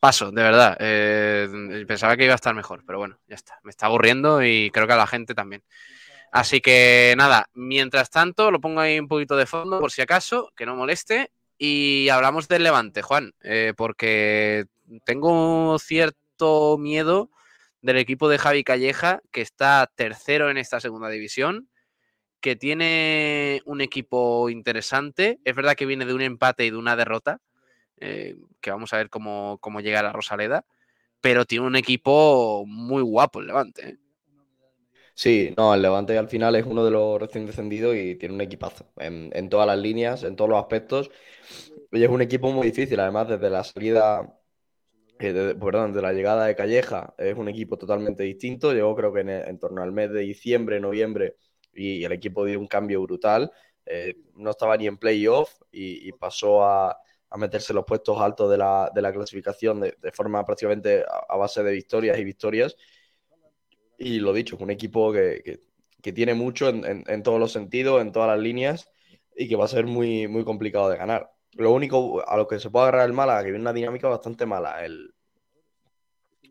[0.00, 0.76] Paso, de verdad.
[0.80, 3.58] eh, pensaba que iba a estar mejor, pero bueno, ya está.
[3.64, 5.62] Me está aburriendo y creo que a la gente también.
[6.30, 10.52] Así que nada, mientras tanto, lo pongo ahí un poquito de fondo por si acaso,
[10.56, 11.30] que no moleste.
[11.66, 14.66] Y hablamos del Levante, Juan, eh, porque
[15.06, 17.30] tengo cierto miedo
[17.80, 21.70] del equipo de Javi Calleja, que está tercero en esta segunda división,
[22.40, 25.40] que tiene un equipo interesante.
[25.44, 27.40] Es verdad que viene de un empate y de una derrota,
[27.96, 30.66] eh, que vamos a ver cómo, cómo llega la Rosaleda,
[31.22, 33.88] pero tiene un equipo muy guapo el Levante.
[33.88, 33.98] ¿eh?
[35.16, 38.40] Sí, no, el Levante al final es uno de los recién descendidos y tiene un
[38.40, 41.10] equipazo en, todas las líneas, en todos los aspectos.
[41.92, 44.38] Y es un equipo muy difícil, además, desde la salida,
[45.20, 48.72] eh, de- perdón, de la llegada de Calleja, es un equipo totalmente distinto.
[48.72, 51.36] Llegó creo que en, torno al mes de diciembre, noviembre,
[51.72, 53.52] y, el equipo dio un cambio brutal.
[53.86, 56.96] Eh, no estaba ni en playoff y, y pasó a,
[57.34, 61.36] a meterse en los puestos altos de la, de la clasificación de, forma prácticamente a
[61.36, 62.76] base de victorias y victorias.
[63.98, 65.60] Y lo dicho, es un equipo que, que-
[66.02, 68.90] que tiene mucho en, en- en todos los sentidos, en todas las líneas,
[69.36, 71.30] y que va a ser muy, muy complicado de ganar.
[71.52, 74.44] Lo único a lo que se puede agarrar el Málaga, que viene una dinámica bastante
[74.46, 75.14] mala, el,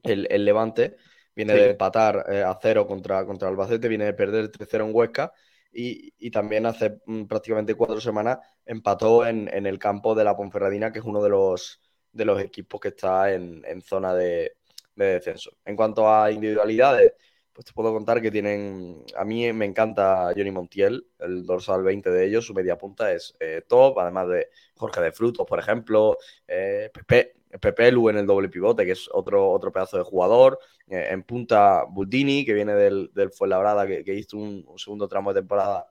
[0.03, 0.95] el, el Levante,
[1.35, 1.57] viene Sí.
[1.57, 5.33] de empatar eh, a cero contra, contra Albacete, viene de perder 3-0 en Huesca,
[5.71, 10.35] y, y también hace mm, prácticamente cuatro semanas empató en, en el campo de la
[10.35, 11.81] Ponferradina, que es uno de los,
[12.11, 14.57] de los equipos que está en, en zona de,
[14.95, 15.51] de descenso.
[15.65, 17.13] En cuanto a individualidades,
[17.53, 19.03] pues te puedo contar que tienen.
[19.15, 23.35] A mí me encanta Johnny Montiel, el dorsal 20 de ellos, su media punta es
[23.39, 28.25] eh, top, además de Jorge de Frutos, por ejemplo, eh, Pepe, Pepe Lu en el
[28.25, 30.59] doble pivote, que es otro, otro pedazo de jugador.
[30.87, 35.07] eh, en punta, Buldini, que viene del, del Fuenlabrada, que, que hizo un, un segundo
[35.07, 35.87] tramo de temporada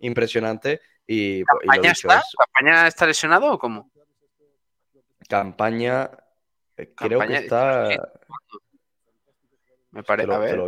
[0.00, 0.80] impresionante.
[1.06, 2.18] Y, y lo ¿Campaña dicho, está?
[2.20, 3.90] es ¿Campaña está lesionado o cómo?
[5.28, 6.10] campaña.
[6.76, 8.12] eh, Creo Campaña- que está.
[9.94, 10.32] Me parece.
[10.32, 10.58] A ver.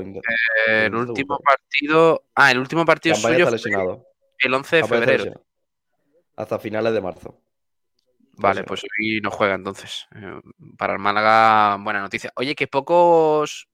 [0.69, 2.25] eh, el último partido.
[2.35, 4.07] Ah, el último partido Campaña suyo está fue lesionado.
[4.39, 5.43] el 11 de Campaña febrero.
[6.37, 7.41] Hasta finales de marzo.
[8.39, 10.07] Vale, pues hoy no juega entonces.
[10.15, 10.41] Eh,
[10.77, 12.31] Para el Málaga, buena noticia.
[12.37, 13.69] Oye, que pocos.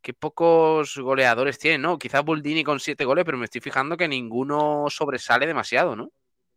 [0.00, 1.98] Qué pocos goleadores tiene, ¿no?
[1.98, 6.10] Quizás Buldini con siete goles, pero me estoy fijando que ninguno sobresale demasiado, ¿no?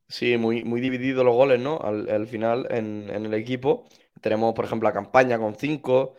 [0.07, 1.79] Sí, muy, muy divididos los goles, ¿no?
[1.81, 3.87] Al, al final en, en el equipo.
[4.21, 6.15] Tenemos, por ejemplo, a Campaña con 5,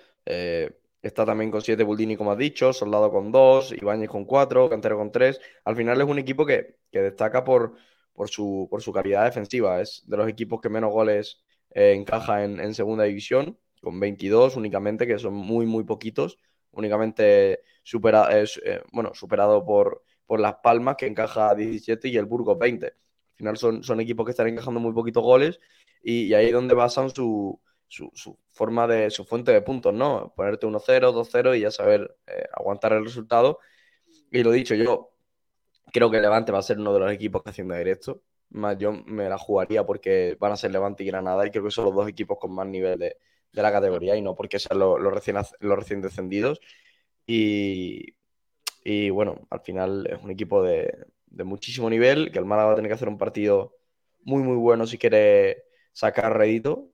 [1.03, 4.96] está también con 7 Buldini, como has dicho, Soldado con 2, Ibáñez con 4, Cantero
[4.96, 5.40] con 3.
[5.64, 7.74] Al final es un equipo que, que destaca por,
[8.12, 9.80] por, su, por su calidad defensiva.
[9.80, 15.07] Es de los equipos que menos goles eh, encaja en, segunda división, con 22 únicamente,
[15.07, 16.38] que son muy, muy poquitos.
[16.70, 18.46] Únicamente supera, eh,
[18.92, 22.86] bueno, superado por, por Las Palmas, que encaja 17, y el Burgos 20.
[22.86, 22.92] Al
[23.34, 25.59] final son, son equipos que están encajando muy poquitos goles
[26.03, 27.61] y, y ahí es donde basan su,
[27.93, 30.32] su, forma de, su fuente de puntos, ¿no?
[30.34, 33.59] Ponerte 1-0, 2-0 y ya saber eh, aguantar el resultado.
[34.30, 35.11] Y lo dicho, yo
[35.93, 38.22] creo que Levante va a ser uno de los equipos que haciendo directo.
[38.51, 41.70] Más yo me la jugaría porque van a ser Levante y Granada y creo que
[41.70, 43.16] son los dos equipos con más nivel de,
[43.53, 46.61] de la categoría y no porque sean los, recién, los recién descendidos.
[47.26, 48.14] Y,
[48.84, 52.72] y bueno, al final es un equipo de, de muchísimo nivel, que el Málaga va
[52.74, 53.76] a tener que hacer un partido
[54.24, 56.91] muy, muy bueno si quiere sacar rédito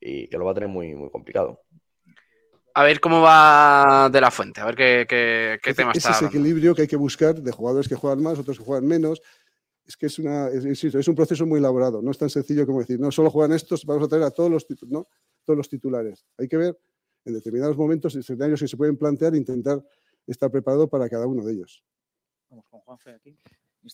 [0.00, 1.60] y que lo va a tener muy, muy complicado.
[2.74, 5.98] A ver cómo va de la fuente, a ver qué, qué, qué Ese- tema es
[5.98, 6.10] está.
[6.10, 6.38] ese hablando.
[6.38, 9.22] equilibrio que hay que buscar de jugadores que juegan más, otros que juegan menos.
[9.86, 12.02] Es que es, una, es, insisto, es un proceso muy elaborado.
[12.02, 14.50] No es tan sencillo como decir, no solo juegan estos, vamos a traer a todos
[14.50, 15.06] los, ¿no?
[15.44, 16.26] todos los titulares.
[16.36, 16.76] Hay que ver
[17.24, 19.82] en determinados momentos, escenarios que se pueden plantear, e intentar
[20.26, 21.82] estar preparado para cada uno de ellos.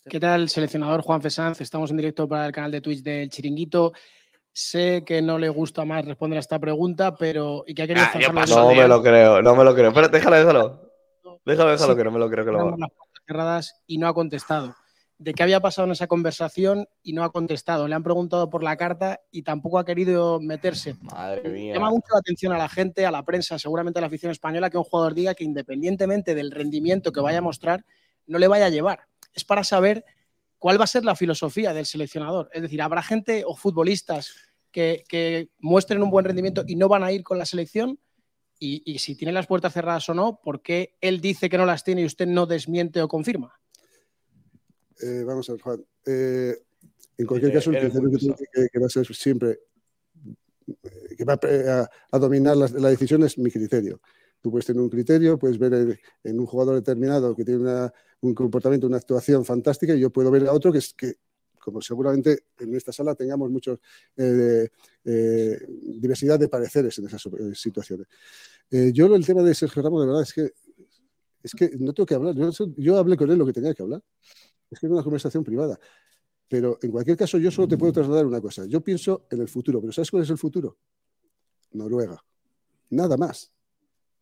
[0.09, 1.61] ¿Qué tal, seleccionador Juan Sanz?
[1.61, 3.93] Estamos en directo para el canal de Twitch del Chiringuito.
[4.53, 8.05] Sé que no le gusta más responder a esta pregunta, pero y que ha querido
[8.07, 8.59] Ah, paso.
[8.59, 9.87] No me lo creo, no me lo creo.
[9.89, 10.91] Espérate, déjalo, déjalo.
[11.45, 12.69] Déjalo, déjalo, Sí, que no me lo creo que lo haga.
[12.77, 14.75] las puertas cerradas y no ha contestado.
[15.17, 17.87] De qué había pasado en esa conversación y no ha contestado.
[17.87, 20.95] Le han preguntado por la carta y tampoco ha querido meterse.
[21.01, 21.73] Madre mía.
[21.73, 24.69] Llama mucho la atención a la gente, a la prensa, seguramente a la afición española,
[24.69, 27.85] que un jugador diga que independientemente del rendimiento que vaya a mostrar,
[28.27, 29.07] no le vaya a llevar.
[29.33, 30.03] Es para saber
[30.63, 32.49] cuál va a ser la filosofía del seleccionador.
[32.53, 34.33] Es decir, habrá gente o futbolistas
[34.71, 37.99] que, que muestren un buen rendimiento y no van a ir con la selección.
[38.59, 41.65] Y, y si tiene las puertas cerradas o no, ¿por qué él dice que no
[41.65, 43.59] las tiene y usted no desmiente o confirma?
[45.01, 45.85] Eh, vamos a ver, Juan.
[46.05, 46.55] Eh,
[47.17, 49.59] en cualquier Dice, caso, el criterio que, que- que va a ser siempre
[50.81, 53.99] eh, que va a, a- a dominar la, la decisión es mi criterio.
[54.43, 57.89] Tú puedes tener un criterio, puedes ver en, un jugador determinado que tiene
[58.19, 61.13] un comportamiento, una actuación fantástica, y yo puedo ver a otro que es que,
[61.57, 63.71] como seguramente en esta sala tengamos mucha
[65.05, 68.07] diversidad de pareceres en esas eh, situaciones.
[68.69, 70.51] Eh, yo el tema de Sergio Ramos, de verdad, es que,
[71.41, 72.35] es que no tengo que hablar.
[72.35, 74.03] Yo, yo hablé con él lo que tenía que hablar.
[74.69, 75.79] Es que era una conversación privada.
[76.49, 78.65] Pero en cualquier caso, yo solo te puedo trasladar una cosa.
[78.65, 80.77] Yo pienso en el futuro, pero ¿sabes cuál es el futuro?
[81.71, 82.21] Noruega.
[82.89, 83.52] Nada más.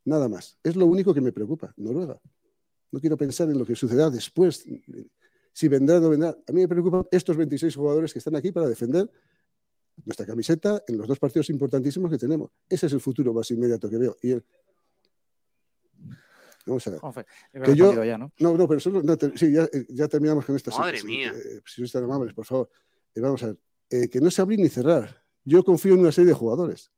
[0.06, 0.58] Nada más.
[0.64, 2.20] Es lo único que me preocupa, Noruega.
[2.92, 4.66] No quiero pensar en lo que sucederá después.
[5.54, 6.30] Si vendrá o no vendrá.
[6.48, 9.10] A mí me preocupan estos 26 jugadores que están aquí para defender
[10.06, 12.50] nuestra camiseta en los dos partidos importantísimos que tenemos.
[12.68, 14.18] Ese es el futuro más inmediato que veo.
[14.22, 14.44] Y el...
[16.66, 17.00] Vamos a ver.
[17.64, 18.32] Que yo, ya, ¿no?
[18.40, 20.72] no, no, pero solo, no, te- sí, ya, eh, ya terminamos con esta.
[20.78, 21.32] Madre mía.
[21.36, 22.70] eh, si tan amables, por favor.
[23.16, 23.58] Eh, vamos a ver.
[23.90, 25.24] Eh, que no se abrir ni cerrar.
[25.44, 26.92] Yo confío en una serie de jugadores.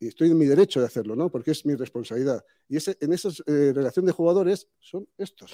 [0.00, 1.28] Y estoy en mi derecho de hacerlo, ¿no?
[1.30, 2.44] Porque es mi responsabilidad.
[2.68, 5.52] Y ese, en esa eh, relación de jugadores son estos.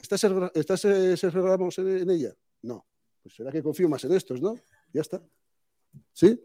[0.00, 2.32] ¿Estás, Sergio- ¿Estás eh, Sergio Ramos en, en ella?
[2.62, 2.86] No.
[3.22, 4.54] Pues será que confío más en estos, ¿no?
[4.92, 5.20] Ya está.
[6.12, 6.40] ¿Sí?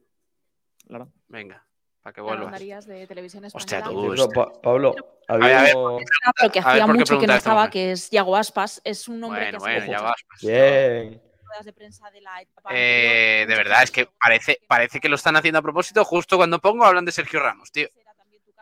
[0.88, 1.12] Claro.
[1.30, 1.66] Venga,
[2.02, 2.86] para que vuelvas.
[2.86, 4.14] de televisión Hostia, tú.
[4.34, 4.94] Pa- Pablo,
[5.28, 8.10] A ver, a ver, que hacía ¿por qué mucho que no esta estaba, que es
[8.10, 8.82] Yago Aspas.
[8.84, 10.16] Es un hombre Bueno, que bueno, se ya vas.
[10.42, 11.22] Bien.
[11.52, 15.16] Ruedas de prensa de la etapa Eh, de verdad, es que parece, parece que lo
[15.16, 16.04] están haciendo a propósito.
[16.06, 17.90] Justo cuando pongo hablan de Sergio Ramos, tío.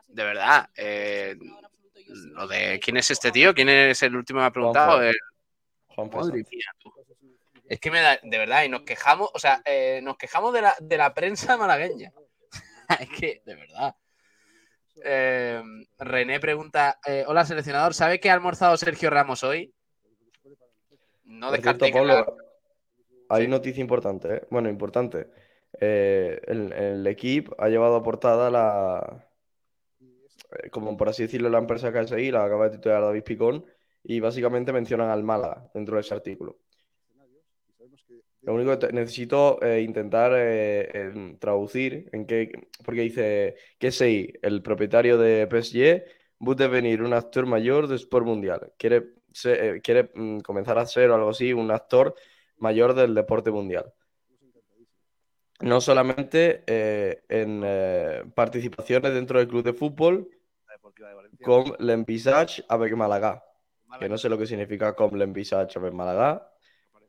[0.08, 0.70] De verdad.
[0.76, 1.36] eh,
[2.34, 4.98] lo de quién es este tío, quién es el último que me ha preguntado.
[4.98, 6.92] Madre mía, tú.
[7.68, 10.62] Es que me da, de verdad, y nos quejamos, o sea, eh, nos quejamos de
[10.64, 12.12] la, de la prensa malagueña.
[13.00, 13.96] es que, de verdad.
[15.04, 15.62] Eh,
[16.00, 19.72] René pregunta: eh, Hola, seleccionador, ¿sabe qué ha almorzado Sergio Ramos hoy?
[21.26, 22.26] No descarté Pablo,
[23.30, 24.42] hay noticia importante, ¿eh?
[24.50, 25.28] Bueno, importante.
[25.80, 29.28] Eh, el, equipo ha llevado a portada la,
[30.64, 33.66] eh, como por así decirlo, la empresa KSI, la acaba de titular David Picón,
[34.04, 36.60] y básicamente mencionan al Málaga dentro de ese artículo.
[38.42, 40.32] Lo único que necesito eh, intentar
[41.40, 42.52] traducir en qué,
[42.84, 46.04] porque dice KSI, el propietario de PSG,
[46.48, 48.72] va a devenir un actor mayor de Sport Mundial.
[48.78, 49.14] Quiere,
[49.84, 52.16] quiere mm, comenzar a ser o algo así, un actor
[52.60, 53.93] mayor del deporte mundial.
[55.62, 60.30] No solamente eh, en eh, participaciones dentro del club de fútbol,
[61.43, 63.43] con l'envisage avec Málaga.
[63.99, 66.49] Que no sé lo que significa con l'envisage avec Málaga.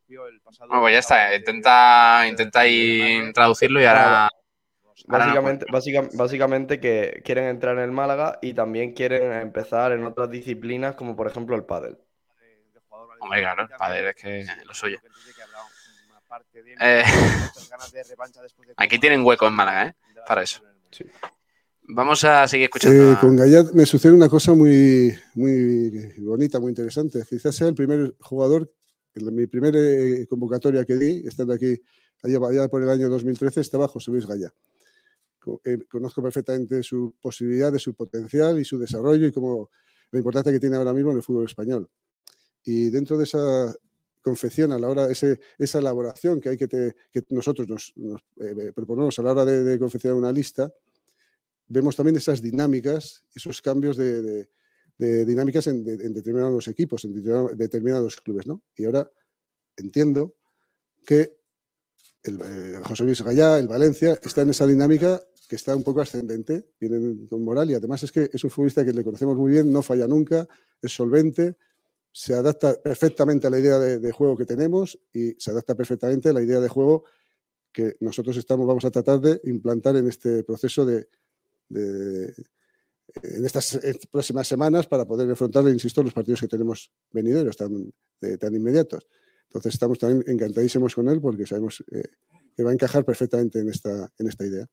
[0.09, 4.29] Bueno, pues ya está, intenta, intenta ahí traducirlo y ahora.
[5.07, 10.29] Básicamente, básica- básicamente que quieren entrar en el Málaga y también quieren empezar en otras
[10.31, 11.97] disciplinas como por ejemplo el pádel.
[13.21, 14.99] Hombre, claro, el padre es que lo suyo.
[16.81, 17.03] Eh,
[18.77, 19.95] aquí tienen hueco en Málaga, ¿eh?
[20.27, 20.61] Para eso.
[21.93, 23.11] Vamos a seguir escuchando.
[23.11, 27.23] Eh, a- con Gallat me sucede una cosa muy, muy bonita, muy interesante.
[27.29, 28.73] Quizás sea el primer jugador,
[29.15, 31.81] en mi primera eh, convocatoria que di, estando aquí
[32.23, 34.53] allá, por el año 2013, estaba José Luis Gallat.
[35.41, 39.71] Co- eh, Conozco perfectamente su posibilidad, de su potencial y su desarrollo y cómo,
[40.13, 41.89] la importancia que tiene ahora mismo en el fútbol español.
[42.63, 43.75] Y dentro de esa
[44.23, 48.21] confección, a la hora, ese, esa elaboración que hay que, te- que nosotros nos, nos,
[48.41, 50.73] eh, proponemos a la hora de, de confeccionar una lista,
[51.69, 54.49] vemos también esas dinámicas, esos cambios de, de-
[54.99, 57.15] de dinámicas en, de- determinados equipos, en
[57.57, 58.63] determinados, clubes, ¿no?
[58.77, 59.11] Y ahora
[59.77, 60.35] entiendo
[61.07, 61.39] que
[62.23, 66.01] el, eh, José Luis Gallá, el Valencia, está en esa dinámica que está un poco
[66.03, 69.51] ascendente, viene con moral y además es que es un futbolista que le conocemos muy
[69.53, 70.47] bien, no falla nunca,
[70.83, 71.57] es solvente,
[72.13, 76.29] se adapta perfectamente a la idea de, de juego que tenemos y se adapta perfectamente
[76.29, 77.05] a la idea de juego
[77.73, 81.09] que nosotros estamos, vamos a tratar de implantar en este proceso de,
[81.69, 82.35] de-
[83.23, 87.93] en estas eh, próximas semanas para poder afrontar, insisto, los partidos que tenemos venideros tan,
[88.21, 89.07] de- tan inmediatos.
[89.47, 92.05] Entonces estamos también encantadísimos con él porque sabemos eh,
[92.57, 94.67] que va a encajar perfectamente en esta, en esta idea.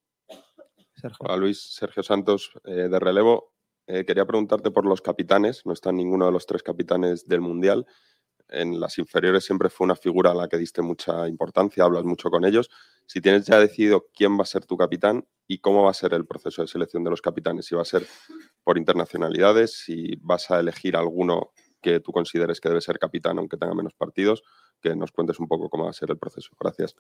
[1.20, 3.54] Hola Luis, Sergio Santos, eh, de relevo.
[3.88, 5.66] Eh, quería preguntarte por los capitanes.
[5.66, 7.86] No está ninguno de los tres capitanes del Mundial.
[8.50, 12.30] En las inferiores siempre fue una figura a la que diste mucha importancia, hablas mucho
[12.30, 12.70] con ellos.
[13.06, 16.14] Si tienes ya decidido quién va a ser tu capitán y cómo va a ser
[16.14, 18.06] el proceso de selección de los capitanes, si va a ser
[18.64, 23.58] por internacionalidades, si vas a elegir alguno que tú consideres que debe ser capitán aunque
[23.58, 24.44] tenga menos partidos,
[24.82, 26.50] que nos cuentes un poco cómo va a ser el proceso.
[26.60, 26.96] Gracias.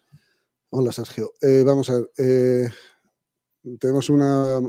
[0.69, 1.31] Hola, Sergio.
[1.41, 2.09] Eh, vamos a ver.
[2.17, 2.69] eh,
[3.79, 4.59] tenemos una,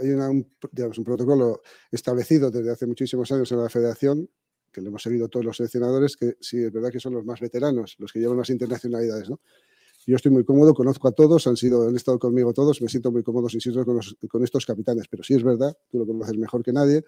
[0.00, 4.28] hay una- un, digamos, un protocolo establecido desde hace muchísimos años en la federación,
[4.70, 7.40] que lo hemos seguido todos los seleccionadores, que sí, es verdad que son los más
[7.40, 9.28] veteranos, los que llevan las internacionalidades.
[9.28, 9.40] ¿no?
[10.06, 13.12] Yo estoy muy cómodo, conozco a todos, han, sido, han estado conmigo todos, me siento
[13.12, 16.36] muy cómodo, insisto, con, los- con estos capitanes, pero sí es verdad, tú lo conoces
[16.38, 17.04] mejor que nadie,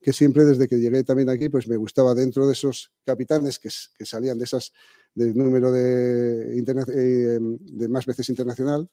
[0.00, 3.70] que siempre desde que llegué también aquí, pues me gustaba dentro de esos capitanes que,
[3.96, 4.72] que salían de esas,
[5.14, 8.88] del número de, eh, de más veces internacional,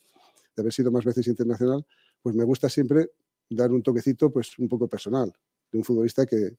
[0.55, 1.85] de haber sido más veces internacional,
[2.21, 3.11] pues me gusta siempre
[3.49, 5.33] dar un toquecito pues un poco personal,
[5.71, 6.57] de un futbolista que,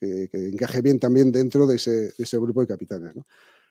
[0.00, 3.14] que- que encaje bien también dentro de ese, de ese grupo de capitanes.
[3.14, 3.26] ¿no?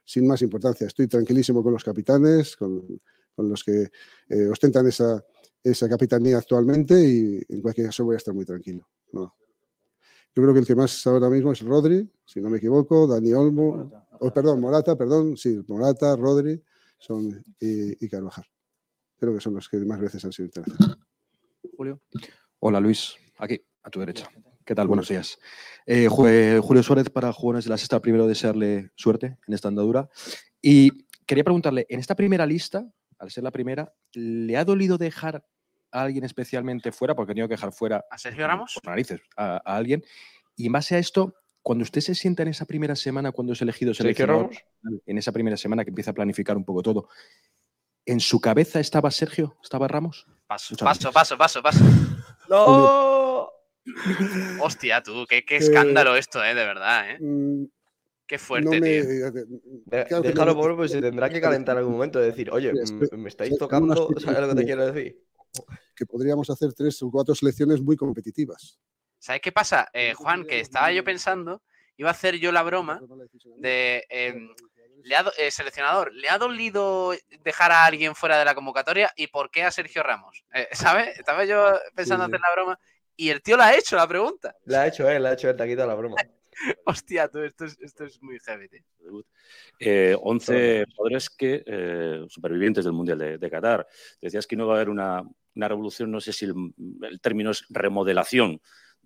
[0.06, 3.00] Sin más importancia, estoy tranquilísimo con los capitanes, con,
[3.36, 3.90] con los que
[4.30, 5.24] eh, ostentan esa,
[5.64, 8.88] esa capitanía actualmente y en cualquier caso voy a estar muy tranquilo.
[9.12, 9.36] ¿no?
[10.34, 13.34] Yo creo que el que más ahora mismo es Rodri, si no me equivoco, Dani
[13.34, 16.62] Olmo, oh, perdón, Morata, perdón, sí, Morata, Rodri
[16.98, 18.46] son, y, y Carvajal.
[19.20, 20.98] Creo que son los que más veces han sido internacionales.
[21.70, 22.02] Julio.
[22.60, 24.30] Hola Luis, aquí, a tu derecha.
[24.66, 24.88] ¿Qué tal?
[24.88, 25.40] Buenos días.
[25.86, 30.10] Eh, Ju- Julio Suárez para Jugones de la Sexta, primero desearle suerte en esta andadura.
[30.62, 32.88] Y quería preguntarle, en esta primera lista,
[33.18, 35.46] al ser la primera, ¿le ha dolido dejar
[35.92, 37.16] a alguien especialmente fuera?
[37.16, 38.74] Porque ha tenido que dejar fuera ¿A Sergio Ramos?
[38.76, 40.04] por narices a, a alguien.
[40.56, 43.62] Y en base a esto, cuando usted se sienta en esa primera semana, cuando es
[43.62, 44.52] elegido ¿Sergio seleccionador,
[45.06, 47.10] en esa primera semana que empieza a planificar un poco todo,
[48.06, 49.58] ¿en su cabeza estaba Sergio?
[49.64, 50.28] ¿Estaba Ramos?
[50.48, 51.80] Paso, paso, paso, paso, paso.
[52.50, 53.50] ¡No!
[54.60, 57.18] Hostia, tú, qué, qué Eh, escándalo esto, eh, de verdad, eh.
[57.20, 57.66] Mm,
[58.28, 60.22] Qué no fuerte, me- tío.
[60.22, 62.20] Déjalo no- por pues se tendrá que calentar en algún momento.
[62.20, 65.18] De decir, oye, mm, me estáis tocando, ¿sabes lo que te quiero decir?
[65.96, 68.80] que podríamos hacer tres o cuatro selecciones muy competitivas.
[69.20, 70.46] ¿Sabes qué pasa, eh, Juan?
[70.46, 71.62] Que estaba yo pensando,
[71.98, 73.02] iba a hacer yo la broma
[73.58, 74.50] de em,
[75.04, 79.12] le ha do- eh, seleccionador, ¿le ha dolido dejar a alguien fuera de la convocatoria
[79.16, 80.44] y por qué a Sergio Ramos?
[80.54, 80.68] Eh,
[81.08, 81.18] ¿Sabes?
[81.18, 82.80] Estaba yo pensando Sí, hacer la broma
[83.16, 84.56] y el tío la ha hecho, la pregunta.
[84.66, 86.16] La ha hecho él, la ha hecho él, te ha quitado la broma.
[86.86, 88.82] Hostia, tú, esto es, esto es muy heavy, tío.
[89.80, 93.88] Eh, 11 jugadores que, eh, supervivientes del Mundial de, de Qatar.
[94.22, 95.24] Decías que no va a haber una,
[95.56, 96.54] una revolución, no sé si el,
[97.02, 98.62] el término es remodelación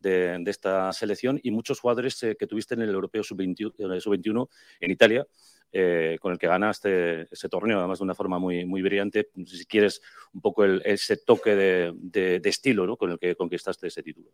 [0.09, 4.49] de, de esta selección, y muchos jugadores eh, que tuviste en el Europeo Sub-21 sub
[4.79, 5.27] en Italia,
[5.71, 9.29] eh, con el que ganaste ese torneo, además de una forma muy, muy brillante.
[9.45, 10.01] Si quieres
[10.33, 12.95] un poco el- ese toque de, de- de estilo ¿no?
[12.95, 14.29] con el que conquistaste ese título.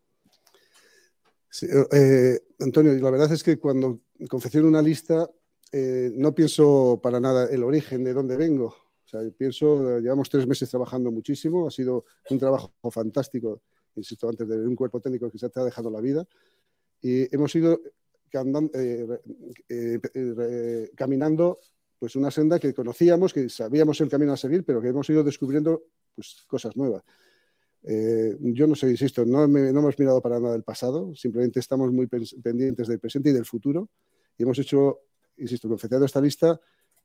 [1.49, 3.99] Sí, eh, Antonio, la verdad es que cuando
[4.29, 5.27] confecciono una lista
[5.71, 8.67] eh, no pienso para nada el origen de dónde vengo.
[9.05, 13.61] O sea, pienso, eh, llevamos tres meses trabajando muchísimo, ha sido un trabajo fantástico,
[13.95, 16.25] insisto antes, de un cuerpo técnico que se te ha dejado la vida.
[17.01, 17.81] Y hemos ido
[18.73, 19.07] eh,
[19.69, 21.59] eh, eh, caminando
[21.99, 25.23] pues una senda que conocíamos, que sabíamos el camino a seguir, pero que hemos ido
[25.23, 25.83] descubriendo
[26.15, 27.03] pues, cosas nuevas.
[27.83, 31.59] Eh, yo no sé, insisto, no, me- no hemos mirado para nada el pasado, simplemente
[31.59, 33.89] estamos muy pendientes del presente y del futuro.
[34.37, 35.01] Y hemos hecho,
[35.37, 36.59] insisto, confeccionado esta lista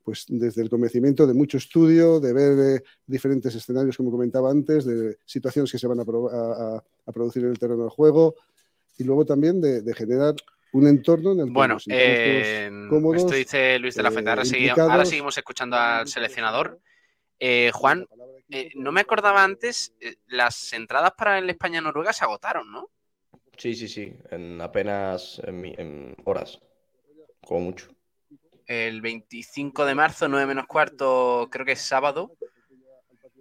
[0.07, 4.85] pues desde el convencimiento de mucho estudio, de ver eh, diferentes escenarios, como comentaba antes,
[4.85, 6.81] de situaciones que se van a, pro- a-
[7.13, 8.37] producir en el terreno del juego
[8.99, 10.37] y luego también de, de generar
[10.71, 14.31] un entorno en el que Bueno, eh, cómodos, esto dice Luis de la Fuente.
[14.31, 15.09] Ahora, eh, segui- ahora implicados.
[15.09, 16.79] seguimos escuchando al seleccionador.
[17.41, 18.07] Eh, Juan,
[18.51, 22.91] eh, no me acordaba antes, eh, las entradas para el España-Noruega se agotaron, ¿no?
[23.59, 26.61] Sí, sí, sí, en apenas en horas,
[27.45, 27.96] como mucho.
[28.67, 32.33] El 25 de marzo, 9 menos cuarto, creo que es sábado,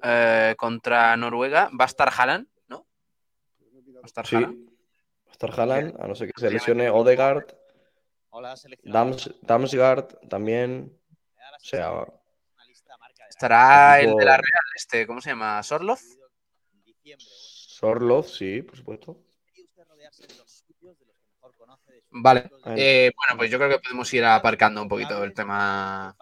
[0.04, 1.70] eh, contra Noruega.
[1.80, 2.86] Va a estar Haaland, ¿no?
[3.96, 4.70] Va a estar Sí, Haaland.
[4.70, 7.48] va a estar Haaland, a no ser que se lesione Odegaard,
[8.84, 10.98] Dams, Damsgaard también,
[11.38, 12.06] o sea,
[13.30, 15.62] Estará el de la Real, este, ¿cómo se llama?
[15.62, 16.00] ¿Sorloth?
[17.18, 19.25] Sorloth, sí, por supuesto.
[22.18, 22.50] Vale.
[22.64, 22.78] Bueno.
[22.78, 26.16] Eh, bueno, pues yo creo que podemos ir aparcando un poquito el tema,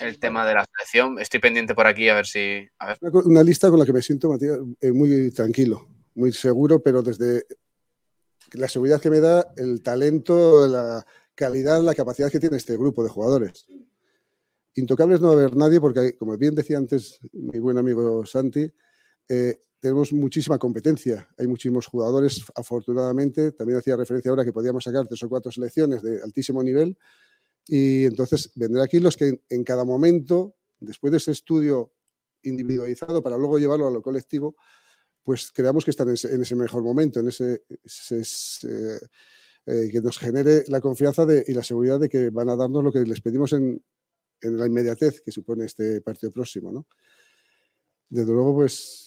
[0.00, 1.18] el tema de la selección.
[1.20, 2.68] Estoy pendiente por aquí a ver si.
[2.78, 2.98] A ver.
[3.00, 6.82] Una, co- una lista con la que me siento Matías, eh, muy tranquilo, muy seguro,
[6.82, 7.44] pero desde
[8.54, 13.04] la seguridad que me da el talento, la calidad, la capacidad que tiene este grupo
[13.04, 13.66] de jugadores.
[14.74, 18.70] Intocables no va a haber nadie porque, como bien decía antes mi buen amigo Santi,
[19.28, 21.28] eh, tenemos muchísima competencia.
[21.36, 23.50] Hay muchísimos jugadores, afortunadamente.
[23.50, 26.96] También hacía referencia ahora que podíamos sacar tres o cuatro selecciones de altísimo nivel.
[27.66, 31.92] Y entonces vendrán aquí los que en cada momento, después de ese estudio
[32.42, 34.54] individualizado para luego llevarlo a lo colectivo,
[35.24, 39.00] pues creamos que están en ese, en ese mejor momento, en ese, ese- ese,
[39.66, 42.84] eh, que nos genere la confianza de- y la seguridad de que van a darnos
[42.84, 43.82] lo que les pedimos en,
[44.42, 46.70] en la inmediatez que supone este partido próximo.
[46.70, 46.86] ¿no?
[48.08, 49.01] Desde luego, pues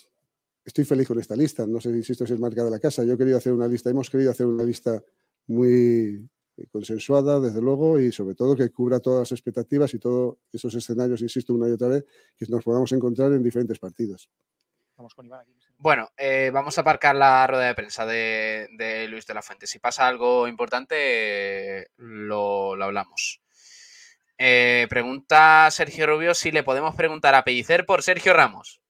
[0.66, 1.66] estoy feliz con esta lista.
[1.66, 3.04] No sé si esto es marca de la casa.
[3.04, 5.02] Yo he querido hacer una lista, hemos querido hacer una lista
[5.48, 6.28] muy
[6.58, 10.74] eh, consensuada, desde luego, y sobre todo que cubra todas las expectativas y todos esos
[10.74, 12.06] escenarios, insisto una y otra vez,
[12.38, 14.30] que nos podamos encontrar en diferentes partidos.
[15.78, 19.68] Bueno, eh, vamos a aparcar la rueda de prensa de, de Luis de la Fuente.
[19.68, 23.42] Si pasa algo importante, lo, lo hablamos.
[24.38, 28.82] Eh, pregunta Sergio Rubio si le podemos preguntar a Pellicer por Sergio Ramos.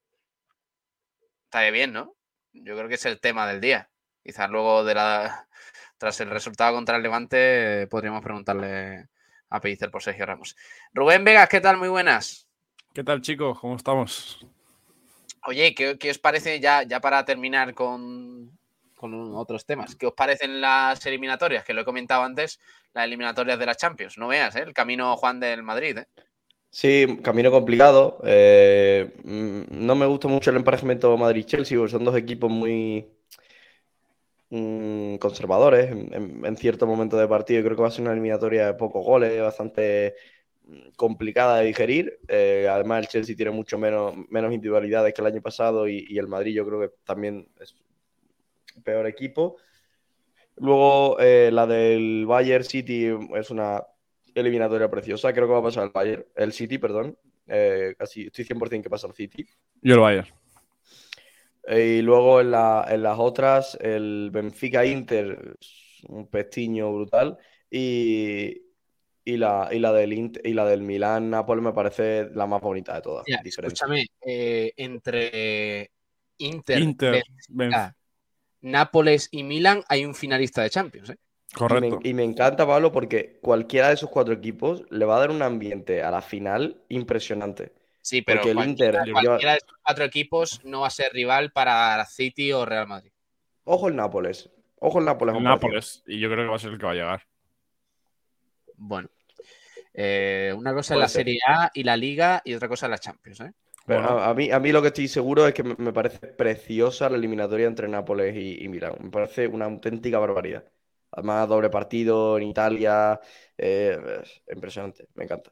[1.56, 2.14] Está bien, ¿no?
[2.52, 3.90] Yo creo que es el tema del día.
[4.22, 5.48] Quizás luego de la
[5.98, 9.07] tras el resultado contra el Levante eh, podríamos preguntarle
[9.49, 10.57] a Pellicer por Sergio Ramos.
[10.91, 11.77] Rubén Vegas, ¿qué tal?
[11.77, 12.49] Muy buenas.
[12.94, 13.57] ¿Qué tal, chicos?
[13.57, 14.45] ¿Cómo estamos?
[15.45, 18.60] Oye, ¿qué, qué os parece ya, ya para terminar con,
[18.94, 19.95] con otros temas?
[19.95, 21.64] ¿Qué os parecen las eliminatorias?
[21.64, 22.60] Que lo he comentado antes,
[22.91, 24.18] las eliminatorias de la Champions.
[24.18, 24.64] No veas, ¿eh?
[24.64, 26.07] El camino Juan del Madrid, ¿eh?
[26.76, 28.19] Sí, camino complicado.
[28.26, 33.07] Eh, mm, no me gusta mucho el emparejamiento Madrid-Chelsea, porque son dos equipos muy
[34.49, 37.64] mm, conservadores en, cierto momento de partido.
[37.64, 40.15] Creo que va a ser una eliminatoria de pocos goles, bastante
[40.68, 42.19] mm, complicada de digerir.
[42.27, 46.27] Eh, además, el Chelsea tiene mucho menos, menos individualidades que el año pasado y, el
[46.27, 47.76] Madrid yo creo que también es
[48.84, 49.57] peor equipo.
[50.57, 53.81] Luego, eh, la del Bayern City es una
[54.35, 55.33] eliminatoria preciosa.
[55.33, 57.17] Creo que va a pasar el Bayern, el City, perdón.
[57.47, 59.45] Eh, casi estoy 100% que pasa el City.
[59.81, 60.27] Yo el Bayern.
[61.67, 65.55] Eh, y luego en, la- en las otras, el Benfica Inter,
[66.09, 67.37] un pestiño brutal.
[67.71, 68.61] Y,
[69.23, 72.61] y, la, y, la del Int- y la del Milán Nápoles me parece la más
[72.61, 73.25] bonita de todas.
[73.73, 75.91] Escúchame, eh, entre
[76.37, 77.95] Inter, Inter, Benfica,
[78.61, 81.17] Nápoles y Milan hay un finalista de Champions, ¿eh?
[81.57, 85.19] Y me, y me encanta, Pablo, porque cualquiera de esos cuatro equipos le va a
[85.19, 87.72] dar un ambiente a la final impresionante.
[88.02, 90.91] Sí, pero Porque el cualquiera, Inter lleva- cualquiera de estos cuatro equipos no va a
[90.91, 93.11] ser rival para City o Real Madrid.
[93.64, 94.49] Ojo el Nápoles.
[94.80, 95.36] Ojo el Nápoles.
[95.36, 95.44] El.
[95.44, 96.03] Nápoles.
[96.06, 97.22] Y yo creo que va a ser el que va a llegar.
[98.77, 99.10] Bueno.
[99.94, 101.22] Eh, una cosa es la ser.
[101.23, 103.53] Serie A y la Liga y otra cosa es la Champions, ¿eh?
[103.88, 106.18] Pero a, a mí, a mí lo que estoy seguro es que me, me parece
[106.27, 108.95] preciosa la eliminatoria entre Nápoles y, y Milán.
[108.99, 110.65] Me parece una auténtica barbaridad.
[111.15, 113.19] Además, doble partido en Italia.
[113.57, 115.07] eh, es impresionante.
[115.15, 115.51] Me encanta.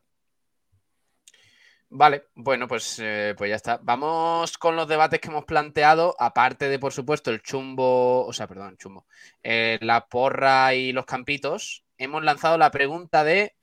[1.95, 3.79] Vale, bueno, pues, eh, pues ya está.
[3.83, 8.47] Vamos con los debates que hemos planteado, aparte de, por supuesto, el chumbo, o sea,
[8.47, 9.05] perdón, el chumbo,
[9.43, 11.85] eh, la porra y los campitos.
[11.99, 13.55] Hemos lanzado la pregunta de...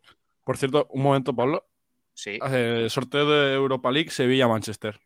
[0.45, 1.67] Por cierto, un momento, Pablo.
[2.15, 2.39] Sí.
[2.51, 5.01] Eh, sorteo de Europa League, Sevilla-Manchester.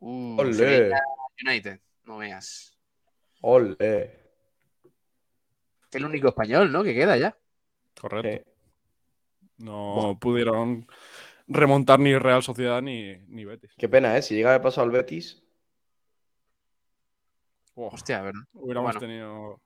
[0.00, 0.52] Uh.
[0.52, 1.00] Sevilla
[1.46, 2.76] United, no veas.
[3.42, 4.17] Ole.
[5.92, 6.82] El único español, ¿no?
[6.82, 7.36] Que queda ya.
[8.00, 8.50] Correcto.
[9.58, 10.86] No pudieron
[11.48, 13.72] remontar ni Real Sociedad ni, ni Betis.
[13.76, 14.22] Qué pena, ¿eh?
[14.22, 15.42] Si llega a pasar al Betis.
[17.74, 18.42] Hostia, ¿verdad?
[18.52, 19.00] Hubiéramos Bueno.
[19.00, 19.60] tenido.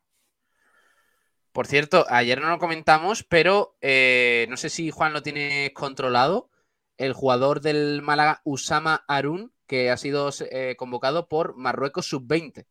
[1.53, 6.51] Por cierto, ayer no lo comentamos, pero eh, no sé si Juan lo tiene controlado.
[6.97, 12.67] El jugador del Málaga, Usama Arun, que ha sido eh, convocado por Marruecos Sub-20.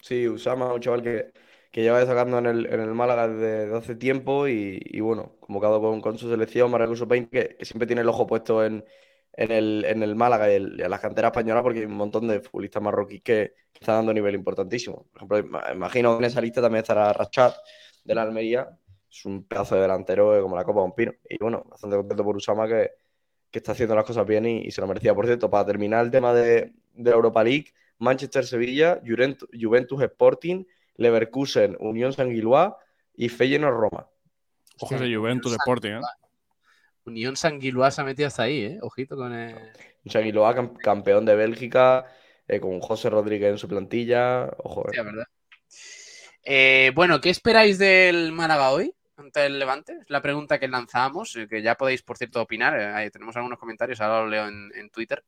[0.00, 1.32] Sí, Usama, un chaval que,
[1.76, 6.00] que lleva destacando en el, en el Málaga desde, hace tiempo y, bueno, convocado con,
[6.00, 8.82] con su selección, Marruecos Sub-20, que, siempre tiene el ojo puesto en,
[9.34, 11.92] en el, en el Málaga y, el- y en la cantera española porque hay un
[11.92, 15.04] montón de futbolistas marroquíes que, están dando nivel importantísimo.
[15.12, 17.54] Por ejemplo, ima- imagino que en esa lista también estará Rachat
[18.04, 18.70] de la Almería,
[19.10, 21.12] es un pedazo de delantero como la Copa de Pino.
[21.28, 22.92] Y bueno, bastante contento por Usama que,
[23.50, 25.14] que está haciendo las cosas bien y, se lo merecía.
[25.14, 27.66] Por cierto, para terminar el tema de, de Europa League,
[27.98, 30.64] Manchester-Sevilla, Juventus, Juventus Sporting,
[30.96, 32.30] Leverkusen, Unión San
[33.14, 34.06] y Feyenoord Roma.
[34.78, 36.00] Ojo de Juventus Sporting, ¿eh?
[37.04, 38.78] Unión Sanguilua se ha metido hasta ahí, ¿eh?
[38.82, 39.54] Ojito con el...
[40.04, 42.04] San cam- campeón de Bélgica,
[42.48, 44.50] eh, con José Rodríguez en su plantilla.
[44.58, 44.92] Ojo, eh.
[44.92, 45.24] Sí, verdad.
[46.42, 49.98] Eh, bueno, ¿qué esperáis del Málaga hoy ante el Levante?
[50.02, 52.74] Es la pregunta que lanzamos, que ya podéis, por cierto, opinar.
[52.74, 55.24] Ahí tenemos algunos comentarios, ahora lo leo en, en Twitter.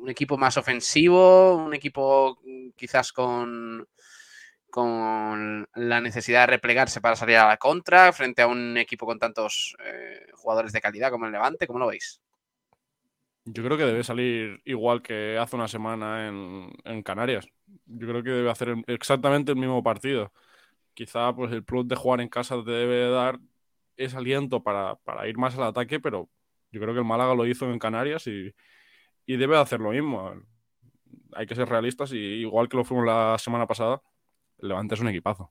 [0.00, 3.86] Un equipo más ofensivo, un equipo mm, quizás con,
[4.70, 9.18] con la necesidad de replegarse para salir a la contra frente a un equipo con
[9.18, 11.66] tantos eh, jugadores de calidad como el Levante.
[11.66, 12.20] ¿Cómo lo veis?
[13.44, 17.46] Yo creo que debe salir igual que hace una semana en, en Canarias.
[17.86, 20.32] Yo creo que debe hacer exactamente el mismo partido.
[20.94, 23.38] Quizá pues el plus de jugar en casa te debe dar
[23.96, 26.28] ese aliento para, para ir más al ataque, pero
[26.70, 28.54] yo creo que el Málaga lo hizo en Canarias y,
[29.26, 30.32] y debe hacer lo mismo.
[31.32, 34.02] Hay que ser realistas y igual que lo fuimos la semana pasada,
[34.58, 35.50] Levante es un equipazo.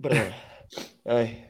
[0.00, 0.32] Perdón.
[1.04, 1.42] Ay,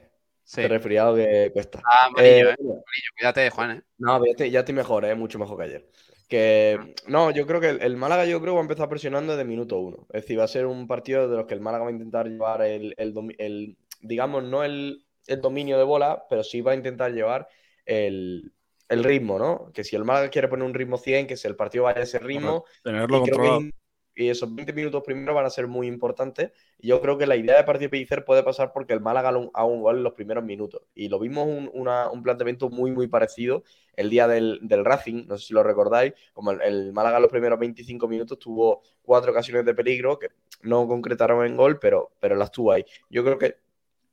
[0.43, 0.65] Sí.
[0.65, 1.81] resfriado que cuesta.
[1.83, 2.55] Ah, amarillo, Eh, ¿eh?
[2.59, 3.81] Amarillo, cuídate, Juan, ¿eh?
[3.97, 5.13] No, ya estoy, ya estoy mejor, ¿eh?
[5.13, 5.89] Mucho mejor que ayer.
[6.29, 9.33] Que, no, yo creo que el, el Málaga yo creo que va a empezar presionando
[9.33, 10.07] desde minuto uno.
[10.13, 12.27] Es decir, va a ser un partido de los que el Málaga va a intentar
[12.27, 16.75] llevar el, el el- digamos, no el, el dominio de bola, pero sí va a
[16.75, 17.47] intentar llevar
[17.87, 18.53] el,
[18.89, 19.71] el ritmo, ¿no?
[19.73, 22.03] Que si el Málaga quiere poner un ritmo 100, que si el partido vaya a
[22.03, 22.65] ese ritmo.
[22.83, 23.61] Tenerlo y creo que controlado.
[24.15, 26.51] y esos 20 minutos primero van a ser muy importantes.
[26.79, 29.37] Y yo creo que la idea de partido Pellicer puede pasar porque el Málaga haga
[29.65, 30.81] un, gol en los primeros minutos.
[30.95, 33.63] Y lo vimos un, una- un planteamiento muy, muy parecido
[33.95, 37.31] el día del, del Racing, no sé si lo recordáis, como el, el Málaga los
[37.31, 40.29] primeros 25 minutos tuvo cuatro ocasiones de peligro que
[40.63, 42.85] no concretaron en gol, pero, pero las tuvo ahí.
[43.09, 43.57] Yo creo que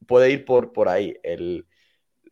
[0.07, 1.67] puede ir por, por ahí el,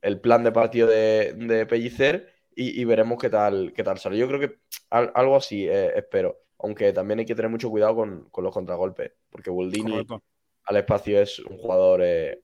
[0.02, 4.18] el plan de partido de, de Pellicer y, y veremos qué tal, qué tal sale.
[4.18, 4.58] Yo creo que
[4.90, 8.54] al- algo así eh, espero, aunque también hay que tener mucho cuidado con, con los
[8.54, 10.22] contragolpes, porque Boldini Correcto.
[10.66, 12.42] al espacio es un jugador eh,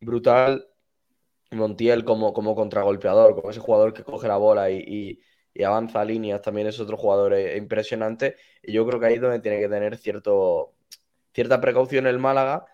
[0.00, 0.68] brutal.
[1.52, 5.20] Montiel como, como contragolpeador, como ese jugador que coge la bola y, y-
[5.54, 8.36] y avanza a líneas, también es otro jugador eh, impresionante.
[8.62, 10.74] Y yo creo que ahí es donde tiene que tener cierto,
[11.34, 12.66] cierta precaución el Málaga.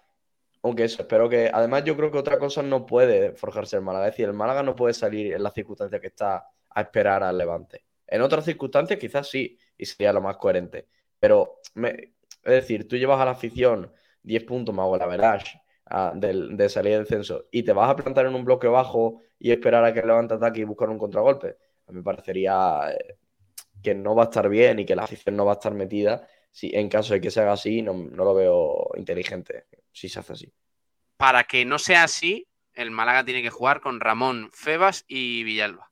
[0.62, 1.50] Aunque eso, espero que.
[1.52, 4.06] Además, yo creo que otra cosa no puede forjarse el Málaga.
[4.08, 7.36] Es decir, el Málaga no puede salir en las circunstancias que está a esperar al
[7.38, 7.84] Levante.
[8.06, 10.88] En otras circunstancias, quizás sí, y sería lo más coherente.
[11.18, 11.90] Pero, me-
[12.44, 15.44] es decir, tú llevas a la afición 10 puntos más o la verás
[16.14, 19.50] del, de salir del censo y te vas a plantar en un bloque bajo y
[19.50, 21.56] esperar a que el Levante ataque y buscar un contragolpe.
[21.86, 23.16] A mí me parecería eh,
[23.82, 26.26] que no va a estar bien y que la afición no va a estar metida.
[26.52, 30.20] Si en caso de que se haga así, no, no lo veo inteligente si se
[30.20, 30.52] hace así.
[31.16, 35.90] Para que no sea así, el Málaga tiene que jugar con Ramón, Febas y Villalba.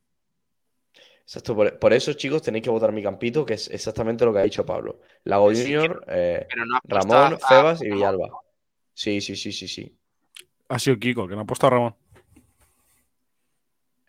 [1.21, 4.39] Exacto, por, por eso, chicos, tenéis que votar mi campito, que es exactamente lo que
[4.39, 4.99] ha dicho Pablo.
[5.23, 8.29] Lago Sí, Junior, eh, no Ramón, a- Febas y Villalba.
[8.93, 9.97] Sí, sí, sí, sí, sí.
[10.67, 11.95] Ha sido Kiko, que no ha puesto a Ramón.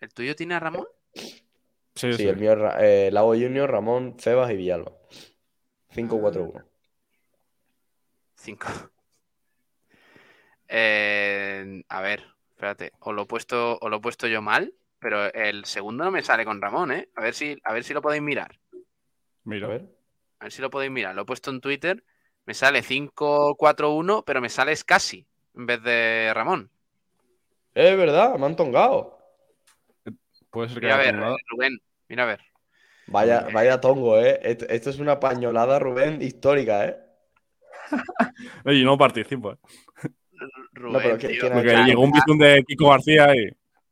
[0.00, 0.86] ¿El tuyo tiene a Ramón?
[1.14, 1.30] Sí,
[1.94, 2.28] Sí, sí.
[2.28, 4.92] el mío es eh, Lago Junior, Ramón, Febas y Villalba.
[5.94, 6.64] 5-4-1.
[8.34, 8.66] Cinco.
[10.68, 12.92] Eh, a ver, espérate.
[13.00, 16.22] O lo, he puesto, o lo he puesto yo mal, pero el segundo no me
[16.22, 17.08] sale con Ramón, ¿eh?
[17.14, 18.58] A ver si, a ver si lo podéis mirar.
[19.44, 19.66] Mira.
[19.66, 19.86] A ver.
[20.38, 21.14] A ver si lo podéis mirar.
[21.14, 22.04] Lo he puesto en Twitter.
[22.46, 26.70] Me sale 5-4-1, pero me sale casi en vez de Ramón.
[27.74, 29.18] Es verdad, me han tongado.
[30.50, 31.36] Puede ser que Mira a haya ver, tongado.
[31.48, 31.78] Rubén.
[32.08, 32.51] Mira a ver.
[33.12, 34.40] Vaya, vaya tongo, ¿eh?
[34.42, 36.96] Esto, esto es una pañolada, Rubén, histórica, ¿eh?
[38.64, 39.52] Oye, no participo.
[39.52, 39.56] ¿eh?
[40.72, 41.40] Rubén, No, pero ¿quién- tío.
[41.40, 43.50] quién ha Porque llegó un bizón de Kiko García y.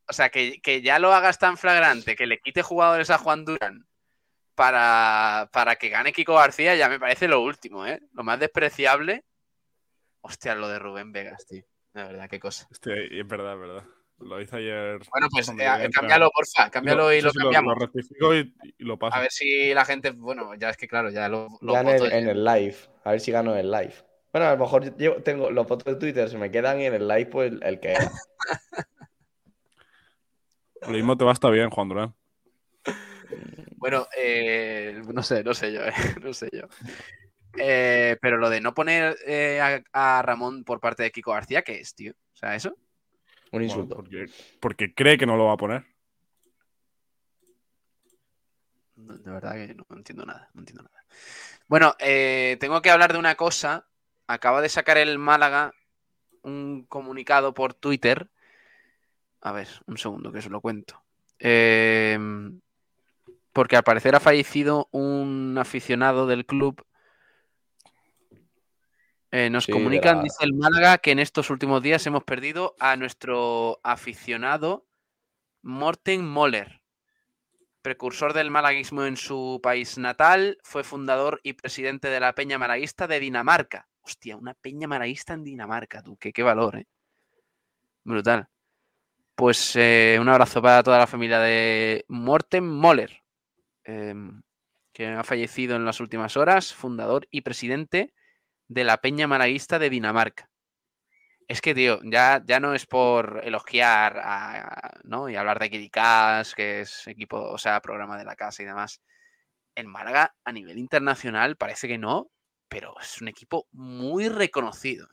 [0.09, 3.45] O sea, que, que ya lo hagas tan flagrante, que le quite jugadores a Juan
[3.45, 3.85] Durán
[4.55, 8.01] para, para que gane Kiko García, ya me parece lo último, ¿eh?
[8.13, 9.23] Lo más despreciable.
[10.21, 11.63] Hostia, lo de Rubén Vegas, tío.
[11.93, 12.67] De verdad, qué cosa.
[12.71, 13.83] Hostia, y es verdad, es verdad.
[14.21, 14.99] Lo hice ayer.
[15.09, 16.69] Bueno, pues eh, cámbialo, porfa.
[16.69, 17.73] Cámbialo Lo- y lo sí, cambiamos.
[17.75, 19.17] Lo, rectifico y, y lo paso.
[19.17, 20.11] A ver si la gente.
[20.11, 22.17] Bueno, ya es que claro, ya lo, lo Ya en voto el, ya.
[22.17, 22.75] en el live.
[23.03, 23.93] A ver si gano en el live.
[24.31, 26.93] Bueno, a lo mejor yo tengo los fotos de Twitter, se me quedan y en
[26.93, 28.11] el live, pues el, el que era.
[30.83, 32.15] Lo mismo te va a estar bien, Juan Durán.
[33.75, 35.91] Bueno, eh, no sé, no sé yo, eh,
[36.23, 36.67] no sé yo.
[37.57, 41.61] Eh, pero lo de no poner eh, a, a Ramón por parte de Kiko García,
[41.61, 42.13] ¿qué es, tío?
[42.13, 42.75] O sea, eso.
[43.51, 43.95] Un insulto.
[43.95, 44.25] porque,
[44.59, 45.85] porque cree que no lo va a poner.
[48.95, 51.03] De verdad que no entiendo nada, no entiendo nada.
[51.67, 53.87] Bueno, eh, tengo que hablar de una cosa.
[54.27, 55.73] Acaba de sacar el Málaga
[56.43, 58.29] un comunicado por Twitter.
[59.41, 61.01] A ver, un segundo que os lo cuento.
[61.39, 62.17] Eh,
[63.53, 66.85] porque al parecer ha fallecido un aficionado del club.
[69.31, 72.75] Eh, nos Sí, comunican, la- dice el Málaga, que en estos últimos días hemos perdido
[72.79, 74.85] a nuestro aficionado
[75.61, 76.81] Morten Moller
[77.81, 83.07] precursor del malaguismo en su país natal, fue fundador y presidente de la Peña Malaguista
[83.07, 83.87] de Dinamarca.
[84.01, 86.87] Hostia, una Peña Malaguista en Dinamarca, tú, qué, qué valor, ¿eh?
[88.03, 88.47] Brutal.
[89.35, 93.23] Pues eh, un abrazo para toda la familia de Morten Moller,
[93.83, 94.41] em,
[94.93, 98.13] que ha fallecido en las últimas horas, fundador y presidente
[98.71, 100.49] de la Peña Malaguista de Dinamarca.
[101.47, 105.29] Es que, tío, ya, ya no es por elogiar a- ¿no?
[105.29, 109.01] y hablar de Kirikás, que es equipo, o sea, programa de la casa y demás.
[109.75, 112.31] El Málaga a nivel internacional parece que no,
[112.69, 115.07] pero es un equipo muy reconocido.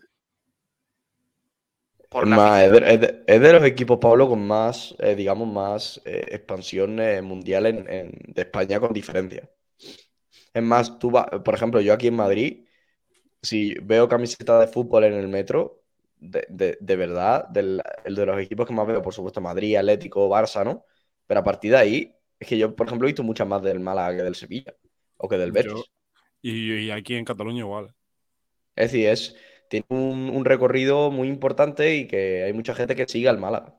[2.10, 5.14] Por Es más, es de, es de- es de los equipos, Pablo, con más, eh,
[5.16, 9.48] digamos, más eh, expansión eh, mundial en, en- de España con diferencia.
[10.54, 12.66] Es más, tú vas, por ejemplo, yo aquí en Madrid,
[13.42, 15.82] si veo camiseta de fútbol en el metro,
[16.18, 19.76] de, de- de verdad, del, el de los equipos que más veo, por supuesto, Madrid,
[19.76, 20.84] Atlético, Barça, ¿no?
[21.26, 23.80] Pero a partir de ahí, es que yo, por ejemplo, he visto muchas más del
[23.80, 24.74] Málaga que del Sevilla
[25.16, 25.72] o que del Betis.
[25.72, 25.84] Yo-
[26.42, 27.94] y, y aquí en Cataluña igual.
[28.76, 29.36] Es decir, es,
[29.68, 33.78] tiene un, un recorrido muy importante y que hay mucha gente que sigue al Málaga.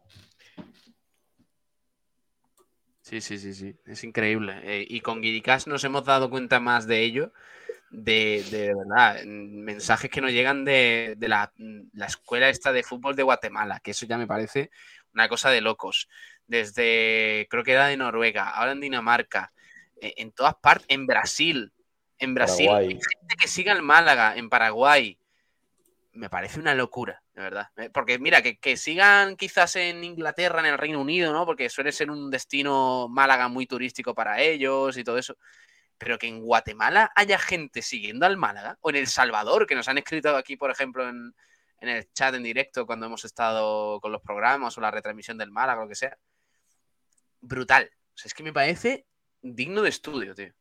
[3.01, 3.75] Sí, sí, sí, sí.
[3.85, 4.53] Es increíble.
[4.63, 7.33] Eh, y con Guiricás nos hemos dado cuenta más de ello.
[7.91, 11.51] De, de verdad, mensajes que nos llegan de, de la,
[11.93, 14.69] la escuela esta de fútbol de Guatemala, que eso ya me parece
[15.13, 16.07] una cosa de locos.
[16.47, 19.51] Desde, creo que era de Noruega, ahora en Dinamarca,
[20.01, 21.71] eh, en todas partes, en Brasil,
[22.17, 22.87] en Brasil, Paraguay.
[22.87, 25.17] hay gente que siga el Málaga, en Paraguay.
[26.13, 27.69] Me parece una locura, de verdad.
[27.77, 31.45] Eh, Porque mira, que, que sigan quizás en Inglaterra, en el Reino Unido, ¿no?
[31.45, 35.37] Porque suele ser un destino Málaga muy turístico para ellos y todo eso.
[35.99, 39.87] Pero que en Guatemala haya gente siguiendo al Málaga, o en El Salvador, que nos
[39.87, 41.35] han escrito aquí, por ejemplo, en,
[41.81, 45.51] en el chat en directo cuando hemos estado con los programas o la retransmisión del
[45.51, 46.17] Málaga, lo que sea.
[47.41, 47.91] Brutal.
[48.15, 49.05] O sea, es que me parece
[49.41, 50.53] digno de estudio, tío.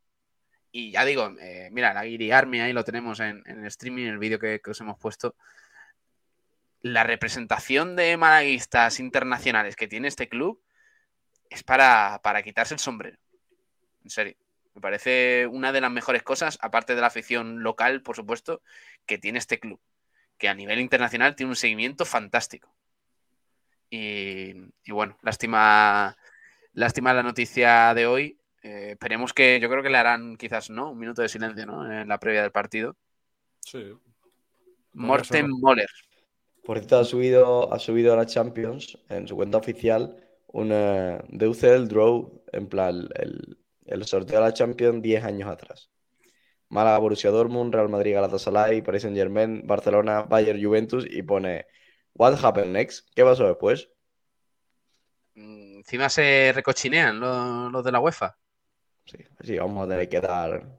[0.71, 4.05] Y ya digo, eh, mira, la Guiri Army ahí lo tenemos en, en el streaming,
[4.05, 5.35] en el vídeo que, que os hemos puesto.
[6.83, 10.63] La representación de malaguistas internacionales que tiene este club
[11.51, 13.19] es para, para quitarse el sombrero.
[14.05, 14.37] En serio.
[14.79, 18.63] Me parece una de las mejores cosas, aparte de la afición local, por supuesto,
[19.07, 19.81] que tiene este club.
[20.39, 22.73] Que a nivel internacional tiene un seguimiento fantástico.
[23.91, 24.53] Y,
[24.85, 26.17] y bueno, lástima,
[26.75, 28.39] lástima la noticia de hoy.
[28.63, 30.93] Eh, esperemos que, yo creo que le harán quizás, ¿no?
[30.93, 31.93] Un minuto de silencio, ¿no?
[31.93, 32.95] En la previa del partido.
[33.59, 33.83] Sí.
[34.93, 35.91] Morten Moller.
[36.65, 40.69] Por cierto, ha subido, ha subido a la Champions en su cuenta oficial un
[41.31, 43.58] DUCL Draw, en plan, el,
[43.89, 45.91] el sorteo de la Champions 10 años atrás.
[46.69, 51.67] Málaga, Borussia Dortmund, Real Madrid, Galatasaray, Paris Saint-Germain, Barcelona, Bayern, Juventus y pone
[52.15, 53.09] What happened next?
[53.15, 53.89] ¿Qué pasó después?
[55.35, 58.37] Encima se recochinean los, los de la UEFA.
[59.43, 60.79] Sí, vamos a tener que dar.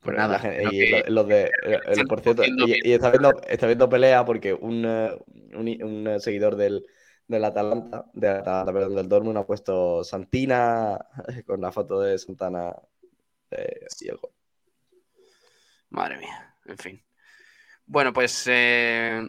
[0.00, 3.10] Pues nada, gente- y que- lo- los de, el- el- por cierto, y, y está
[3.10, 5.18] viendo, está viendo pelea porque un, eh,
[5.54, 6.86] un, un, seguidor del,
[7.28, 10.98] del Atalanta, del Atalanta, perdón, del Dortmund ha puesto Santina
[11.46, 12.74] con la foto de Santana
[13.50, 14.32] eh, y el gol.
[15.90, 17.04] Madre mía, en fin.
[17.86, 19.22] Bueno, pues eh,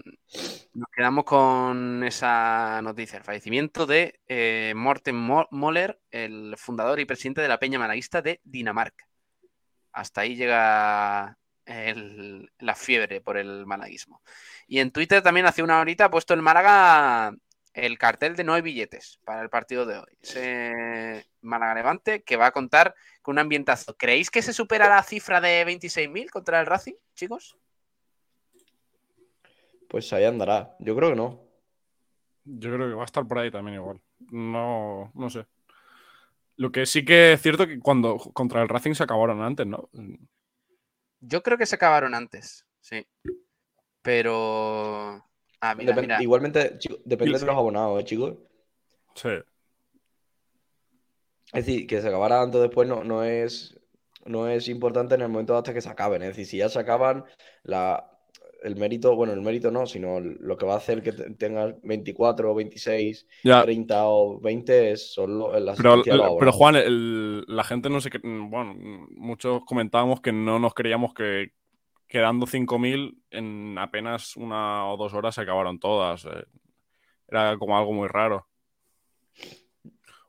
[0.74, 7.06] nos quedamos con esa noticia, el fallecimiento de eh, Morten Mo- Moller, el fundador y
[7.06, 9.06] presidente de la Peña Malaguista de Dinamarca.
[9.94, 14.22] Hasta ahí llega la fiebre por el malaguismo.
[14.68, 17.32] Y en Twitter también hace una horita ha puesto el Málaga
[17.86, 20.18] el cartel de no hay billetes para el partido de hoy.
[20.22, 23.96] Ese Málaga Levante que va a contar con un ambientazo.
[23.98, 27.58] ¿Creéis que se supera la cifra de 26.000 contra el Racing, chicos?
[29.88, 30.76] Pues ahí andará.
[30.80, 31.42] Yo creo que no.
[32.46, 34.02] Yo creo que va a estar por ahí también igual.
[34.32, 35.46] No, no sé.
[36.56, 39.90] Lo que sí que es cierto que cuando contra el Racing se acabaron antes, ¿no?
[41.22, 43.08] Yo creo que se acabaron antes, sí.
[44.02, 45.29] Pero.
[45.62, 46.22] Ah, mira, Depen- mira.
[46.24, 47.42] Igualmente, chico, depende Sí.
[47.46, 48.36] de los abonados, ¿eh, chicos?
[49.16, 49.30] Sí.
[51.54, 53.78] Es decir, que se acabara antes o después no, no es,
[54.26, 56.22] no es importante en el momento hasta que se acaben.
[56.22, 57.26] Es decir, si ya se acaban,
[57.64, 58.08] la,
[58.62, 61.74] el mérito, bueno, el mérito no, sino lo que va a hacer que te- tengas
[61.82, 63.64] 24 o 26, Ya.
[63.64, 66.04] 30 o 20 es solo la Pero,
[66.38, 66.52] pero.
[66.52, 68.20] Juan, el- la gente no sé qué.
[68.24, 68.76] Bueno,
[69.12, 71.54] muchos comentábamos que no nos creíamos que
[72.10, 76.26] quedando 5.000 en apenas una o dos horas se acabaron todas.
[76.26, 76.44] eh.
[77.28, 78.48] Era como algo muy raro.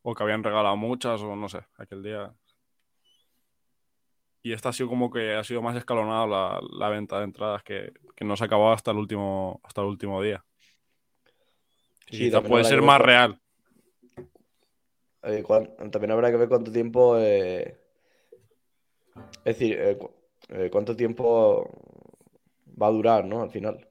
[0.03, 2.33] O que habían regalado muchas, o no sé, aquel día.
[4.43, 7.63] Y esta ha sido como que ha sido más escalonada la, la venta de entradas,
[7.63, 10.45] que, que no se acabó hasta el último, hasta el último día.
[12.09, 13.41] Y Sí, también puede ser más real.
[15.23, 15.45] Eh,
[15.91, 17.17] también habrá que ver cuánto tiempo.
[17.19, 17.79] eh,
[19.45, 20.20] es decir, eh, cu-
[20.51, 21.71] eh, cuánto tiempo
[22.81, 23.43] va a durar, ¿no?
[23.43, 23.87] Al final.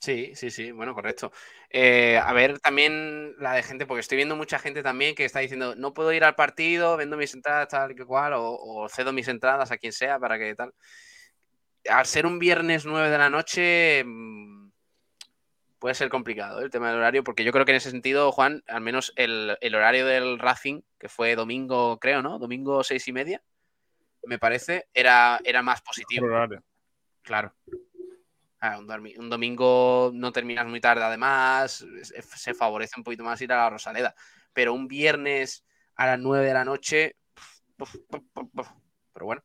[0.00, 1.30] Sí, sí, sí, bueno, correcto.
[1.70, 5.38] Eh, a ver también la de gente, porque estoy viendo mucha gente también que está
[5.38, 9.12] diciendo, no puedo ir al partido, vendo mis entradas tal que cual, o, o cedo
[9.12, 10.74] mis entradas a quien sea para que tal.
[11.88, 14.70] al ser un viernes 9 de la noche, mm,
[15.78, 16.64] puede ser complicado ¿eh?
[16.64, 19.56] el tema del horario, porque yo creo que en ese sentido, Juan, al menos el,
[19.60, 22.38] el horario del Racing, que fue domingo, creo, ¿no?
[22.38, 23.42] Domingo seis y media,
[24.24, 26.26] me parece, era, era más positivo.
[27.22, 27.54] Claro.
[28.60, 33.56] Ah, un, domingo no terminas muy tarde, además, se favorece un poquito más ir a
[33.56, 34.14] la Rosaleda.
[34.52, 35.64] Pero un viernes
[35.96, 37.16] a las 9 de la noche,
[37.76, 38.68] puf, puf, puf, puf.
[39.12, 39.42] pero bueno,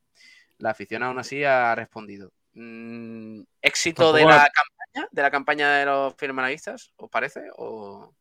[0.60, 2.32] la afición aún así ha respondido.
[2.54, 5.10] Mm, ¿Éxito de Tampoco la campaña?
[5.12, 6.94] ¿De la campaña de los firmanavistas?
[6.98, 7.42] ¿Os parece?
[7.58, 8.14] ¿O...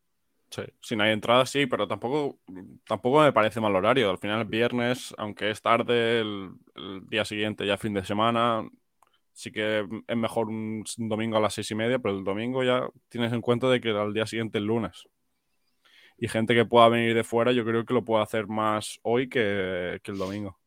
[0.51, 2.39] Sí, si no hay entradas, sí, pero tampoco,
[2.87, 4.11] tampoco me parece mal horario.
[4.11, 8.67] Al final, el viernes, aunque es tarde, el, el día siguiente, ya fin de semana,
[9.33, 12.89] sí que es mejor un domingo a las seis y media, pero el domingo ya
[13.09, 15.07] tienes en cuenta de que al día siguiente el lunes.
[16.19, 19.29] Y gente que pueda venir de fuera, yo creo que lo puede hacer más hoy
[19.29, 20.59] que, que el domingo.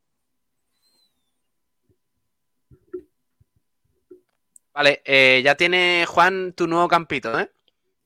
[4.74, 7.52] Vale, eh, ya tiene Juan tu nuevo campito, ¿eh?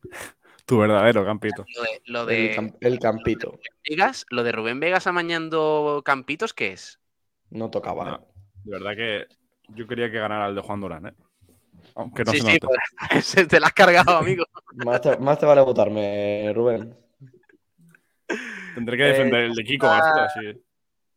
[0.66, 1.66] Tu verdadero campito.
[1.76, 3.60] Lo de, lo de El, cam- el campito.
[3.90, 7.00] Vegas, lo de Rubén Vegas amañando campitos, ¿qué es?
[7.50, 8.06] No tocaba.
[8.06, 8.28] No,
[8.64, 9.28] de verdad que
[9.70, 11.14] yo quería que ganara el de Juan Durán, ¿eh?
[11.96, 14.46] Aunque no sí, se sí, pues, te la has cargado, amigo.
[14.76, 16.98] Más te, más te vale votarme, Rubén.
[18.74, 20.64] Tendré que defender Eh, el de Kiko García, está- sí.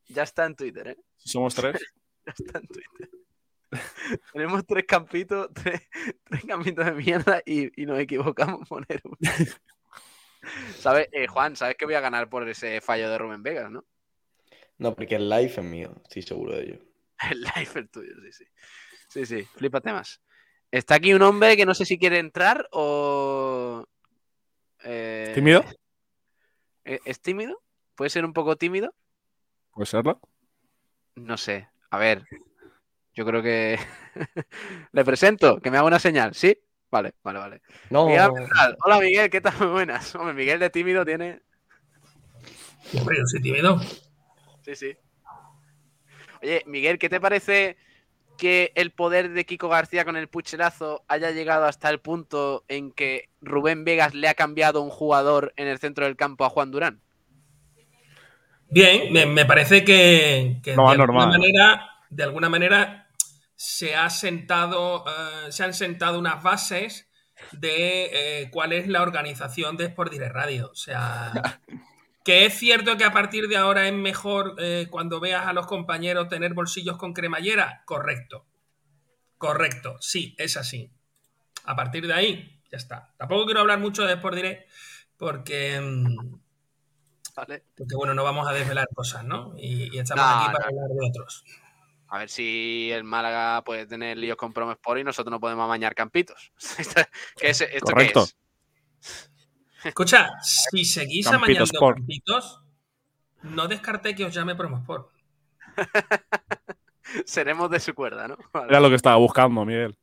[0.09, 0.97] Ya está en Twitter, ¿eh?
[1.16, 1.74] Somos tres.
[2.27, 3.09] Ya está en Twitter.
[4.32, 5.82] Tenemos tres campitos, tres,
[6.24, 9.16] tres campitos de mierda y, y nos equivocamos en poner uno.
[10.78, 11.57] ¿Sabes, eh, Juan?
[11.57, 13.85] ¿Sabes que voy a ganar por ese fallo de Rubén Vegas, no?
[14.78, 16.78] No, porque el live es mío, estoy seguro de ello.
[17.31, 18.44] El live es tuyo, sí, sí.
[19.09, 20.20] Sí, sí, flípate más.
[20.70, 23.86] Está aquí un hombre que no sé si quiere entrar o.
[24.85, 25.65] eh, ¿Tímido?
[26.85, 27.62] ¿e- ¿Es tímido?
[27.94, 28.94] ¿Puede ser un poco tímido?
[29.73, 30.20] ¿Puede serlo?
[31.15, 31.69] No sé.
[31.90, 32.24] A ver.
[33.17, 33.79] Yo creo que.
[34.93, 36.57] Le presento, que me haga una señal, ¿sí?
[36.91, 37.63] Vale, vale, vale.
[37.89, 38.07] No.
[38.07, 38.31] Miguel.
[38.85, 39.55] Hola Miguel, ¿qué tal?
[39.59, 40.15] Muy buenas.
[40.15, 41.41] Hombre, Miguel de tímido tiene.
[42.97, 43.81] Hombre, yo soy tímido.
[44.63, 44.97] Sí, sí.
[46.43, 47.79] Oye, Miguel, ¿qué te parece
[48.37, 52.93] que el poder de Kiko García con el pucherazo haya llegado hasta el punto en
[52.93, 56.71] que Rubén Vegas le ha cambiado un jugador en el centro del campo a Juan
[56.71, 57.01] Durán?
[58.69, 63.06] Bien, me, me parece que, más de, alguna manera, de alguna manera
[63.57, 67.09] se ha sentado, eh, se han sentado unas bases
[67.53, 70.70] de eh, cuál es la organización de Sport Direct Radio.
[70.70, 71.33] O sea,
[72.24, 75.66] que es cierto que a partir de ahora es mejor eh, cuando veas a los
[75.66, 77.83] compañeros tener bolsillos con cremallera.
[77.87, 78.47] Correcto.
[79.39, 79.97] Correcto.
[80.01, 80.91] Sí, es así.
[81.65, 83.12] A partir de ahí, ya está.
[83.19, 84.70] Tampoco quiero hablar mucho de Sport Direct
[85.19, 86.41] porque, mm,
[87.35, 87.65] Vale.
[87.77, 89.55] porque bueno, no vamos a desvelar cosas, ¿no?
[89.59, 90.81] Y, y estamos No, aquí para no.
[90.83, 91.45] hablar de otros.
[92.09, 95.95] A ver si el Málaga puede tener líos con Promosport y nosotros no podemos amañar
[95.95, 96.53] campitos.
[97.37, 98.27] ¿Qué es, ¿Esto Correcto.
[98.27, 99.31] qué es?
[99.85, 101.99] Escucha, si seguís Campito amañando Sport.
[101.99, 102.61] campitos,
[103.43, 105.11] no descarté que os llame Promosport.
[107.24, 108.37] Seremos de su cuerda, ¿no?
[108.53, 108.66] Vale.
[108.70, 109.97] Era lo que estaba buscando, Miguel.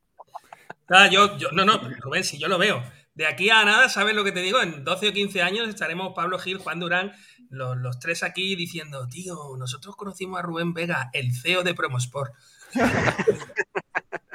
[0.89, 2.84] Ah, yo, yo, no, no, Rubén, si yo lo veo.
[3.15, 4.61] De aquí a nada, ¿sabes lo que te digo?
[4.61, 7.13] En 12 o 15 años estaremos Pablo Gil, Juan Durán,
[7.53, 12.34] los, los tres aquí diciendo, tío, nosotros conocimos a Rubén Vega, el CEO de Promosport.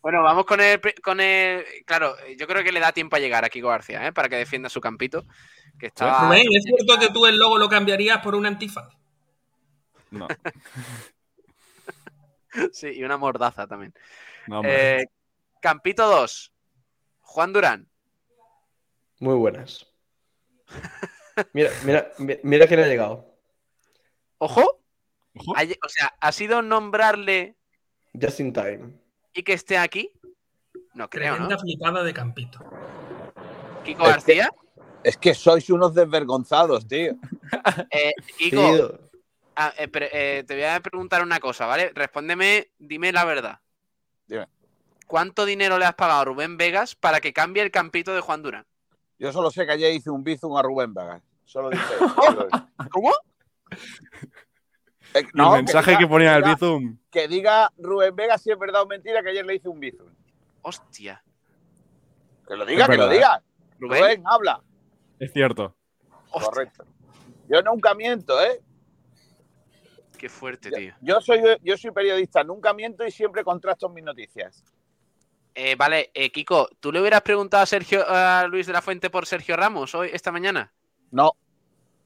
[0.00, 1.64] Bueno, vamos con el, con el.
[1.84, 4.12] Claro, yo creo que le da tiempo a llegar a Kiko García, ¿eh?
[4.12, 5.26] Para que defienda su campito.
[5.78, 6.26] Que estaba.
[6.26, 8.88] Rubén, ¿es cierto que tú el logo lo cambiarías por un antifaz?
[10.10, 10.26] No.
[12.72, 13.94] Sí, y una mordaza también.
[14.46, 14.60] No.
[14.62, 15.06] Eh,
[15.62, 16.52] Campito 2.
[17.22, 17.88] Juan Durán.
[19.20, 19.86] Muy buenas.
[21.52, 23.26] Mira, mira, mi- mira quién ha llegado.
[24.38, 24.80] ¿Ojo?
[25.56, 27.56] Ha O sea, ¿ha sido nombrarle
[28.20, 28.92] Just in time.
[29.32, 30.12] y que esté aquí?
[30.94, 31.60] No creo, Tremenda ¿no?
[31.60, 32.58] flipada de Campito.
[33.84, 34.50] Kiko García.
[35.02, 37.14] Es que sois unos desvergonzados, tío.
[37.90, 38.98] Eh, Kiko,
[39.56, 41.90] ah, eh, pero, eh, te voy a preguntar una cosa, ¿vale?
[41.94, 43.60] Respóndeme, dime la verdad.
[44.26, 44.46] Dime.
[45.06, 48.42] ¿Cuánto dinero le has pagado a Rubén Vegas para que cambie el campito de Juan
[48.42, 48.66] Durán?
[49.22, 51.22] Yo solo sé que ayer hice un bizum a Rubén Vegas.
[51.44, 52.06] Solo dije eso.
[52.90, 53.12] ¿Cómo?
[55.14, 56.98] Eh, el mensaje que ponía en el diga- Bizum.
[57.08, 60.08] Que diga Rubén Vegas si es verdad o mentira que ayer le hice un bizum.
[60.62, 61.22] Hostia.
[62.48, 63.40] Que lo diga, Es que lo diga.
[63.78, 64.00] Rubén.
[64.00, 64.60] Rubén, habla.
[65.20, 65.76] Es cierto.
[66.28, 66.84] Correcto.
[67.48, 68.60] Yo nunca miento, ¿eh?
[70.18, 70.94] Qué fuerte, tío.
[71.00, 74.64] Yo soy, yo soy periodista, nunca miento y siempre contrasto mis noticias.
[75.54, 79.10] Eh, vale, eh, Kiko, ¿tú le hubieras preguntado a Sergio a Luis de la Fuente
[79.10, 80.72] por Sergio Ramos hoy, esta mañana?
[81.10, 81.32] No.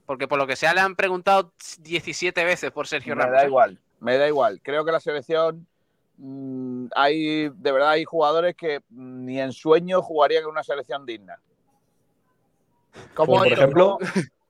[0.05, 3.37] Porque por lo que sea le han preguntado 17 veces por Sergio Me Ramos.
[3.37, 3.47] da ¿eh?
[3.47, 4.59] igual, me da igual.
[4.61, 5.65] Creo que la selección
[6.17, 11.05] mm, hay, de verdad, hay jugadores que mm, ni en sueño jugarían en una selección
[11.05, 11.39] digna.
[13.13, 13.97] Como Como por ejemplo.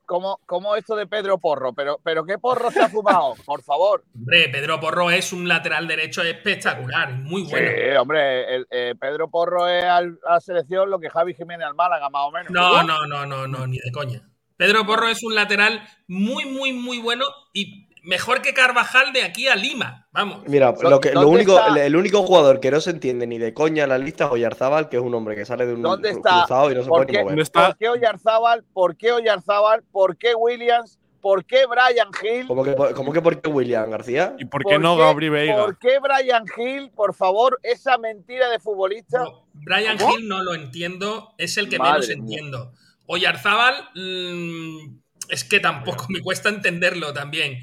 [0.07, 3.35] Como- como, como esto de Pedro Porro, pero, pero ¿qué porro se ha fumado?
[3.45, 4.03] Por favor.
[4.15, 7.69] Hombre, Pedro Porro es un lateral derecho espectacular, muy bueno.
[7.69, 11.67] Sí, hombre, el- eh, Pedro Porro es al- a la selección lo que Javi Jiménez
[11.67, 12.49] al Málaga, más o menos.
[12.51, 14.21] No, no, no, no, no, ni de coña.
[14.55, 19.47] Pedro Porro es un lateral muy, muy, muy bueno y mejor que Carvajal de aquí
[19.47, 20.07] a Lima.
[20.11, 20.43] Vamos.
[20.47, 21.85] Mira, ¿Dó- lo, que, lo dónde único, está?
[21.85, 24.87] el, único jugador que no se entiende ni de coña en la lista es Oyarzábal,
[24.89, 26.39] que es un hombre que sale de un ¿Dónde está?
[26.45, 27.51] cruzado y no se ¿Por puede ni qué, mover.
[27.51, 28.63] ¿Por qué Oyarzábal?
[28.73, 29.83] ¿Por qué Oyarzábal?
[29.91, 30.97] ¿Por qué Williams?
[31.19, 32.47] ¿Por qué Brian Hill?
[32.47, 34.35] ¿Cómo que, por- cómo que por qué William García?
[34.39, 35.65] ¿Y por qué no Gabri Veiga?
[35.65, 36.91] ¿Por qué Brian Hill?
[36.95, 39.25] Por favor, esa mentira de futbolista.
[39.53, 40.13] Brian ¿Cómo?
[40.17, 42.37] Hill no lo entiendo, es el que Madre menos mía.
[42.37, 42.71] entiendo.
[43.07, 47.57] Oyarzábal mm, es que tampoco me cuesta entenderlo también.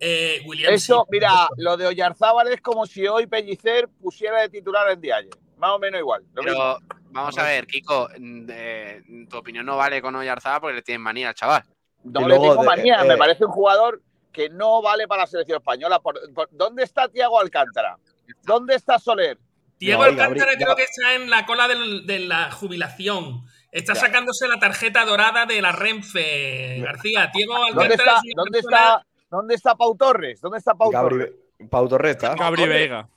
[0.00, 4.48] Eh, William Eso, sí, mira, lo de Oyarzábal es como si hoy Pellicer pusiera de
[4.48, 5.30] titular en Dialle.
[5.56, 6.22] Más o menos igual.
[6.34, 6.78] lo Pero mismo.
[7.10, 11.30] vamos a ver, Kiko, de- tu opinión no vale con Oyarzabal porque le tienes manía
[11.30, 11.64] al chaval.
[12.04, 14.00] No Y le tengo de- manía, eh, me parece un jugador
[14.32, 15.98] que no vale para la selección española.
[15.98, 17.96] Por- por- ¿Dónde está Tiago Alcántara?
[18.44, 19.36] ¿Dónde está Soler?
[19.80, 23.44] Diego No, Alcántara creo que está en la cola del- de la jubilación.
[23.72, 24.00] Está Ya.
[24.00, 27.30] sacándose la tarjeta dorada de la Renfe, García.
[27.34, 30.40] Diego ¿Dónde Alcántara está, es una dónde persona- está, dónde está Pau Torres?
[30.40, 31.32] ¿Dónde está Pau Gabri, Torres?
[31.70, 32.34] Pau Torres está.
[32.34, 33.08] Gabri Veiga.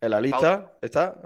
[0.00, 1.16] En la lista está.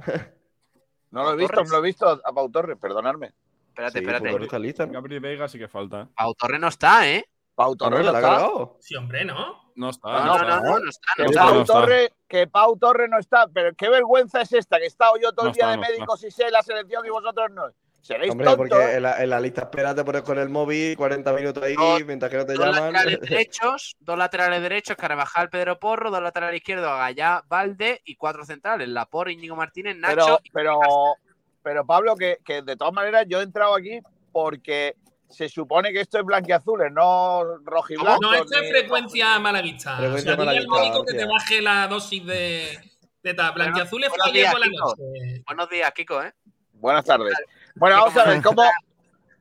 [1.10, 3.32] No lo he visto, no lo he visto a Pau Torres, perdonadme.
[3.68, 4.30] Espérate, Sí, Pau espérate.
[4.32, 4.86] Torres está lista.
[4.86, 4.92] ¿no?
[4.92, 6.02] Gabri Veiga sí que falta.
[6.02, 6.06] ¿eh?
[6.16, 7.24] Pau Torres no está, ¿eh?
[7.54, 7.76] Pau ¿no?
[7.76, 8.30] Torres ¿Se no la ha está.
[8.34, 8.76] cargado?
[8.80, 9.72] Sí, hombre, ¿no?
[9.74, 10.08] No está.
[10.24, 10.78] No, no no, no, está.
[10.78, 11.12] no, está.
[11.16, 11.54] Que no Pau, está.
[11.54, 11.72] no está.
[11.72, 15.32] Torres, que Pau Torres no está, pero qué vergüenza es esta, que he estado yo
[15.32, 15.92] todo el día está, de no está.
[15.94, 17.64] médicos y sé la selección y vosotros no.
[18.02, 18.68] Seréis Hombre, tontos.
[18.68, 21.74] porque en la, en la lista espera te pones con el móvil 40 minutos ahí
[21.74, 22.92] Dos- mientras que no te Dos llaman.
[22.94, 28.44] laterales derechos, dos laterales derechos, Carvajal, Pedro Porro, dos laterales izquierdos, Gallá, Valde y cuatro
[28.44, 30.40] centrales, Laporte, Íñigo Martínez, Nacho.
[30.52, 31.14] Pero, pero,
[31.62, 34.00] pero Pablo, que, que de todas maneras yo he entrado aquí
[34.32, 34.94] porque
[35.28, 38.20] se supone que esto es blanquiazules, no rojiblanco.
[38.22, 39.98] No, esto es ni- frecuencia malaguista.
[39.98, 42.78] Frecuencia o sea, médico que te baje la dosis de,
[43.22, 43.52] de tal.
[43.52, 45.42] Blanquiazules fue Buenos días, la noche.
[45.46, 46.32] Buenos días, Kiko, ¿eh?
[46.72, 47.34] Buenas tardes.
[47.80, 48.62] Bueno, vamos a ver, ¿cómo,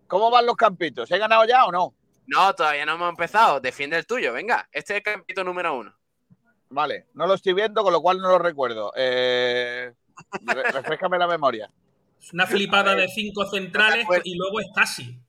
[0.08, 1.12] ¿cómo van los campitos?
[1.12, 1.94] ¿He ganado ya o no?
[2.26, 3.60] No, todavía no hemos empezado.
[3.60, 4.70] Defiende el tuyo, venga.
[4.72, 5.94] Este es el campito número uno.
[6.70, 8.94] Vale, no lo estoy viendo, con lo cual no lo recuerdo.
[8.96, 9.92] Eh,
[10.44, 11.70] re- refrescame la memoria.
[12.18, 15.20] Es una flipada de cinco centrales y luego es casi.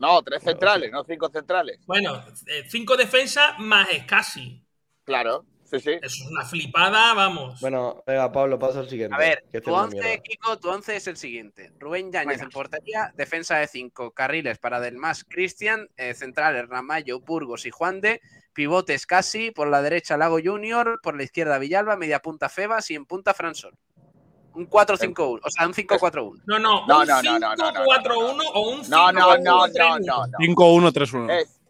[0.00, 1.78] No, tres centrales, no cinco centrales.
[1.86, 4.64] Bueno, eh, cinco defensas más es casi.
[5.04, 5.90] Claro, sí, sí.
[6.02, 7.60] Eso es una flipada, vamos.
[7.60, 9.14] Bueno, venga, Pablo, pasa al siguiente.
[9.14, 10.22] A ver, que este tu es una once, mierda.
[10.22, 11.72] Kiko, tu once es el siguiente.
[11.78, 12.44] Rubén Yáñez Venga.
[12.44, 17.70] en portería, defensa de cinco, carriles para Del Mas, Cristian, eh, centrales Ramallo, Burgos y
[17.70, 18.20] Juan de,
[18.52, 22.94] pivotes casi, por la derecha Lago Junior, por la izquierda Villalba, media punta Febas y
[22.94, 23.74] en punta Fransol.
[24.52, 26.42] Un 4-5-1, o sea, un 5-4-1.
[26.46, 28.88] No, no, No, un no, no, no, no, no, 5-4-1 o un 5-4-1.
[28.88, 30.38] No, no, no, no, no, no.
[30.38, 31.30] 5-1-3-1.
[31.30, 31.60] Es,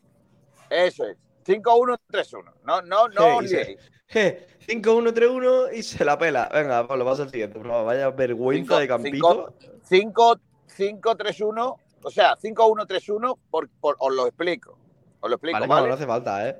[0.70, 1.18] eso es.
[1.44, 2.52] 5-1-3-1.
[2.64, 3.54] No, no, no os Sí, sí.
[3.56, 3.90] liéis.
[4.10, 6.48] Je, 5-1-3-1 y se la pela.
[6.52, 7.60] Venga, Pablo, pasa al siguiente.
[7.60, 7.86] favor.
[7.86, 9.54] Vaya vergüenza de campito.
[9.88, 11.76] 5-5-3-1.
[12.02, 14.78] O sea, 5-1-3-1, por, por- os lo explico.
[15.20, 15.82] Os lo explico, Vale, ¿vale?
[15.82, 16.56] no, no hace falta, ¿eh?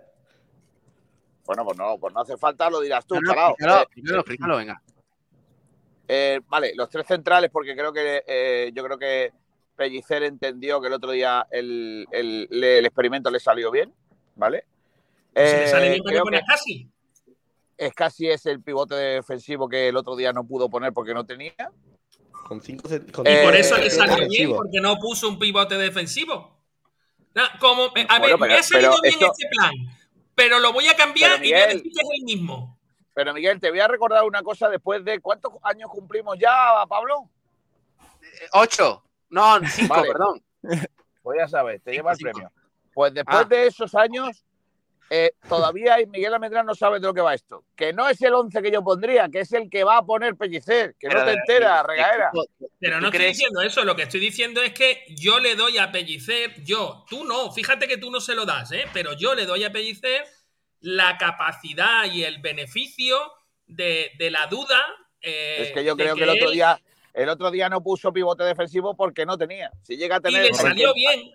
[1.47, 3.83] Bueno, pues no, pues no hace falta, lo dirás tú, No, no, chalao.
[3.83, 4.83] explícalo, Eh, explícalo, venga.
[6.07, 9.33] Eh, vale, los tres centrales, porque creo que eh, yo creo que
[9.77, 13.93] Pellicer entendió que el otro día el, el- le- el experimento le salió bien,
[14.41, 14.65] ¿vale?
[15.37, 16.91] Si le sale Eh, bien, ¿por qué creo pones que casi?
[17.77, 21.25] es casi es el pivote defensivo que el otro día no pudo poner porque no
[21.25, 21.55] tenía.
[22.49, 25.77] Con 5 con Y Eh, por eso le salió bien, porque no puso un pivote
[25.79, 26.59] defensivo.
[27.35, 29.71] No, como, eh, a Bueno, ver, me pero- ha salido bien esto- este plan,
[30.35, 32.79] pero lo voy a cambiar Pero, y voy a Miguel, decir que es el mismo.
[33.15, 37.29] Pero Miguel, te voy a recordar una cosa después de ¿cuántos años cumplimos ya, Pablo?
[38.53, 39.05] Ocho.
[39.29, 40.09] No, cinco, Vale.
[40.09, 40.43] perdón.
[41.23, 42.31] Pues ya sabes, te Cinco, lleva el cinco.
[42.33, 42.53] premio.
[42.95, 43.45] Pues después Ah.
[43.45, 44.45] de esos años,
[45.13, 47.65] eh, todavía Miguel Almendrán no sabe de lo que va esto.
[47.75, 50.37] Que no es el 11 que yo pondría, que es el que va a poner
[50.37, 52.31] Pellicer, que no Pero, te eh, enteras, eh, regadera.
[52.33, 52.47] Kiko,
[52.79, 55.57] Pero ¿tú no estoy crees- diciendo eso, lo que estoy diciendo es que yo le
[55.57, 58.85] doy a Pellicer, yo, tú no, fíjate que tú no se lo das, ¿eh?
[58.93, 60.25] pero yo le doy a Pellicer
[60.81, 63.17] la capacidad y el beneficio
[63.67, 64.81] de, de la duda.
[65.23, 66.81] eh, Es que yo creo que el otro día,
[67.15, 69.71] el otro día no puso pivote defensivo porque no tenía.
[69.83, 70.43] Si llega a Y tener.
[70.45, 71.31] le salió bien,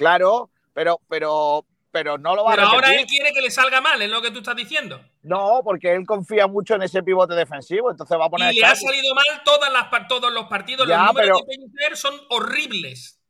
[0.00, 3.00] Claro, pero, pero, pero no lo va pero a ahora repetir.
[3.00, 5.00] él quiere que le salga mal, es lo que tú estás diciendo.
[5.22, 8.52] No, porque él confía mucho en ese pivote defensivo, entonces va a poner.
[8.54, 10.88] Y le ha salido mal todas las, todos los partidos.
[10.88, 13.20] Ya, los números pero- de Pellicer son horribles.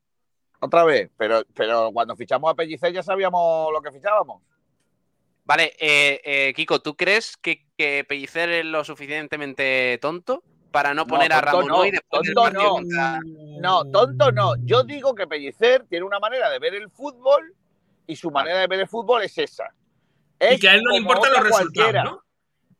[0.63, 4.43] Otra vez, pero, pero cuando fichamos a Pellicer ya sabíamos lo que fichábamos.
[5.45, 11.07] Vale, eh, eh, Kiko, ¿tú crees que, que Pellicer es lo suficientemente tonto para no
[11.07, 12.75] poner a tonto Ramón no, hoy después del tonto partido no.
[12.75, 13.21] contra-
[13.61, 14.55] No, tonto no.
[14.65, 17.55] Yo digo que Pellicer tiene una manera de ver el fútbol
[18.07, 19.65] y su manera de ver el fútbol es esa.
[20.51, 22.05] Y que a él no le importan los resultados, cualquiera.
[22.05, 22.23] ¿no?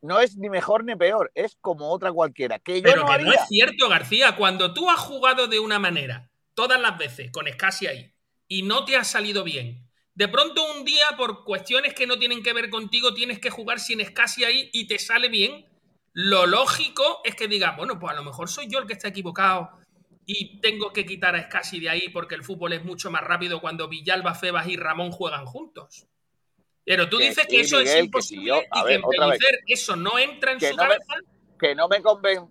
[0.01, 2.57] No es ni mejor ni peor, es como otra cualquiera.
[2.59, 3.27] Que yo Pero no que haría.
[3.27, 4.35] no es cierto, García.
[4.35, 8.13] Cuando tú has jugado de una manera todas las veces con Scassi ahí
[8.47, 12.41] y no te ha salido bien, de pronto un día por cuestiones que no tienen
[12.41, 15.65] que ver contigo tienes que jugar sin Scassi ahí y te sale bien,
[16.13, 19.07] lo lógico es que digas, bueno, pues a lo mejor soy yo el que está
[19.09, 19.71] equivocado
[20.25, 23.61] y tengo que quitar a Scassi de ahí porque el fútbol es mucho más rápido
[23.61, 26.07] cuando Villalba, Febas y Ramón juegan juntos.
[26.83, 28.87] Pero tú Que dices sí, que eso es que imposible si yo- a y que
[28.87, 29.39] ver, otra vez.
[29.67, 31.13] Eso no entra en Que su no me- cabeza.
[31.59, 32.47] que no me conven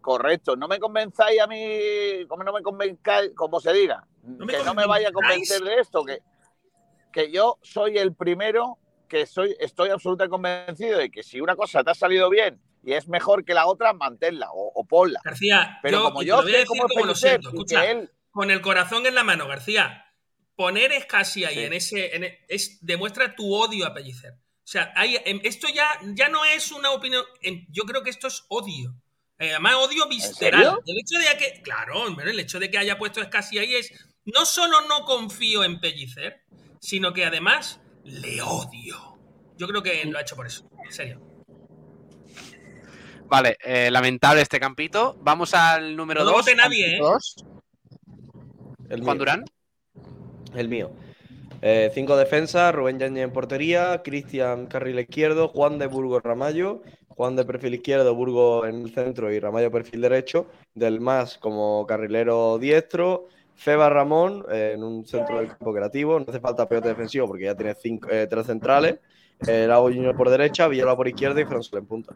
[0.00, 4.72] correcto, no me convenzáis a mí, como no me convenzcáis, como se diga, que no
[4.74, 6.20] me vaya a convencer de esto, que,
[7.12, 8.78] que yo soy el primero
[9.08, 12.92] que soy, estoy absolutamente convencido de que si una cosa te ha salido bien y
[12.92, 15.20] es mejor que la otra, manténla o, o ponla.
[15.24, 19.04] García, Pero yo, como yo sé cómo como lo siento, escucha, él- con el corazón
[19.06, 20.04] en la mano, García,
[20.54, 24.34] poner Escasi ahí en ese, en e- es, demuestra tu odio a Pellicer.
[24.34, 27.24] O sea, hay- em, esto ya, ya no es una opinión,
[27.70, 28.94] yo creo que esto es odio.
[29.38, 30.78] Eh, además, odio visceral.
[30.86, 33.90] El hecho de que, claro, hombre, el hecho de que haya puesto Escasi ahí es,
[34.24, 36.44] no solo no confío en Pellicer,
[36.80, 39.18] sino que además le odio.
[39.56, 41.35] Yo creo que lo ha hecho por eso, en serio.
[43.28, 45.16] Vale, eh, lamentable este campito.
[45.20, 46.34] Vamos al número No 2.
[46.34, 47.00] vote nadie, ¿eh?
[48.88, 49.18] El Juan mío.
[49.18, 49.44] Durán.
[50.54, 50.90] El mío.
[51.62, 57.34] Eh, cinco defensas, Rubén Yañez en portería, Cristian carril izquierdo, Juan de Burgos Ramallo, Juan
[57.34, 62.58] de perfil izquierdo, Burgos en el centro y Ramallo perfil derecho, del más como carrilero
[62.58, 67.26] diestro, Feba Ramón eh, en un centro del campo creativo, no hace falta peote defensivo
[67.26, 69.00] porque ya tiene cinco, eh, tres centrales,
[69.46, 72.14] eh, Lago Junior por derecha, Villalba por izquierda y Fransol en punta.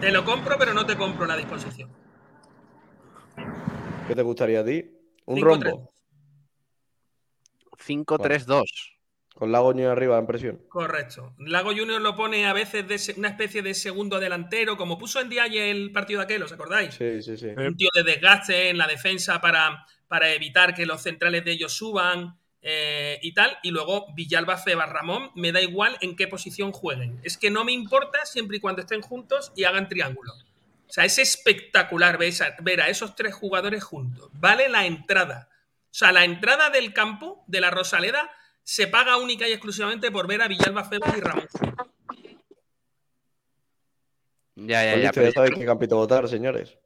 [0.00, 1.90] Te lo compro, pero no te compro la disposición.
[4.06, 4.90] ¿Qué te gustaría a ti?
[5.26, 5.92] Un Cinco, rombo.
[7.78, 8.64] 5-3-2.
[9.34, 10.62] Con Lago Junior arriba en presión.
[10.68, 11.34] Correcto.
[11.38, 15.28] Lago Junior lo pone a veces de una especie de segundo delantero, como puso en
[15.28, 16.94] Dialle el partido de aquel, ¿os acordáis?
[16.94, 17.48] Sí, sí, sí.
[17.56, 21.72] Un tío de desgaste en la defensa para, para evitar que los centrales de ellos
[21.72, 23.58] suban eh, y tal.
[23.62, 27.20] Y luego Villalba, Feba, Ramón, me da igual en qué posición jueguen.
[27.22, 30.32] Es que no me importa siempre y cuando estén juntos y hagan triángulo.
[30.32, 34.30] O sea, es espectacular ver a, ver a esos tres jugadores juntos.
[34.32, 35.48] Vale la entrada.
[35.90, 38.30] O sea, la entrada del campo de la Rosaleda
[38.62, 41.48] se paga única y exclusivamente por ver a Villalba, Febas y Ramón.
[44.56, 45.12] Ya, ya, ya.
[45.12, 46.76] pero ya yo, sabéis creo, qué campito votar, señores.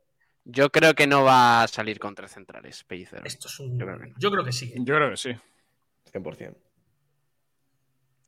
[0.45, 3.23] yo creo que no va a salir con tres centrales, Pellicer.
[3.25, 3.79] Esto es un...
[3.79, 4.15] Yo creo que no.
[4.19, 4.73] Yo creo que sí.
[4.77, 5.35] Yo creo que sí.
[6.13, 6.57] 100%.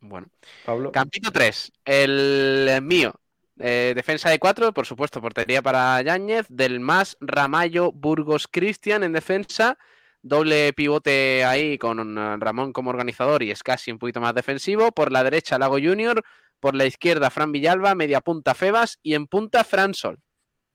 [0.00, 0.28] Bueno.
[0.64, 0.92] Pablo.
[0.92, 1.72] Campito 3.
[1.84, 3.14] El mío.
[3.58, 6.46] Eh, defensa de 4, por supuesto, portería para Yáñez.
[6.48, 9.78] Del más Ramallo, Burgos, Cristian en defensa.
[10.22, 14.92] Doble pivote ahí con eh, Ramón como organizador y es casi un poquito más defensivo.
[14.92, 16.22] Por la derecha, Lago Junior.
[16.60, 17.94] Por la izquierda, Fran Villalba.
[17.94, 18.98] Media punta, Febas.
[19.02, 20.18] Y en punta, Fran Sol.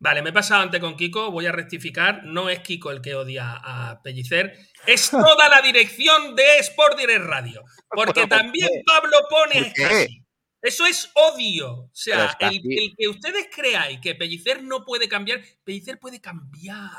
[0.01, 2.23] Vale, me he pasado antes con Kiko, voy a rectificar.
[2.23, 4.57] No es Kiko el que odia a Pellicer,
[4.87, 7.63] es toda la dirección de Sport Direct Radio.
[7.89, 9.83] Porque también Pablo pone a ¿Por qué?
[9.83, 10.25] Escasi.
[10.61, 11.71] Eso es odio.
[11.71, 12.61] O sea, el,
[12.97, 16.89] que ustedes creáis que Pellicer no puede cambiar, Pellicer puede cambiar.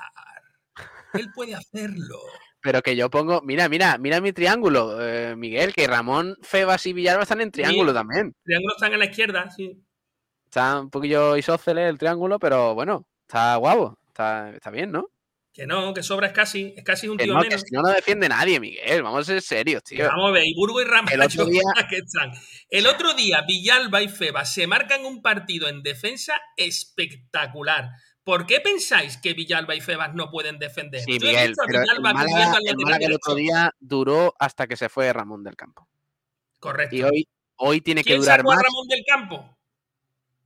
[1.12, 2.20] Él puede hacerlo.
[2.62, 3.42] Pero que yo pongo.
[3.42, 7.92] Mira, mira, mira mi triángulo, eh, Miguel, que Ramón, Febas y Villalba están en triángulo
[7.92, 7.94] Sí.
[7.94, 8.34] también.
[8.44, 9.82] Triángulos están a la izquierda, sí.
[10.50, 13.96] Está un poquillo isósceles el triángulo, pero bueno, está guapo.
[14.08, 15.06] Está, está bien, ¿no?
[15.52, 17.60] Que no, que sobra es casi, es casi un Que tío no, que menos.
[17.62, 19.04] si no, no defiende nadie, Miguel.
[19.04, 20.08] Vamos a ser serios, tío.
[20.08, 22.32] Vamos a ver, y Burgo y El otro día- que están.
[22.68, 27.90] El otro día, Villalba y Feba se marcan un partido en defensa espectacular.
[28.24, 31.00] ¿Por qué pensáis que Villalba y Febas no pueden defender?
[31.02, 34.76] Sí, Yo Miguel, pero el Villalba Málaga, el Málaga el otro día duró hasta que
[34.76, 35.88] se fue Ramón del campo.
[36.58, 36.96] Correcto.
[36.96, 39.56] Y hoy, hoy tiene que ¿Quién durar sacó a Ramón del campo?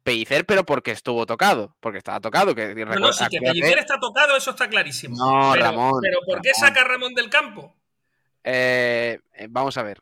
[0.04, 1.74] Pellicer, pero porque estuvo tocado.
[1.80, 2.54] Porque estaba tocado.
[2.54, 5.16] Que, No, no, si que Pellicer está tocado, eso está clarísimo.
[5.16, 6.68] No, pero, Ramón, Pero ¿por qué Ramón.
[6.68, 7.74] saca a Ramón del campo?
[8.44, 10.00] Eh, eh, vamos a ver.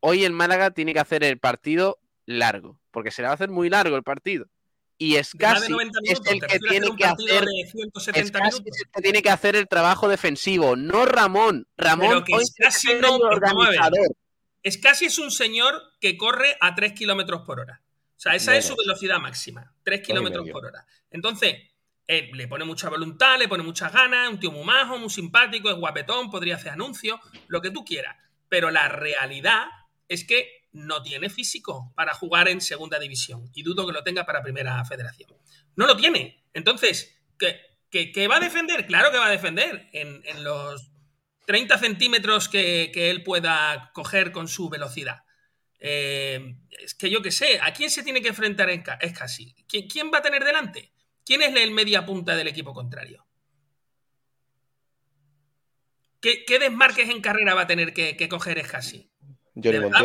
[0.00, 3.50] Hoy el Málaga tiene que hacer el partido largo, porque se le va a hacer
[3.50, 4.46] muy largo el partido.
[4.96, 7.44] Y Escasi 90 es el ¿Te que tiene que hacer.
[7.44, 8.76] de 170 Escasi minutos?
[8.76, 11.66] es el que tiene que hacer el trabajo defensivo, no Ramón.
[11.76, 14.14] Ramón Pero que hoy es casi no, organizador.
[14.62, 17.82] Es casi es un señor que corre a 3 kilómetros por hora.
[18.20, 20.86] O sea, esa es su velocidad máxima, 3 Dos y kilómetros por hora.
[21.10, 21.56] Entonces,
[22.06, 25.70] él le pone mucha voluntad, le pone muchas ganas, un tío muy majo, muy simpático,
[25.70, 27.18] es guapetón, podría hacer anuncios,
[27.48, 28.14] lo que tú quieras.
[28.50, 29.68] Pero la realidad
[30.06, 34.26] es que no tiene físico para jugar en segunda división y dudo que lo tenga
[34.26, 35.30] para primera federación.
[35.76, 36.44] No lo tiene.
[36.52, 37.58] Entonces, ¿qué,
[37.90, 38.86] qué- qué va a defender?
[38.86, 40.90] Claro que va a defender en, en los
[41.46, 45.22] 30 centímetros que, que él pueda coger con su velocidad.
[45.80, 49.54] Eh, es que yo qué sé, ¿a quién se tiene que enfrentar es casi?
[49.66, 50.92] ¿Quién, quién va a tener delante?
[51.24, 53.26] ¿Quién es el media punta del equipo contrario?
[56.20, 58.58] ¿Qué, qué desmarques en carrera va a tener que, que coger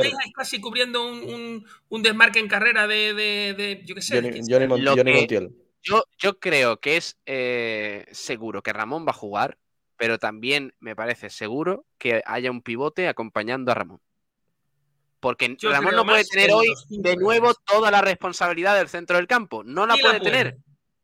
[0.01, 4.01] veis a Escasi cubriendo un, un- un desmarque en carrera de, de- de- yo qué
[4.01, 4.15] sé?
[4.21, 5.55] Johnny, Johnny Johnny Montiel.
[5.83, 9.57] Yo creo que es eh, seguro que Ramón va a jugar,
[9.97, 14.01] pero también me parece seguro que haya un pivote acompañando a Ramón.
[15.19, 19.17] Porque Yo Ramón no puede tener en hoy de nuevo toda la responsabilidad del centro
[19.17, 19.63] del campo.
[19.63, 20.57] No la puede tener.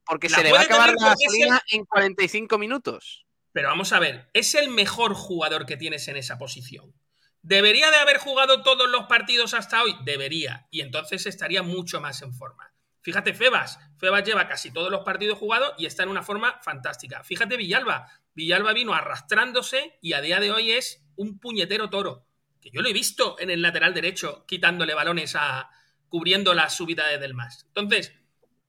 [0.05, 3.25] Porque La se le va a acabar la es el- gasolina en 45 minutos.
[3.53, 6.93] Pero vamos a ver, es el mejor jugador que tienes en esa posición.
[7.41, 9.95] ¿Debería de haber jugado todos los partidos hasta hoy?
[10.05, 10.67] Debería.
[10.69, 12.71] Y entonces estaría mucho más en forma.
[13.01, 13.79] Fíjate, Febas.
[13.97, 17.23] Febas lleva casi todos los partidos jugados y está en una forma fantástica.
[17.23, 18.07] Fíjate, Villalba.
[18.35, 22.25] Villalba vino arrastrándose y a día de hoy es un puñetero toro.
[22.61, 25.69] Que yo lo he visto en el lateral derecho quitándole balones a.
[26.09, 27.65] cubriendo las subidas del más.
[27.67, 28.13] Entonces,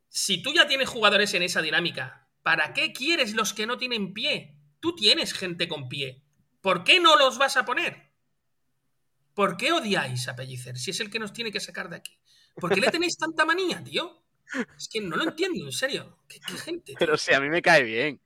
[0.08, 4.12] si tú ya tienes jugadores en esa dinámica, ¿para qué quieres los que no tienen
[4.12, 4.56] pie?
[4.80, 6.22] Tú tienes gente con pie.
[6.60, 8.12] ¿Por qué no los vas a poner?
[9.34, 12.18] ¿Por qué odiáis a Pellicer si es el que nos tiene que sacar de aquí?
[12.54, 14.22] ¿Por qué le tenéis tanta manía, tío?
[14.76, 16.18] Es que no lo entiendo, en serio.
[16.28, 16.94] ¿Qué, gente?
[16.98, 18.20] Pero sí, a mí me cae bien.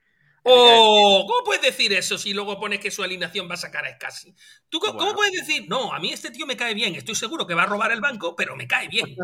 [0.49, 1.25] ¡Oh!
[1.27, 4.35] ¿Cómo puedes decir eso si luego pones que su alineación va a sacar a Escasi?
[4.69, 5.15] ¿Tú cómo, Bueno.
[5.15, 7.67] puedes decir, no, a mí este tío me cae bien, estoy seguro que va a
[7.67, 9.17] robar el banco, pero me cae bien?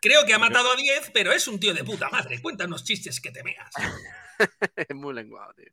[0.00, 2.40] Creo que ha matado a 10, pero es un tío de puta madre.
[2.42, 3.70] Cuenta unos chistes que te meas.
[4.76, 5.70] es muy lenguado, tío.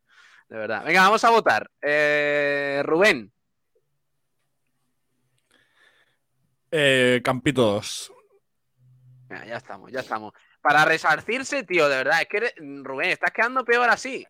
[0.48, 0.84] De verdad.
[0.84, 1.70] Venga, vamos a votar.
[1.80, 3.32] Eh, Rubén.
[6.70, 8.12] Eh, Campito 2.
[9.28, 10.32] Venga, ya estamos, ya estamos.
[10.60, 14.26] Para resarcirse, tío, de verdad, es que eres- Rubén, estás quedando peor así.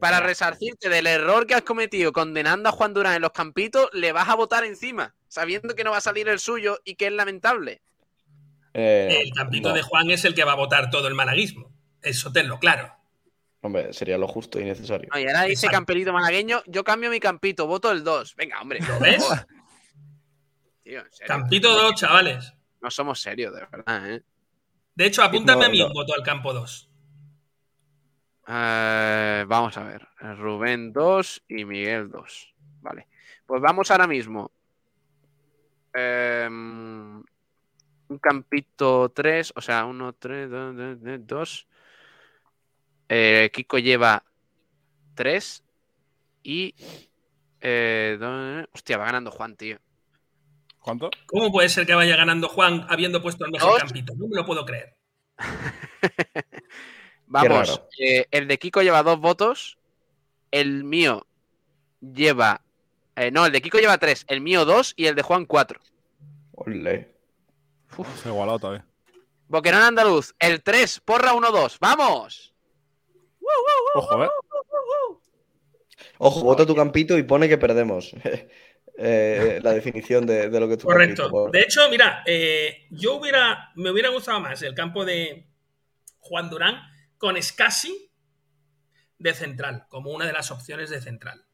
[0.00, 4.12] Para resarcirte del error que has cometido condenando a Juan Durán en los campitos, le
[4.12, 7.12] vas a votar encima, sabiendo que no va a salir el suyo y que es
[7.12, 7.82] lamentable.
[8.74, 9.74] Eh, El campito no.
[9.74, 11.72] de Juan es el que va a votar todo el malaguismo.
[12.00, 12.94] Eso tenlo claro.
[13.60, 15.08] Hombre, sería lo justo y necesario.
[15.12, 15.74] No, y ahora dice Exacto.
[15.78, 18.36] campelito malagueño, yo cambio mi campito, voto el 2.
[18.36, 18.78] Venga, hombre.
[18.86, 19.26] ¿Lo ves?
[20.84, 21.26] Tío, en serio.
[21.26, 22.52] Campito 2, chavales.
[22.80, 24.22] No somos serios, de verdad, ¿eh?
[24.94, 25.86] De hecho, apúntame No, a mí no.
[25.88, 26.87] un voto al campo 2.
[28.50, 30.08] Eh, vamos a ver.
[30.38, 32.54] Rubén 2 y Miguel 2.
[32.80, 33.08] Vale.
[33.46, 34.50] Pues vamos ahora mismo.
[35.92, 37.18] Em,
[38.08, 40.50] un campito 3, o sea, 1, 3,
[41.26, 41.68] 2.
[43.10, 44.24] Eh, Kiko lleva
[45.14, 45.64] 3
[46.42, 46.74] y...
[47.60, 49.78] eh, hostia, va ganando Juan, tío.
[50.78, 51.10] ¿Cuánto?
[51.26, 53.82] ¿Cómo puede ser que vaya ganando Juan habiendo puesto el mejor Dos.
[53.82, 54.14] campito?
[54.16, 54.96] No me lo puedo creer.
[57.30, 59.78] Vamos, eh, el de Kiko lleva dos votos,
[60.50, 61.26] el mío
[62.00, 62.62] lleva...
[63.16, 65.80] eh, no, el de Kiko lleva tres, el mío dos y el de Juan cuatro.
[66.52, 67.14] Ole.
[68.22, 68.84] Se ha igualado todavía.
[69.48, 72.54] Boquerón Andaluz, el 3, porra 1-2, ¡vamos!
[73.94, 74.28] Ojo, eh.
[76.18, 78.12] Ojo, vota tu campito y pone que perdemos.
[79.00, 81.22] Eh, la definición de, de lo que tu Correcto.
[81.22, 81.30] campito.
[81.30, 85.46] por- De hecho, mira, eh, yo hubiera, me hubiera gustado más el campo de
[86.18, 86.74] Juan Durán
[87.18, 88.10] con Scassi
[89.18, 91.44] de central, como una de las opciones de central.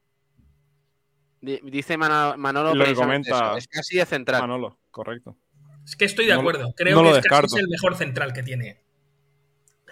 [1.41, 4.41] Di- Dice Mano- Manolo Lo que comenta eso, casi de central.
[4.43, 5.37] Manolo, correcto.
[5.85, 6.73] Es que estoy de No acuerdo.
[6.77, 8.81] Creo no que Scassi es el mejor central que tiene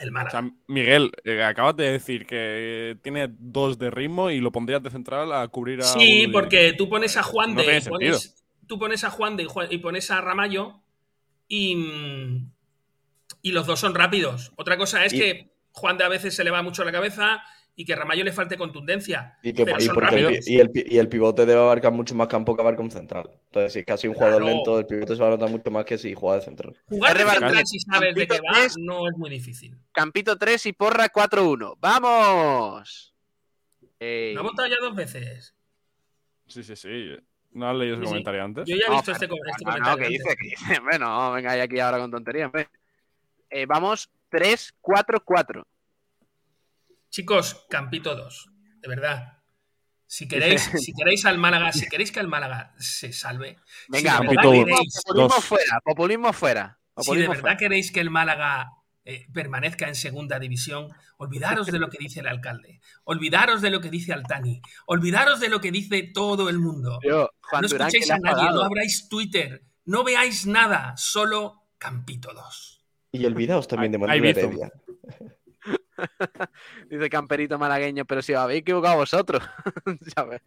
[0.00, 0.30] el O Málaga.
[0.40, 4.90] sea, Miguel, eh, acabas de decir que tiene dos de ritmo y lo pondrías de
[4.90, 5.84] central a cubrir a.
[5.84, 7.64] Sí, porque tú pones a Juan No de.
[7.66, 10.80] tiene pones- tú pones a Juan de y Juan- y pones a Ramallo
[11.48, 11.76] y.
[11.76, 12.52] mm,
[13.44, 14.52] Y los dos son rápidos.
[14.56, 17.42] Otra cosa es Y- que Juan de a veces se le va mucho la cabeza
[17.74, 19.38] y que Ramallo le falte contundencia.
[19.42, 20.32] Y, que, pero el, rápidos.
[20.32, 22.90] pi- y, el, pi- y el pivote debe abarcar mucho más campo que abarca un
[22.90, 23.30] central.
[23.46, 24.56] Entonces, si es casi un jugador Claro.
[24.56, 26.76] lento, el pivote se va a notar mucho más que si juega de central.
[26.86, 28.74] Jugar de central si sabes de qué Campito va tres.
[28.78, 29.78] no es muy difícil.
[29.92, 31.76] Campito 3 y porra 4-1.
[31.80, 33.14] ¡Vamos!
[33.98, 34.34] Ey.
[34.34, 35.54] ¿No ha votado ya dos veces?
[36.46, 37.16] Sí, sí, sí.
[37.52, 38.10] ¿No has leído ese Sí, sí.
[38.10, 38.64] comentario antes?
[38.68, 39.96] Yo ya he No, visto este, co- este no, no, comentario.
[39.98, 40.18] ¿qué antes.
[40.24, 40.36] dice?
[40.36, 40.80] ¿Qué dice?
[40.84, 42.50] Bueno, venga, ya aquí ahora con tonterías.
[43.50, 45.64] Eh, vamos 3-4-4.
[47.10, 48.48] Chicos, Campito 2.
[48.80, 49.38] De verdad.
[50.06, 53.58] Si queréis, si queréis al Málaga, si queréis que el Málaga se salve.
[53.88, 55.44] Venga, si de verdad Campito queréis- populismo Dos.
[55.44, 56.78] fuera, populismo fuera.
[56.98, 57.56] Si de verdad fuera.
[57.56, 58.70] queréis que el Málaga
[59.04, 63.80] eh, permanezca en segunda división, olvidaros de lo que dice el alcalde, olvidaros de lo
[63.80, 66.98] que dice Altani, olvidaros de lo que dice todo el mundo.
[67.02, 67.30] No
[67.66, 72.71] escuchéis a nadie, no abráis Twitter, no veáis nada, solo Campito 2.
[73.12, 74.24] Y olvidaos también de Manuel.
[74.24, 74.72] Heredia.
[76.90, 79.42] Dice Camperito malagueño, pero si os habéis equivocado vosotros.
[80.14, 80.40] ¿sabes?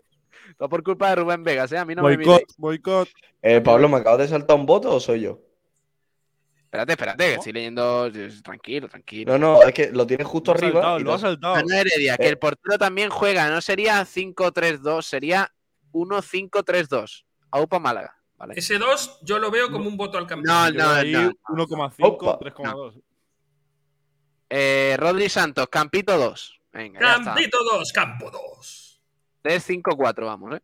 [0.57, 1.77] Todo por culpa de Rubén Vegas, ¿eh?
[1.77, 2.17] A mí no me
[2.57, 3.09] Boicot.
[3.41, 5.39] Eh, Pablo, ¿me acabas de saltar un voto o soy yo?
[6.65, 8.11] Espérate, espérate, que estoy leyendo.
[8.43, 9.37] Tranquilo, tranquilo.
[9.37, 10.73] No, no, es que lo tienes justo Lo ha arriba.
[10.81, 11.55] saltado, y lo ha te- saltado.
[11.55, 12.29] Manuel Heredia, que Eh.
[12.29, 15.51] el portero también juega, no sería 5-3-2, sería
[15.93, 17.25] 1-5-3-2.
[17.51, 18.17] Aupa Málaga.
[18.37, 18.53] ¿Vale?
[18.57, 20.51] Ese 2 yo lo veo como un voto al Campito.
[20.53, 21.31] No, no, no.
[21.49, 22.39] 1,5, Opa.
[22.39, 23.01] 3,2.
[24.49, 26.61] Eh, Rodri Santos, Campito 2.
[26.73, 26.99] Venga.
[26.99, 29.01] Campito 2, Campo 2.
[29.43, 30.61] 3-5-4, vamos, ¿eh?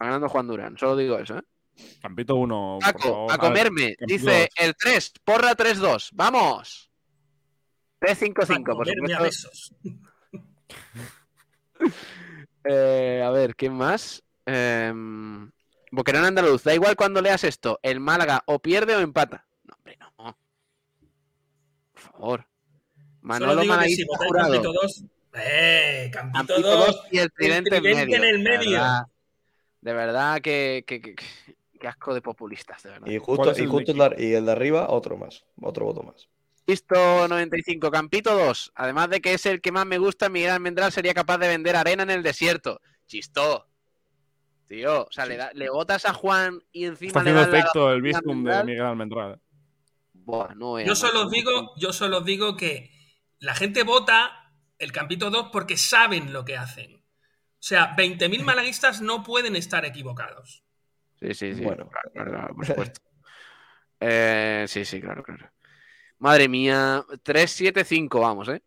[0.00, 1.42] Va ganando Juan Durán, solo digo eso, ¿eh?
[2.02, 3.32] Campito 1, por Paco, favor.
[3.32, 3.96] a comerme.
[3.96, 4.48] Campito Dice dos.
[4.66, 6.10] el 3, porra 3-2.
[6.12, 6.90] ¡Vamos!
[8.00, 9.22] 3-5-5, A por a supuesto.
[9.22, 9.74] besos.
[12.64, 14.22] Eh, a ver, ¿quién más?
[14.46, 14.92] Eh,
[15.92, 16.64] Boquerón Andaluz.
[16.64, 17.78] Da igual cuando leas esto.
[17.82, 19.46] El Málaga o pierde o empata.
[19.64, 20.36] No, hombre, no.
[21.92, 22.46] Por favor.
[23.20, 24.52] Manolo si Malaguista votáis jurado.
[24.52, 25.04] Campito 2.
[25.34, 26.10] ¡Eh!
[26.12, 26.86] Campito, Campito 2.
[26.86, 28.16] dos y el tridente, en medio.
[28.16, 28.70] en el De medio.
[28.72, 29.02] verdad,
[29.80, 31.14] de verdad que, que- que-
[31.80, 33.06] que asco de populistas, de verdad.
[33.08, 35.44] Y ¿Cuál justo, y el justo el de, y el de arriba, otro más.
[35.60, 36.28] Otro voto más.
[36.66, 38.72] Listo 95, Campito 2.
[38.76, 41.74] Además de que es el que más me gusta, Miguel Almendral sería capaz de vender
[41.76, 42.80] arena en el desierto.
[43.06, 43.66] Chistó.
[44.72, 47.92] Tío, o sea, le, da- le botas a Juan y encima Está haciendo la efecto
[47.92, 48.00] el.
[48.00, 49.38] Bizum de Miguel Almendral.
[50.14, 52.90] Buah, no Yo solo digo, yo solo digo que
[53.38, 56.94] la gente vota el Campito 2 porque saben lo que hacen.
[56.96, 57.02] O
[57.58, 60.64] sea, 20.000 malaguistas no pueden estar equivocados.
[61.20, 61.60] Sí, sí, sí.
[61.60, 61.90] Bueno.
[61.90, 63.00] claro, claro, claro, por supuesto.
[64.00, 65.52] Eh, sí, sí, claro, claro.
[66.16, 68.62] Madre mía, 3-7-5, vamos, ¿eh?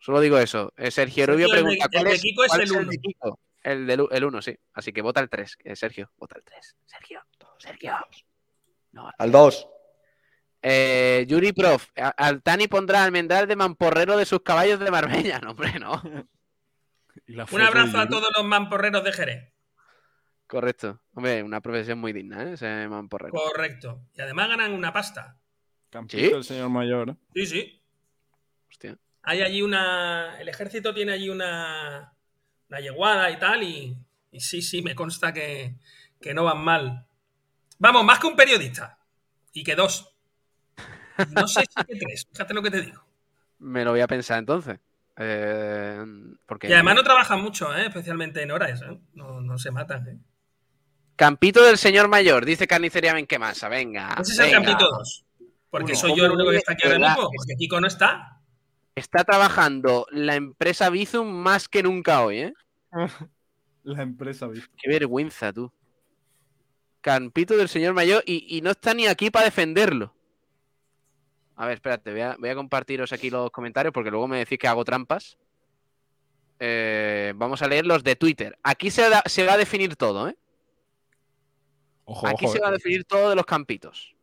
[0.00, 0.72] Solo digo eso.
[0.76, 3.38] Eh, Sergio Rubio pregunta, ¿cuál es, el de Kiko?
[3.62, 4.56] El del 1, sí.
[4.72, 5.58] Así que vota el 3.
[5.74, 6.76] Sergio, vota el 3.
[6.86, 7.22] Sergio,
[7.58, 7.94] Sergio.
[8.92, 9.68] No, Al 2.
[10.62, 15.38] Eh, Yuri Prof, Altani pondrá almendral de mamporrero de sus caballos de Marbella.
[15.40, 16.02] No, hombre, no.
[17.52, 19.52] Un abrazo a todos los mamporreros de Jerez.
[20.46, 21.00] Correcto.
[21.14, 22.54] Hombre, una profesión muy digna, ¿eh?
[22.54, 23.32] Ese mamporrero.
[23.32, 24.02] Correcto.
[24.14, 25.38] Y además ganan una pasta.
[25.90, 26.34] Campito ¿Sí?
[26.34, 27.10] el señor mayor.
[27.10, 27.16] ¿eh?
[27.34, 27.82] Sí, sí.
[28.68, 28.98] Hostia.
[29.22, 30.40] Hay allí una.
[30.40, 32.12] El ejército tiene allí una.
[32.70, 33.62] Una yeguada y tal.
[33.62, 33.96] Y,
[34.32, 35.74] y sí, sí, me consta que,
[36.20, 37.06] que no van mal.
[37.78, 38.98] Vamos, más que un periodista.
[39.52, 40.14] Y que dos.
[41.30, 42.26] No sé si que tres.
[42.32, 43.02] Fíjate lo que te digo.
[43.58, 44.78] Me lo voy a pensar entonces.
[45.16, 46.02] Eh,
[46.46, 47.86] porque Y además no trabajan mucho, ¿eh?
[47.86, 48.80] especialmente en horas.
[48.82, 48.98] ¿eh?
[49.12, 50.24] No, no se matan.
[51.16, 53.68] Campito del señor mayor, dice Carnicería Benquemasa.
[53.68, 54.16] Venga.
[54.18, 54.62] Ese es el venga.
[54.62, 55.24] Campito 2.
[55.68, 57.30] Porque soy yo el único que ¿Cómo está aquí ahora mismo.
[57.36, 58.39] Porque Kiko no está.
[58.94, 62.54] Está trabajando la empresa Bizum más que nunca hoy, ¿eh?
[63.82, 64.68] La empresa Bizum.
[64.76, 65.72] Qué vergüenza, tú.
[67.00, 70.14] Campito del señor mayor y, y no está ni aquí para defenderlo.
[71.56, 74.58] A ver, espérate, voy a, voy a compartiros aquí los comentarios porque luego me decís
[74.58, 75.38] que hago trampas.
[76.58, 78.58] Eh, vamos a leer los de Twitter.
[78.62, 80.36] Aquí se, da- se va a definir todo, ¿eh?
[82.04, 82.62] Ojo, Aquí ojo, se eh.
[82.62, 84.14] va a definir todo de los campitos.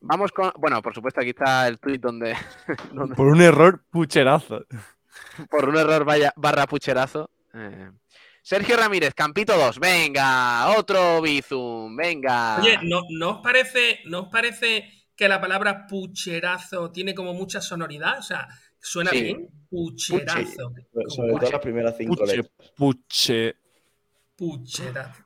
[0.00, 0.52] Vamos con.
[0.58, 2.34] Bueno, por supuesto, aquí está el tweet donde.
[2.92, 4.64] donde- Por un error pucherazo.
[5.50, 7.30] por un error vaya, barra pucherazo.
[7.54, 7.90] Eh,
[8.42, 9.80] Sergio Ramírez, Campito 2.
[9.80, 11.96] Venga, otro Bizum.
[11.96, 12.58] Venga.
[12.60, 17.60] Oye, ¿no, ¿no, os parece, ¿no os parece que la palabra pucherazo tiene como mucha
[17.60, 18.18] sonoridad?
[18.18, 18.46] O sea,
[18.78, 19.22] suena Sí.
[19.22, 19.48] bien.
[19.68, 20.72] Pucherazo.
[21.08, 22.72] Sobre todo las primeras cinco Puche, letras.
[22.76, 23.56] puche.
[24.36, 25.24] Pucherazo.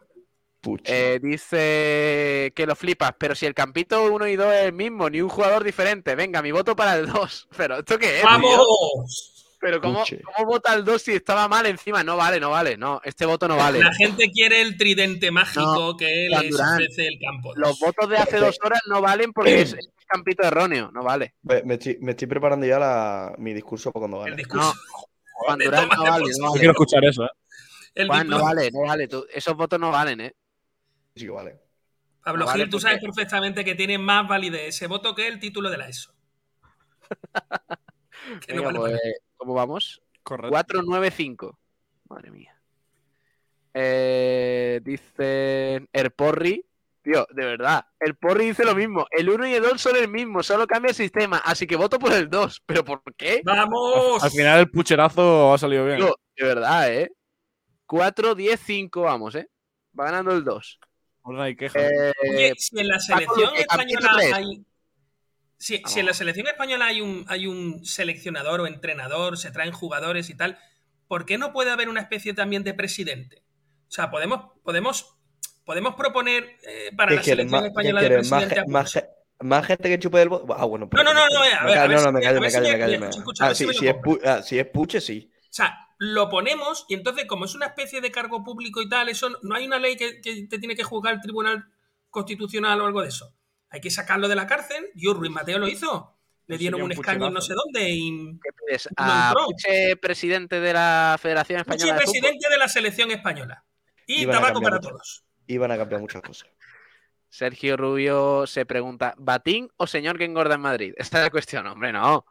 [0.84, 5.08] Eh, dice que lo flipas, pero si el Campito 1 y 2 es el mismo,
[5.08, 6.14] ni un jugador diferente.
[6.14, 7.48] Venga, mi voto para el 2.
[7.56, 8.20] ¿Pero esto qué es?
[8.20, 8.30] tío?
[8.30, 9.36] ¡Vamos!
[9.62, 10.22] Pero ¿cómo, Puche.
[10.22, 12.02] ¿cómo vota el 2 si estaba mal encima?
[12.02, 12.78] No vale, no vale.
[12.78, 13.78] No, este voto no vale.
[13.78, 17.52] La gente quiere el tridente mágico No, que les ofrece el campo.
[17.56, 20.90] Los votos de hace dos horas no valen porque es, es Campito erróneo.
[20.92, 21.34] No vale.
[21.42, 24.36] Me, estoy, me estoy preparando ya la- mi discurso para cuando El gane.
[24.36, 24.72] discurso.
[25.34, 26.24] Juan Durán no tómate vale.
[26.24, 26.58] No Yo vale.
[26.58, 27.30] quiero escuchar eso, ¿eh?
[27.94, 29.08] El Juan, no vale, no vale.
[29.08, 30.32] tú- esos votos no valen, ¿eh?
[31.26, 31.60] Que vale.
[32.22, 35.26] Pablo No vale Gil, tú porque- sabes perfectamente que tiene más validez ese voto que
[35.26, 36.12] el título de la ESO.
[38.46, 39.14] Que no Venga, vale pues.
[39.36, 40.02] ¿Cómo vamos?
[40.22, 40.50] Correcto.
[40.50, 41.58] 495.
[42.08, 42.54] Madre mía.
[43.74, 46.64] Eh, dice el Porri.
[47.02, 47.86] Tío, de verdad.
[47.98, 49.06] El Porri dice lo mismo.
[49.10, 51.38] El 1 y el 2 son el mismo, solo cambia el sistema.
[51.38, 52.62] Así que voto por el 2.
[52.66, 53.40] ¿Pero por qué?
[53.44, 54.22] ¡Vamos!
[54.22, 55.96] Al final el pucherazo ha salido bien.
[55.98, 57.10] Tío, de verdad, ¿eh?
[57.86, 59.48] 4, 10, 5, vamos, ¿eh?
[59.98, 60.78] Va ganando el 2.
[61.24, 61.78] No hay queja.
[61.80, 64.64] Eh, Oye, si en la selección Campito española hay.
[65.58, 69.72] Si, si en la selección española hay un, hay un seleccionador o entrenador, se traen
[69.72, 70.58] jugadores y tal,
[71.06, 73.42] ¿por qué no puede haber una especie también de presidente?
[73.88, 75.18] O sea, podemos, podemos,
[75.66, 77.50] podemos proponer eh, para ¿Qué la quieres?
[77.50, 79.04] selección ¿Más, española de presidente más,
[79.40, 80.54] más gente que chupe del voto?
[80.56, 80.88] Ah, bueno.
[80.90, 82.40] No, no, no, no, eh, a ver, a callo, ver no, si no, me callo,
[82.40, 83.24] me callo, me- callo.
[83.40, 85.30] Ah, sí, me si lo es, pu- ah, si es puche, sí.
[85.42, 89.10] O sea, lo ponemos y entonces, como es una especie de cargo público y tal,
[89.10, 91.66] eso no hay una ley que, que te tiene que juzgar el Tribunal
[92.08, 93.34] Constitucional o algo de eso.
[93.68, 94.88] Hay que sacarlo de la cárcel.
[94.94, 96.16] Yo, Ruiz Mateo lo hizo.
[96.46, 98.88] Le dieron un un escaño en no sé dónde y ¿Qué pides?
[98.98, 99.44] no ¿A entró.
[99.44, 102.12] Puche, presidente de la Federación Puche, Española de Fútbol?
[102.20, 103.64] presidente de la selección española.
[104.06, 105.24] Y Iban a tabaco cambiar para muchas- todos.
[105.48, 106.48] Iban a cambiar muchas cosas.
[107.28, 110.94] Sergio Rubio se pregunta, ¿Batín o señor que engorda en Madrid?
[110.96, 112.24] Esta es la cuestión, hombre, no.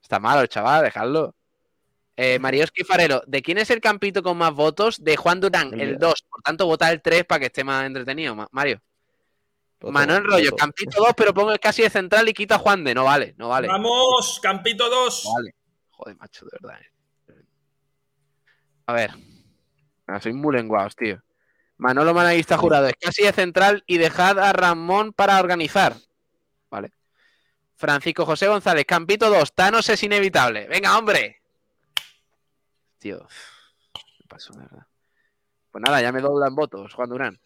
[0.00, 1.34] Está malo el chaval, dejadlo.
[2.18, 5.04] Eh, Marioski Farelo, ¿de quién es el campito con más votos?
[5.04, 5.98] De Juan Durán, El el mío.
[6.00, 6.24] 2.
[6.30, 8.80] Por tanto, vota el 3 para que esté más entretenido, Ma- Mario.
[9.78, 10.56] Voto, Manuel Rollo, voto.
[10.56, 12.94] campito 2, pero pongo el casi de central y quito a Juan de.
[12.94, 13.68] No vale, no vale.
[13.68, 15.24] Vamos, Campito 2.
[15.26, 15.54] No vale.
[15.90, 16.80] Joder, macho, de verdad.
[16.80, 17.34] eh.
[18.86, 19.10] A ver.
[20.06, 21.20] Ah, soy muy lenguados, tío.
[21.76, 25.94] Manolo Managuista jurado, es casi de central y dejad a Ramón para organizar.
[26.70, 26.92] Vale.
[27.74, 30.66] Francisco José González, Campito 2, Thanos es inevitable.
[30.68, 31.35] Venga, hombre.
[33.06, 33.24] Tío.
[34.18, 34.84] Me paso, de verdad.
[35.70, 37.40] Pues nada, ya me doblan votos, Juan Durán.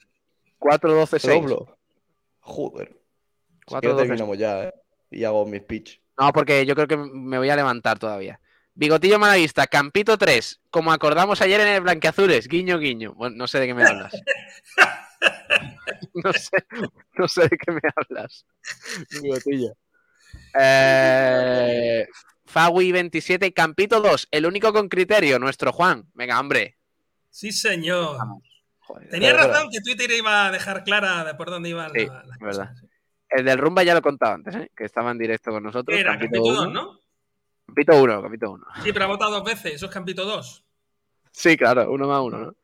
[0.59, 1.35] 4, 12, 6.
[1.35, 1.79] Doblo.
[2.41, 2.89] Joder.
[2.89, 2.95] Si
[3.67, 4.07] Cuatro, quieres doce.
[4.07, 4.75] terminamos ya, ¿eh?
[5.11, 6.01] Y hago mi speech.
[6.19, 8.41] No, porque yo creo que me voy a levantar todavía.
[8.73, 13.13] Bigotillo Malaguista, Campito 3, como acordamos ayer en el Blanqueazules, guiño, guiño.
[13.13, 14.15] Bueno, no sé de qué me hablas.
[16.15, 16.57] no, sé,
[17.19, 18.47] no sé de qué me hablas.
[19.21, 19.75] Bigotillo.
[20.59, 22.07] Eh,
[22.51, 26.11] Fawi 27, Campito 2, el único con criterio, nuestro Juan.
[26.15, 26.77] Venga, hombre.
[27.31, 28.19] Sí, señor.
[28.81, 29.49] Joder, Tenía verdad.
[29.53, 32.69] razón que Twitter iba a dejar clara de por dónde iban Sí, la- las.
[33.29, 34.71] El del Rumba ya lo he contado antes, ¿eh?
[34.77, 35.97] que estaba en directo con nosotros.
[35.97, 36.71] Era Campito 2, uno.
[36.73, 37.01] ¿no?
[37.67, 38.67] Campito 1, Campito 1.
[38.83, 39.75] Sí, pero ha votado dos veces.
[39.75, 40.65] Eso es Campito 2.
[41.31, 42.55] Sí, claro, uno más uno, ¿no?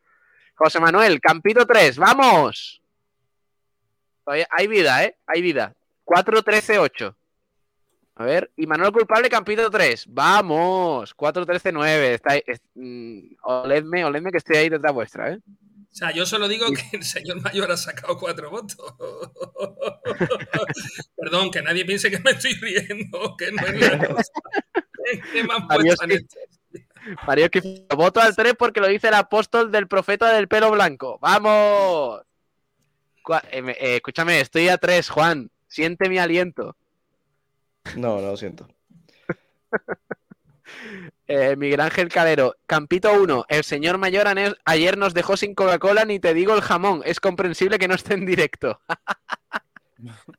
[0.56, 2.82] José Manuel, Campito 3, ¡vamos!
[4.24, 5.16] Todavía hay vida, ¿eh?
[5.28, 5.76] Hay vida.
[6.02, 7.16] 4, 13, 8.
[8.18, 11.12] A ver, y Manuel Culpable, Campito 3, ¡vamos!
[11.14, 12.14] 4, 13, 9.
[12.14, 15.38] Está ahí, es- mm, oledme, oledme que estoy ahí detrás vuestra, ¿eh?
[15.38, 18.94] O sea, yo solo digo que el señor mayor ha sacado cuatro votos.
[21.16, 24.32] Perdón, que nadie piense que me estoy riendo, que no es la cosa.
[25.32, 25.94] Que me han Mario
[27.26, 31.18] Mario Esquifo, voto al 3 porque lo dice el apóstol del profeta del pelo blanco.
[31.20, 32.22] ¡Vamos!
[33.50, 35.50] Eh, eh, escúchame, estoy a 3, Juan.
[35.68, 36.76] Siente mi aliento.
[37.96, 38.68] No, no lo siento.
[41.28, 43.46] Eh, Miguel Ángel Calero, Campito 1.
[43.48, 44.26] El señor mayor
[44.64, 47.02] ayer nos dejó sin Coca-Cola, ni te digo el jamón.
[47.04, 48.80] Es comprensible que no esté en directo.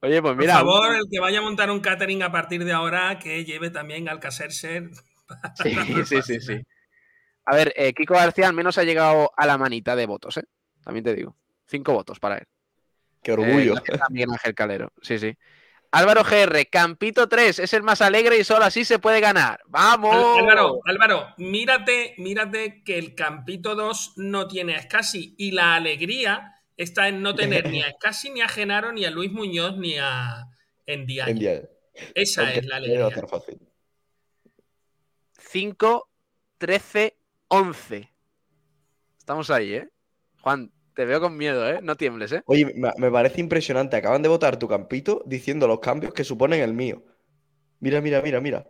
[0.00, 0.60] Oye, pues mira.
[0.60, 3.70] Por favor, el que vaya a montar un catering a partir de ahora, que lleve
[3.70, 4.90] también al Caserser.
[5.60, 5.74] Sí,
[6.04, 6.62] sí, sí, sí.
[7.46, 10.44] A ver, eh, Kiko García al menos ha llegado a la manita de votos, ¿eh?
[10.84, 11.36] También te digo.
[11.66, 12.46] Cinco votos para él.
[13.26, 13.76] Qué orgullo.
[13.78, 14.92] Eh, a Miguel Ángel Calero.
[15.02, 15.36] Sí, sí.
[15.90, 19.58] Álvaro GR, Campito 3, es el más alegre y solo así se puede ganar.
[19.66, 20.38] ¡Vamos!
[20.38, 26.54] Álvaro, Álvaro, mírate, mírate que el Campito 2 no tiene a Escasi y la alegría
[26.76, 29.98] está en no tener ni a Escasi, ni a Genaro, ni a Luis Muñoz, ni
[29.98, 30.46] a
[30.86, 31.32] Endiaye.
[31.32, 31.62] En día.
[32.14, 33.08] Esa es la alegría.
[33.08, 33.58] estar fácil.
[35.32, 36.08] 5,
[36.58, 37.16] 13,
[37.48, 38.08] 11.
[39.18, 39.88] Estamos ahí, ¿eh?
[40.42, 41.80] Juan, te veo con miedo, ¿eh?
[41.82, 42.42] No tiembles, ¿eh?
[42.46, 43.96] Oye, me, me parece impresionante.
[43.96, 47.04] Acaban de votar tu campito diciendo los cambios que suponen el mío.
[47.80, 48.66] Mira, mira, mira, mira.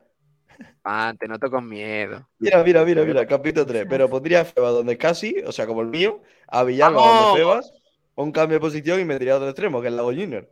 [0.82, 2.28] Juan, te noto con miedo.
[2.40, 3.86] Mira, mira, mira, mira, campito 3.
[3.89, 7.27] Pero pondría a Febas donde casi, o sea, como el mío, a Villalba ¡Vamos!
[7.27, 7.73] donde Febas,
[8.16, 10.51] un cambio de posición y me tiraría a otro extremo, que es Lago Junior.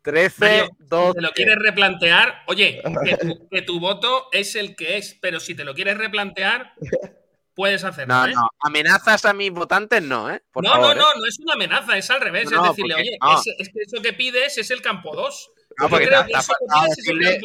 [0.00, 1.14] 13, Mario, si 12.
[1.14, 5.40] te lo quieres replantear, oye, que tu, que tu voto es el que es, pero
[5.40, 6.72] si te lo quieres replantear,
[7.54, 8.14] puedes hacerlo.
[8.14, 8.32] No, ¿eh?
[8.34, 8.48] no.
[8.60, 10.42] Amenazas a mis votantes, no, ¿eh?
[10.52, 10.96] Por no, favor, no, ¿eh?
[11.14, 12.50] no, no es una amenaza, es al revés.
[12.50, 13.38] No, es decirle, oye, no.
[13.38, 15.50] es, es que eso que pides es el campo 2.
[15.78, 17.40] No, porque te, ha- faltado decirle,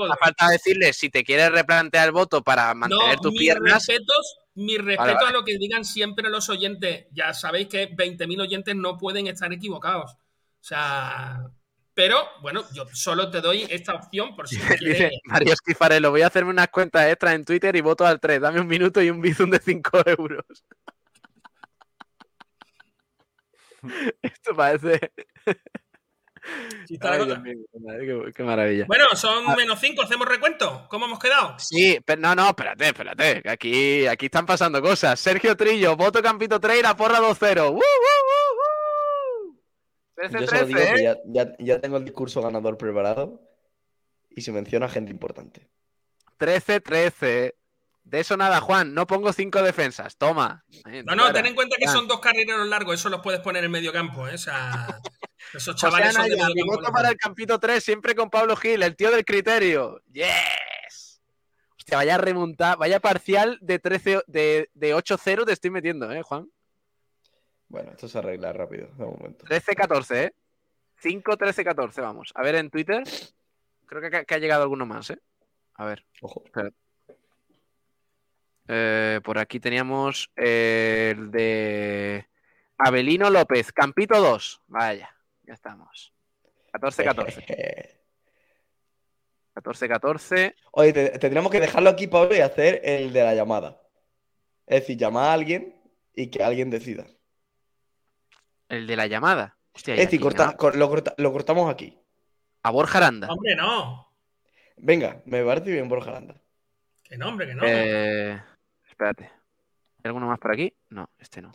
[0.52, 3.88] decirle si te quieres replantear el voto para mantener No, tus mis piernas.
[3.88, 5.28] respetos, mi respeto Vale, vale.
[5.30, 7.08] a lo que digan siempre los oyentes.
[7.12, 10.12] Ya sabéis que 20.000 oyentes no pueden estar equivocados.
[10.12, 10.18] O
[10.64, 11.40] sea,
[12.00, 15.20] pero bueno, yo solo te doy esta opción por si quieres.
[15.26, 18.40] Mario Esquifarelo, voy a hacerme unas cuentas extras en Twitter y voto al 3.
[18.40, 20.46] Dame un minuto y un bizum de 5 euros.
[24.22, 25.12] Esto parece.
[27.02, 28.86] Ay, mío, qué maravilla.
[28.88, 29.56] Bueno, son Ah.
[29.58, 30.88] menos 5, hacemos recuento.
[30.90, 31.60] ¿Cómo hemos quedado?
[31.60, 33.42] Sí, pero no, no, espérate, espérate.
[33.42, 35.20] que Aquí, aquí están pasando cosas.
[35.20, 37.72] Sergio Trillo, voto Campito 3 y la porra 2-0.
[37.72, 38.49] ¡Uh, uh, uh, uh!
[40.32, 41.04] Yo solo digo 13-13, que ¿eh?
[41.04, 43.42] ya, ya- ya tengo el discurso ganador preparado
[44.30, 45.70] y se menciona gente importante.
[46.40, 47.54] 13-13.
[48.04, 48.94] De eso nada, Juan.
[48.94, 50.18] No pongo cinco defensas.
[50.18, 50.64] Toma.
[50.92, 53.64] Eh, No, no, ten en cuenta que son dos carrileros largos, eso los puedes poner
[53.64, 54.34] en medio campo, ¿eh?
[54.34, 55.00] O sea,
[55.54, 56.76] esos José chavales son de medio mi campo.
[56.78, 60.02] voto para el campito 3, siempre con Pablo Gil, el tío del criterio.
[60.12, 61.22] ¡Yes!
[61.78, 66.50] Hostia, vaya remontada, vaya parcial de 13 de, de 8-0 te estoy metiendo, ¿eh, Juan?
[67.70, 69.46] Bueno, esto se arregla rápido, de momento.
[69.46, 70.34] 13-14, ¿eh?
[71.02, 72.32] 5-13-14, vamos.
[72.36, 73.04] A ver en Twitter.
[73.86, 75.20] Creo que, que ha llegado alguno más, ¿eh?
[75.76, 76.04] A ver.
[76.22, 76.44] Ojo.
[78.68, 82.28] Eh, por aquí teníamos eh, el de
[82.78, 84.62] Abelino López, Campito 2.
[84.68, 86.14] Vaya, ya estamos.
[86.74, 87.96] 14-14.
[89.56, 90.56] 14-14.
[90.72, 93.82] Oye, te- tendríamos que dejarlo aquí, Pablo, y hacer el de la llamada.
[94.68, 95.76] Es decir, llamar a alguien
[96.14, 97.08] y que alguien decida.
[98.70, 99.58] El de la llamada.
[99.74, 100.58] Hostia, aquí, corta- ¿no?
[100.58, 101.98] cor- lo, corta- lo cortamos aquí.
[102.64, 103.28] A Borja Aranda.
[103.28, 104.12] Hombre, no.
[104.78, 106.36] Venga, me parece bien, Borja Aranda.
[107.04, 107.64] Que no, hombre, que no.
[107.66, 108.42] Eh,
[108.90, 109.24] espérate.
[109.26, 110.74] ¿Hay alguno más por aquí?
[110.90, 111.52] No, este no.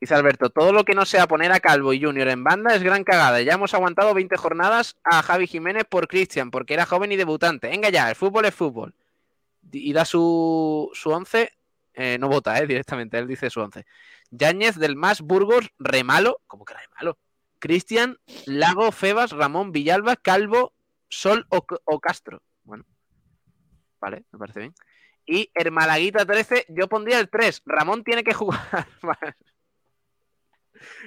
[0.00, 2.82] Dice Alberto, todo lo que no sea poner a Calvo y Junior en banda es
[2.82, 3.40] gran cagada.
[3.42, 7.68] Ya hemos aguantado 20 jornadas a Javi Jiménez por Cristian, porque era joven y debutante.
[7.68, 8.94] Venga ya, el fútbol es fútbol.
[9.70, 11.52] Y da su, su 11.
[11.94, 13.84] Eh, no vota, eh, directamente, él dice su 11.
[14.30, 16.40] Yáñez del Más Burgos, Remalo.
[16.46, 17.18] ¿Cómo que Remalo?
[17.58, 20.74] Cristian, Lago, Febas, Ramón, Villalba, Calvo,
[21.08, 22.42] Sol o, Castro.
[22.64, 22.84] Bueno,
[24.00, 24.74] vale, me parece bien.
[25.26, 27.62] Y el Malaguita 13, yo pondría el 3.
[27.66, 28.60] Ramón tiene que jugar.
[29.02, 29.36] Vale.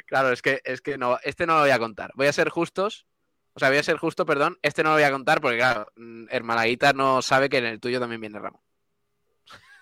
[0.05, 2.11] claro, es que, es que no, este no lo voy a contar.
[2.15, 3.05] Voy a ser justos.
[3.53, 4.57] O sea, voy a ser justo, perdón.
[4.61, 7.65] Este no lo voy a contar porque, claro, mm, el Malaguita no sabe que en
[7.65, 8.61] el tuyo también viene Ramón.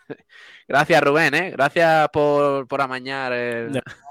[0.67, 1.51] Gracias, Rubén, ¿eh?
[1.51, 3.81] Gracias por, por amañar el...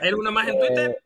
[0.00, 1.02] ¿Hay alguno más en Twitter?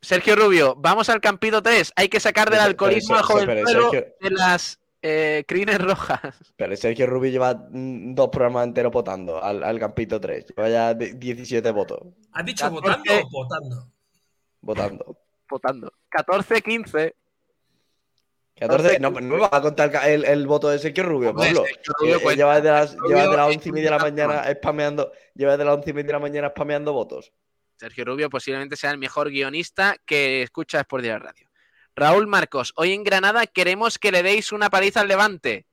[0.00, 1.92] Sergio Rubio, vamos al campito 3.
[1.96, 6.20] Hay que sacar del Pero- alcoholismo pero- al Sergio- de las eh, crines rojas.
[6.56, 10.46] Pero Sergio Rubio lleva mm, dos programas enteros votando al, al Campito 3.
[10.48, 12.00] Lleva ya de- 17 votos
[12.32, 12.80] ¿Has dicho 14.
[12.80, 13.92] votando o votando?
[14.60, 15.18] votando.
[15.48, 15.92] Votando.
[16.10, 17.14] 14-15.
[18.58, 21.64] 14, no, no me vas a contar el, el voto de Sergio Rubio, Pablo.
[21.66, 22.36] Sergio Rubio Eh, cuenta.
[22.42, 24.54] lleva desde las, Sergio lleva desde Rubio las es 11 y media de la mañana
[24.54, 27.32] spameando, lleva desde las 11 y media de la mañana spameando votos.
[27.76, 31.50] Sergio Rubio posiblemente sea el mejor guionista que escucha Sport Direct Radio.
[31.94, 35.66] Raúl Marcos, hoy en Granada queremos que le deis una paliza al Levante.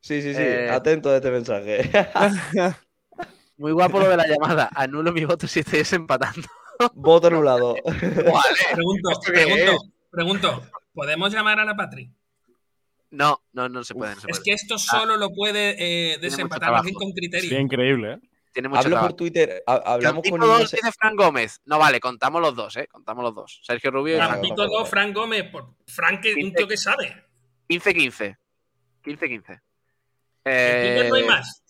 [0.00, 1.90] Sí, sí, sí, Eh, atento a este mensaje.
[3.56, 4.70] Muy guapo lo de la llamada.
[4.74, 6.46] Anulo mi voto si estáis empatando.
[6.94, 7.74] Voto anulado.
[7.84, 9.76] Pregunto, ¿Esto qué pregunto,
[10.10, 10.62] pregunto.
[10.94, 12.08] ¿Podemos llamar a la Patri?
[13.10, 14.14] No, no, no se puede.
[14.14, 14.44] no se Es puede.
[14.44, 15.76] que esto solo lo puede
[16.12, 17.48] eh, desempatar alguien con criterio.
[17.48, 18.18] Sería increíble, ¿eh?
[18.52, 19.08] Tiene mucho Hablo trabajo.
[19.10, 21.60] por Twitter, ha- hablamos Campito con un 2 dice Fran Gómez.
[21.64, 22.86] No vale, contamos los dos, ¿eh?
[22.90, 23.60] Contamos los dos.
[23.62, 25.44] Sergio Rubio y Fran Campito 2, Fran Gómez.
[25.50, 27.24] Por Fran, que un tío que sabe.
[27.68, 28.36] 15-15.
[29.04, 29.50] 15-15.
[29.50, 29.60] En
[30.44, 31.62] Eh, no hay más.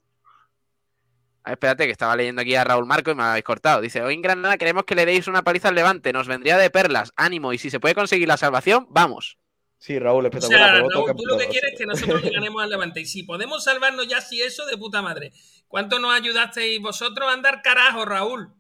[1.44, 3.81] ah, espérate, que estaba leyendo aquí a Raúl Marco y me habéis cortado.
[3.81, 6.12] Dice, hoy en Granada queremos que le deis una paliza al Levante.
[6.12, 7.12] Nos vendría de perlas.
[7.16, 7.52] Ánimo.
[7.52, 9.36] Y si se puede conseguir la salvación, vamos.
[9.78, 10.64] Sí, Raúl, O espectacular.
[10.70, 13.00] sea, te voto Raúl, tú lo que quieres es que nosotros le ganemos al Levante.
[13.00, 15.32] Y si podemos salvarnos ya, si eso, de puta madre.
[15.68, 18.52] ¿Cuánto nos ayudasteis vosotros a andar carajo, Raúl?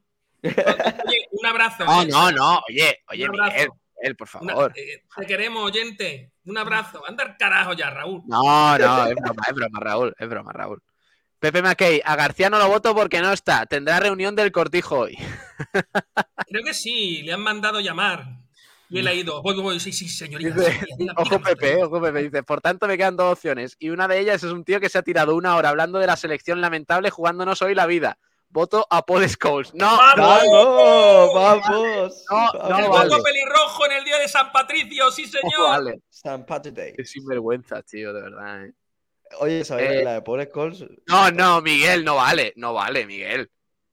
[0.42, 1.84] Oye, un abrazo.
[1.84, 2.06] No, ¿eh?
[2.06, 2.60] no, no.
[2.68, 3.28] Oye, oye.
[3.28, 3.68] Miguel,
[4.00, 4.72] Miguel, por Una- favor.
[4.76, 6.30] eh, te queremos, oyente.
[6.44, 7.02] Un abrazo.
[7.08, 8.22] Andar carajo ya, Raúl.
[8.26, 10.14] No, no, es broma, es broma, Raúl.
[10.18, 10.82] Es broma, Raúl.
[11.40, 13.66] Pepe Mackey, a García no lo voto porque no está.
[13.66, 15.16] Tendrá reunión del cortijo hoy.
[16.48, 18.24] Creo que sí, le han mandado llamar.
[18.90, 19.42] Y él ha ido.
[19.42, 20.54] Voy, voy, sí, sí, señorita.
[20.54, 21.40] Dice, dígame, ojo.
[21.40, 24.42] Pepe, eh, ojo Pepe, dice, por tanto me quedan dos opciones y una de ellas
[24.42, 27.60] es un tío que se ha tirado una hora hablando de la selección lamentable jugándonos
[27.62, 28.18] hoy la vida.
[28.50, 29.74] Voto a Paul Scholes.
[29.74, 30.42] No, ¡Vamos!
[31.34, 31.34] ¡Vamos!
[31.34, 32.24] ¡Vamos!
[32.30, 33.22] no, El no poco vale.
[33.22, 35.68] pelirrojo en el día de San Patricio, sí, No señor.
[35.68, 36.00] vale.
[36.08, 36.92] San Patrick Day.
[36.96, 38.64] Qué sinvergüenza, tío, de verdad.
[38.64, 38.72] eh.
[39.40, 40.86] Oye, ¿sabes Eh, la de Paul Scholes?
[41.06, 43.50] No, no, Miguel, no vale, no vale, Miguel.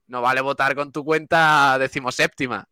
[0.08, 2.66] No vale votar con tu cuenta decimoséptima.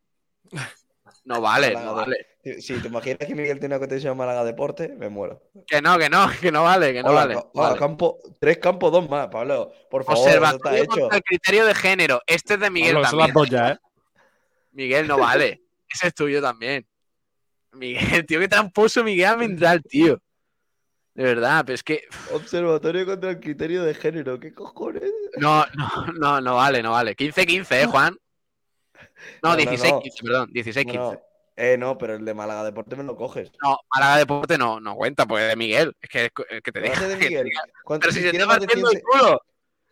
[1.25, 2.27] No vale, Málaga no vale.
[2.61, 5.41] Si te imaginas que Miguel tiene una cotización Málaga Deporte, me muero.
[5.65, 7.33] Que no, que no, que no vale, que no Hola, vale.
[7.35, 7.79] ca- no hola, vale.
[7.79, 9.71] campo, tres campos, dos más, Pablo.
[9.89, 10.91] Por favor, está Observatorio hecho.
[10.99, 12.21] contra el criterio de género.
[12.27, 13.51] Este es de Miguel Pablo, son también.
[13.53, 13.79] las ¿eh?
[14.73, 15.61] Miguel, no vale.
[15.89, 16.85] Ese es tuyo también.
[17.71, 20.21] Miguel, tío, qué tramposo Miguel Almendral, tío.
[21.13, 22.03] De verdad, pero es que.
[22.33, 25.03] Observatorio contra el criterio de género, ¿qué cojones?
[25.37, 27.15] No, no, no, no vale, no vale.
[27.15, 28.17] 15-15, ¿eh, Juan?
[29.41, 30.25] No, No, no, 16-15, no.
[30.27, 30.49] perdón.
[30.53, 30.93] 16-15.
[30.95, 31.21] No,
[31.55, 33.51] eh, no, pero el de Málaga Deporte me lo coges.
[33.61, 35.95] No, Málaga Deporte no, no cuenta, porque es de Miguel.
[36.01, 37.07] Es que, es que te ¿Qué deja.
[37.07, 37.45] de te Miguel?
[37.45, 37.61] diga.
[37.83, 39.41] ¿Cuánto- Pero si se está partiendo 100 el culo.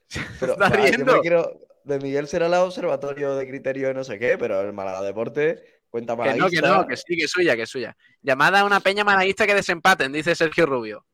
[0.39, 1.21] Pero, está va, yo me riendo.
[1.21, 5.01] quiero- de Miguel será el observatorio de criterio de no sé qué, pero el Málaga
[5.01, 7.97] Deporte cuenta Que no, que no, que sí, que es suya, que es suya.
[8.21, 11.05] Llamada a una peña malaguista que desempaten, dice Sergio Rubio.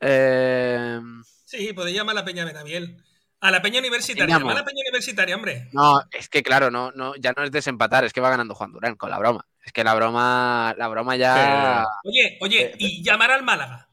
[0.00, 1.00] Eh,
[1.44, 2.96] Sí, podéis llamar a la Peña Benaviel.
[3.40, 4.38] A la Peña Universitaria.
[4.38, 5.68] Llama a la Peña Universitaria, hombre.
[5.72, 8.72] no, es que claro, no, no, ya no es desempatar, es que va ganando Juan
[8.72, 9.46] Durán con la broma.
[9.64, 11.86] Es que la broma, la broma ya.
[12.04, 13.88] Oye, oye, y llamar al Málaga.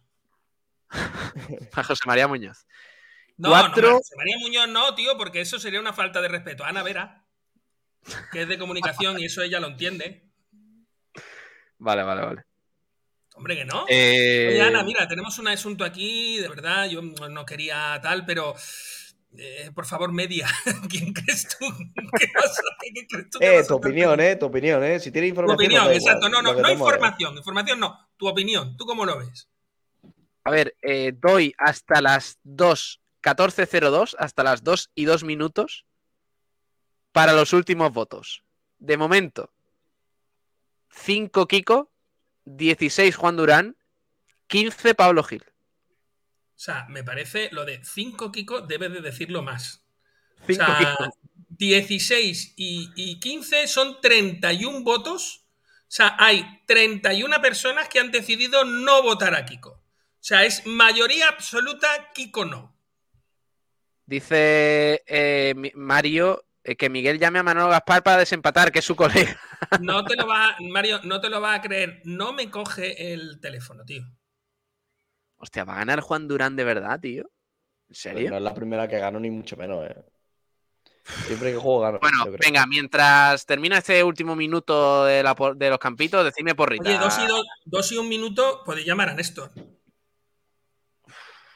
[1.73, 2.65] A José María Muñoz.
[3.37, 6.63] No, Cuatro- no, José María Muñoz no, tío, porque eso sería una falta de respeto.
[6.63, 7.25] Ana Vera,
[8.31, 10.29] que es de comunicación y eso ella lo entiende.
[11.79, 12.43] Vale, vale, vale.
[13.35, 13.85] Hombre, que no.
[13.89, 18.53] Eh, Oye, Ana, mira, tenemos un asunto aquí, de verdad, yo no quería tal, pero
[19.37, 20.47] eh, por favor, media.
[20.89, 21.65] ¿Quién crees tú?
[22.19, 22.61] ¿Qué pasa?
[22.81, 24.99] ¿Qué crees tú Eh, vas tu a opinión, eh, tu opinión, eh.
[24.99, 25.55] Si tienes Tu información.
[25.55, 26.29] opinión, nos da igual, exacto.
[26.29, 27.37] No, no, no información.
[27.37, 28.09] Información no.
[28.17, 28.77] Tu opinión.
[28.77, 29.49] ¿Tú cómo lo ves?
[30.43, 35.85] A ver, eh, doy hasta las 2, 14.02, hasta las 2 y 2 minutos
[37.11, 38.43] para los últimos votos.
[38.79, 39.51] De momento,
[40.89, 41.89] 5 Kiko,
[42.45, 43.77] 16 Juan Durán,
[44.47, 45.45] 15 Pablo Gil.
[46.63, 49.83] O sea, me parece lo de 5 Kiko debe de decirlo más.
[50.49, 51.13] O sea, Kiko.
[51.49, 55.43] 16 y, y 15 son 31 votos.
[55.43, 59.71] O sea, hay 31 personas que han decidido no votar a Kiko.
[59.71, 59.81] O
[60.21, 62.73] sea, es mayoría absoluta Kiko no.
[64.05, 68.95] Dice eh, Mario eh, que Miguel llame a Manolo Gaspar para desempatar, que es su
[68.95, 69.37] colega.
[69.81, 72.01] No te lo va, Mario, no te lo va a creer.
[72.05, 74.05] No me coge el teléfono, tío.
[75.43, 77.23] Hostia, ¿va a ganar Juan Durán de verdad, tío?
[77.23, 77.29] ¿En
[77.87, 78.29] Pues serio?
[78.29, 79.93] no es la primera que gano, ni mucho menos, eh.
[81.27, 81.99] Siempre que juego gano.
[81.99, 86.87] Bueno, venga, mientras termina este último minuto de, la por- de los campitos, decidme porrita.
[86.87, 89.51] Oye, dos y, dos, dos y un minuto, podéis llamar a Néstor.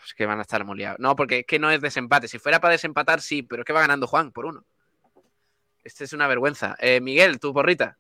[0.06, 1.00] Es que van a estar moliados.
[1.00, 2.28] No, porque es que no es desempate.
[2.28, 4.66] Si fuera para desempatar, sí, pero es que va ganando Juan por uno.
[5.82, 6.76] Este es una vergüenza.
[6.80, 7.98] Eh, Miguel, tu porrita.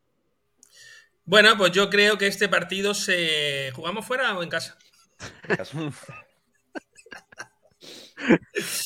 [1.24, 3.72] Bueno, pues yo creo que este partido se.
[3.74, 4.78] ¿Jugamos fuera o en casa?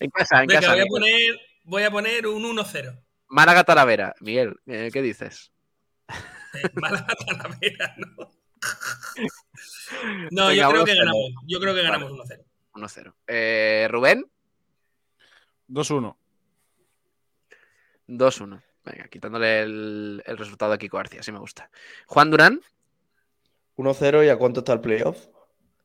[0.02, 0.74] En casa, en Venga, casa.
[0.74, 3.02] voy a poner, voy a poner un 1-0.
[3.30, 4.14] Málaga Talavera.
[4.20, 5.52] Miguel, eh, ¿qué dices?
[6.54, 8.30] Eh, Málaga Talavera, ¿no?
[10.32, 10.86] No, Venga, yo creo 1-0.
[10.86, 11.32] que ganamos.
[11.48, 12.44] Yo creo que ganamos Vale.
[12.74, 13.06] 1-0.
[13.06, 13.14] 1-0.
[13.28, 14.26] Eh, Rubén,
[15.70, 16.16] 2-1.
[18.10, 18.62] 2-1.
[18.84, 21.70] Venga, quitándole el, el resultado a Kiko García, así me gusta.
[22.08, 22.62] Juan Durán,
[23.78, 25.28] 1-0 y a cuánto está el playoff?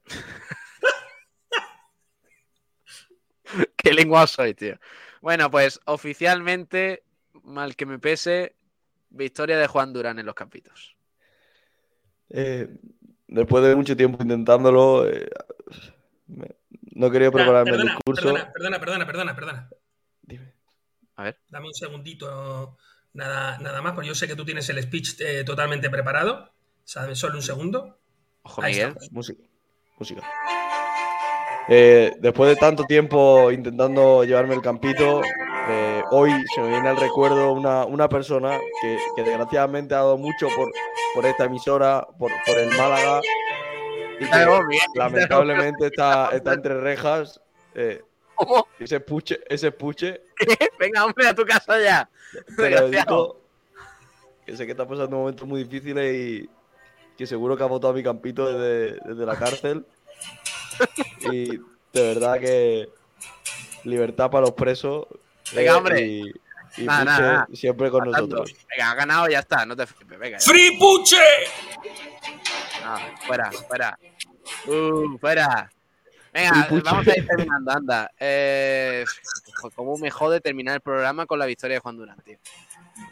[3.77, 4.79] qué lengua soy, tío.
[5.21, 7.05] Bueno, pues oficialmente,
[7.43, 8.57] mal que me pese,
[9.11, 10.97] victoria de Juan Durán en los campitos.
[12.29, 12.69] Eh,
[13.29, 15.29] después de mucho tiempo intentándolo, eh,
[16.27, 16.57] me-
[16.95, 18.23] no quería prepararme el perdona, discurso.
[18.35, 19.71] perdona, perdona, perdona, perdona, perdona.
[21.19, 21.39] A ver.
[21.49, 22.77] Dame un segundito,
[23.15, 26.53] nada, nada más, porque yo sé que tú tienes el speech eh, totalmente preparado.
[26.85, 27.19] ¿Sabes?
[27.19, 27.99] Solo un segundo.
[28.43, 28.95] Ojo, Ahí Miguel.
[29.11, 29.43] Música.
[29.99, 30.23] Música.
[31.69, 35.21] Eh, después de tanto tiempo intentando llevarme el campito,
[35.69, 40.17] eh, hoy se me viene al recuerdo una, una persona que, que desgraciadamente ha dado
[40.17, 40.71] mucho por,
[41.15, 43.21] por esta emisora, por, por el Málaga,
[44.17, 44.81] y que Claro, bien.
[44.95, 47.41] lamentablemente está, está entre rejas.
[47.75, 48.03] eh,
[48.37, 48.69] ¿Cómo?
[48.79, 50.21] ese puche, ese puche,
[50.79, 52.09] Venga, hombre, a tu casa ya.
[52.55, 53.41] te lo dedico,
[54.45, 56.51] que sé que está pasando momentos muy difíciles y
[57.17, 59.87] que seguro que ha votado mi campito desde, desde la cárcel.
[61.33, 62.91] Y de verdad que
[63.85, 65.07] libertad para los presos.
[65.55, 66.01] Venga, eh, hombre.
[66.03, 66.21] Y,
[66.77, 68.55] y Puche siempre con nosotros.
[68.69, 70.19] Venga, ha ganado, ya está, no te flipes.
[70.19, 70.45] Venga, ya.
[70.45, 71.17] ¡Free Puche!
[72.85, 73.99] Ah, fuera, fuera.
[74.67, 75.71] Uh, fuera.
[76.33, 78.11] Venga, vamos a ir terminando, anda.
[78.21, 79.05] Eh,
[79.75, 82.39] ¿Cómo me jode terminar el programa con la victoria de Juan Durán, tío?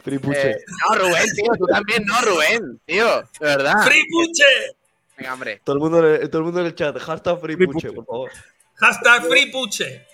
[0.03, 0.51] Free Puche.
[0.51, 0.57] Eh,
[0.89, 3.83] no, Rubén, tío, tú también no, Rubén, tío, de verdad.
[3.85, 4.77] ¡Free Puche!
[5.17, 5.61] Venga, hombre.
[5.63, 6.97] Todo, el mundo en el, todo el mundo en el chat.
[6.97, 8.31] Hashtag Free, Puche, por favor.
[8.75, 10.05] Hashtag Free Puche.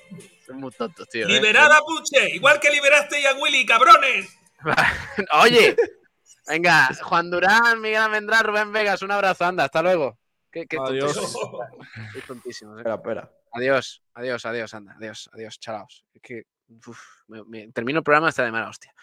[0.45, 1.25] Son muy tontos, tío.
[1.25, 1.29] ¿eh?
[1.29, 2.29] Liberada Puche.
[2.35, 4.29] Igual que liberaste a Willy, cabrones.
[5.41, 5.75] Oye,
[6.47, 10.17] venga, Juan Durán, Miguel Almendrán, Rubén Vegas, un abrazo, anda, hasta luego.
[10.51, 11.13] Qué, qué Adiós.
[11.13, 11.67] tontísimos.
[12.13, 12.81] Qué tontísimos, eh.
[12.81, 13.31] Espera, espera.
[13.53, 16.03] Adiós, adiós, adiós, anda, adiós, adiós, chalaos.
[16.13, 16.43] Es que
[16.85, 18.93] uf, me- me- termino el programa hasta de mala hostia.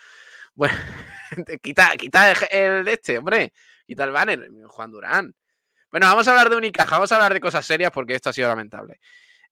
[0.58, 0.74] Bueno,
[1.62, 3.52] quita, quita el, de este, hombre.
[3.86, 5.32] Quita el banner, Juan Durán.
[5.88, 8.32] Bueno, vamos a hablar de Unicaja, vamos a hablar de cosas serias porque esto ha
[8.32, 8.98] sido lamentable.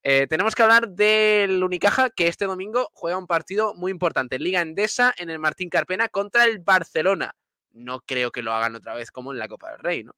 [0.02, 4.40] Eh, tenemos que hablar del Unicaja que este domingo juega un partido muy importante.
[4.40, 7.36] Liga Endesa en el Martín Carpena contra el Barcelona.
[7.70, 10.16] No creo que lo hagan otra vez como en la Copa del Rey, ¿no?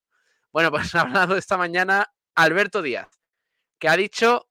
[0.52, 3.10] Bueno, pues ha hablado esta mañana Alberto Díaz,
[3.78, 4.48] que ha dicho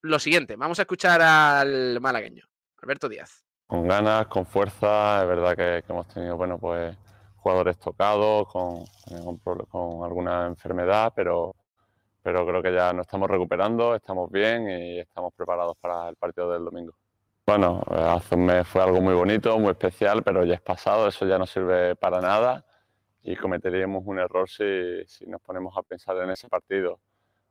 [0.00, 0.56] lo siguiente.
[0.56, 2.48] Vamos a escuchar al malagueño,
[2.78, 3.44] Alberto Díaz.
[3.72, 5.22] Con ganas, con fuerza.
[5.22, 6.94] Es verdad que, que hemos tenido, bueno, pues
[7.36, 8.84] jugadores tocados con,
[9.42, 11.54] con, con alguna enfermedad, pero,
[12.22, 16.52] pero creo que ya nos estamos recuperando, estamos bien y estamos preparados para el partido
[16.52, 16.92] del domingo.
[17.46, 21.24] Bueno, hace un mes fue algo muy bonito, muy especial, pero ya es pasado, eso
[21.24, 22.66] ya no sirve para nada
[23.22, 27.00] y cometeríamos un error si, si nos ponemos a pensar en ese partido.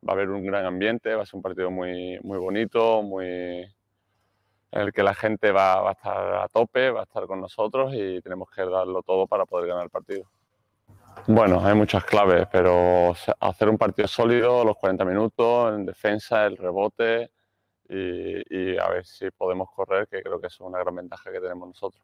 [0.08, 3.66] Va a haber un gran ambiente, va a ser un partido muy, muy bonito, muy,
[4.72, 7.94] en el que la gente va, a estar a tope, va a estar con nosotros
[7.94, 10.30] y tenemos que darlo todo para poder ganar el partido.
[11.28, 16.56] Bueno, hay muchas claves, pero hacer un partido sólido, los 40 minutos, en defensa, el
[16.56, 17.32] rebote
[17.90, 21.42] y, y, a ver si podemos correr, que creo que es una gran ventaja que
[21.42, 22.02] tenemos nosotros.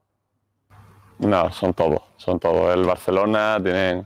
[1.19, 2.75] No, son todos, son todos.
[2.75, 4.05] El Barcelona tienen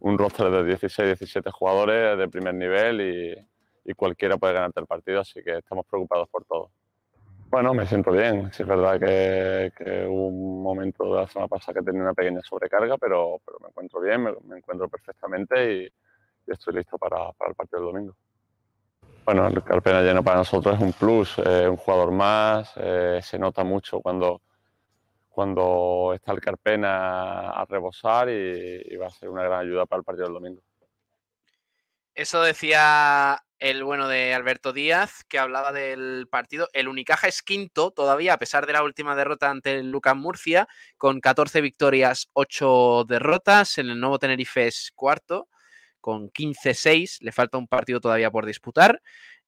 [0.00, 4.86] un roster de 16, 17 jugadores de primer nivel y, y cualquiera puede ganarte el
[4.86, 6.70] partido, así que estamos preocupados por todo.
[7.52, 8.50] Bueno, me siento bien.
[8.50, 12.40] Sí, es verdad que, hubo un momento de la semana pasada que tenía una pequeña
[12.40, 15.92] sobrecarga, pero, me encuentro bien, me, encuentro perfectamente y,
[16.46, 18.16] estoy listo para, el partido del domingo.
[19.26, 23.38] Bueno, el Carpena lleno para nosotros es un plus, eh, un jugador más, eh, se
[23.38, 24.40] nota mucho cuando,
[25.28, 30.04] cuando está el Carpena a rebosar y va a ser una gran ayuda para el
[30.04, 30.62] partido del domingo.
[32.14, 36.68] Eso decía el bueno de Alberto Díaz, que hablaba del partido.
[36.74, 40.68] El Unicaja es quinto todavía, a pesar de la última derrota ante el Lucas Murcia,
[40.98, 43.78] con 14 victorias, 8 derrotas.
[43.78, 45.48] En el nuevo Tenerife es cuarto,
[46.00, 47.18] con 15-6.
[47.20, 49.00] Le falta un partido todavía por disputar.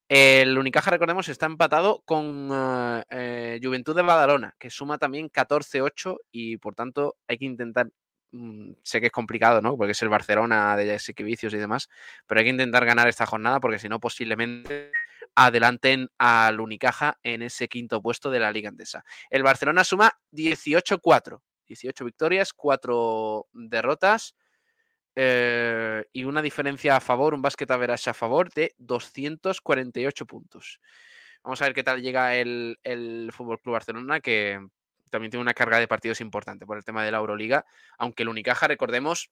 [0.08, 6.18] El Unicaja, recordemos, está empatado con uh, eh, Juventud de Badalona, que suma también 14-8
[6.30, 7.90] y por tanto hay que intentar
[8.82, 9.76] sé que es complicado, ¿no?
[9.76, 11.88] Porque es el Barcelona de Vicios y demás,
[12.26, 14.90] pero hay que intentar ganar esta jornada porque si no, posiblemente
[15.34, 19.04] adelanten al Unicaja en ese quinto puesto de la Liga Andesa.
[19.30, 24.36] El Barcelona suma 18-4, 18 victorias, 4 derrotas
[25.16, 30.80] eh, y una diferencia a favor, un básquet average a favor de 248 puntos.
[31.42, 34.60] Vamos a ver qué tal llega el, el Fútbol Club Barcelona, que
[35.14, 37.64] también tiene una carga de partidos importante por el tema de la Euroliga,
[37.98, 39.30] aunque el Unicaja, recordemos,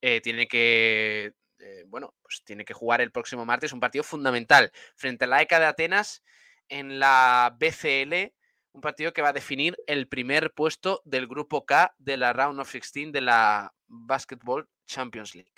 [0.00, 4.72] eh, tiene que, eh, bueno, pues tiene que jugar el próximo martes un partido fundamental
[4.94, 6.22] frente a la ECA de Atenas
[6.70, 8.32] en la BCL,
[8.72, 12.58] un partido que va a definir el primer puesto del grupo K de la Round
[12.58, 15.52] of 16 de la Basketball Champions League.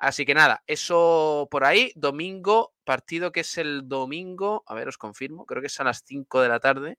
[0.00, 1.92] Así que nada, eso por ahí.
[1.94, 6.02] Domingo, partido que es el domingo, a ver, os confirmo, creo que es a las
[6.04, 6.98] 5 de la tarde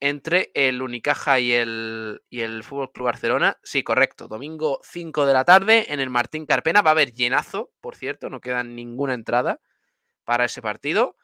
[0.00, 3.58] entre el Unicaja y el, y el Fútbol Club Barcelona.
[3.62, 4.28] Sí, correcto.
[4.28, 6.82] Domingo 5 de la tarde en el Martín Carpena.
[6.82, 9.60] Va a haber llenazo, por cierto, no queda ninguna entrada
[10.24, 11.16] para ese partido.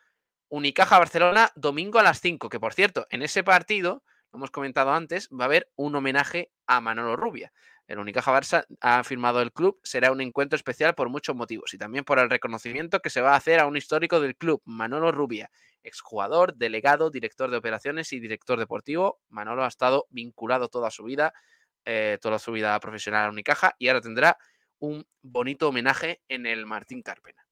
[0.49, 4.03] Unicaja Barcelona, domingo a las 5, que por cierto, en ese partido,
[4.33, 7.53] lo hemos comentado antes, va a haber un homenaje a Manolo Rubia.
[7.86, 11.78] El Unicaja Barça ha firmado el club, será un encuentro especial por muchos motivos y
[11.78, 15.12] también por el reconocimiento que se va a hacer a un histórico del club, Manolo
[15.12, 15.51] Rubia,
[15.82, 19.20] exjugador, delegado, director de operaciones y director deportivo.
[19.28, 21.35] Manolo ha estado vinculado toda su vida,
[21.85, 24.39] eh, toda su vida profesional a Unicaja y ahora tendrá
[24.78, 27.47] un bonito homenaje en el Martín Carpena.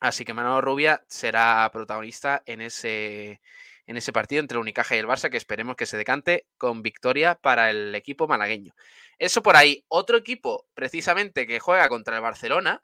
[0.00, 3.40] Así que Manolo Rubia será protagonista en ese,
[3.86, 6.82] en ese partido entre el Unicaja y el Barça, que esperemos que se decante con
[6.82, 8.72] victoria para el equipo malagueño.
[9.20, 9.84] Eso por ahí.
[9.88, 12.82] Otro equipo, precisamente, que juega contra el Barcelona,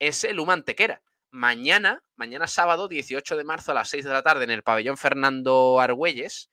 [0.00, 1.00] es el Humantequera.
[1.30, 4.96] Mañana, mañana sábado, 18 de marzo a las 6 de la tarde, en el pabellón
[4.96, 6.50] Fernando Argüelles,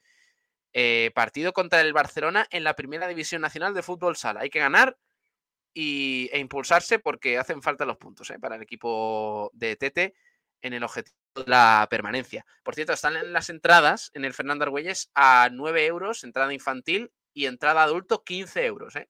[0.71, 4.41] eh, partido contra el Barcelona en la primera división nacional de fútbol sala.
[4.41, 4.97] Hay que ganar
[5.73, 10.13] y, e impulsarse porque hacen falta los puntos eh, para el equipo de Tete
[10.61, 12.45] en el objetivo de la permanencia.
[12.61, 17.11] Por cierto, están en las entradas en el Fernando Argüelles a 9 euros, entrada infantil,
[17.33, 18.95] y entrada adulto 15 euros.
[18.95, 19.09] ¿eh?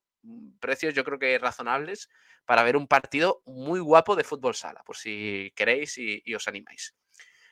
[0.59, 2.09] Precios yo creo que razonables
[2.45, 6.47] para ver un partido muy guapo de fútbol sala, por si queréis y, y os
[6.47, 6.95] animáis.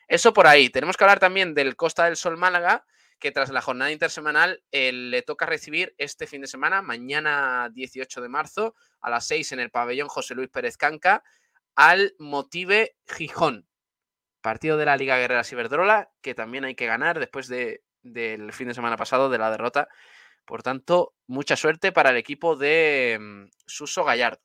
[0.07, 0.69] Eso por ahí.
[0.69, 2.85] Tenemos que hablar también del Costa del Sol Málaga,
[3.22, 8.19] que tras la jornada intersemanal eh, le toca recibir este fin de semana, mañana 18
[8.19, 11.23] de marzo, a las 6 en el pabellón José Luis Pérez Canca,
[11.76, 13.68] al Motive Gijón.
[14.41, 18.68] Partido de la Liga Guerrera Ciberdrola, que también hay que ganar después de, del fin
[18.68, 19.88] de semana pasado de la derrota.
[20.45, 24.41] Por tanto, mucha suerte para el equipo de um, Suso Gallardo.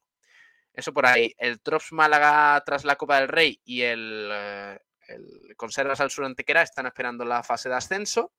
[0.73, 1.35] Eso por ahí.
[1.39, 6.25] El Trops Málaga tras la Copa del Rey y el, uh, el Conservas al Sur
[6.25, 8.33] Antequera están esperando la fase de ascenso.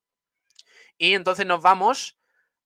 [0.98, 2.18] Y entonces nos vamos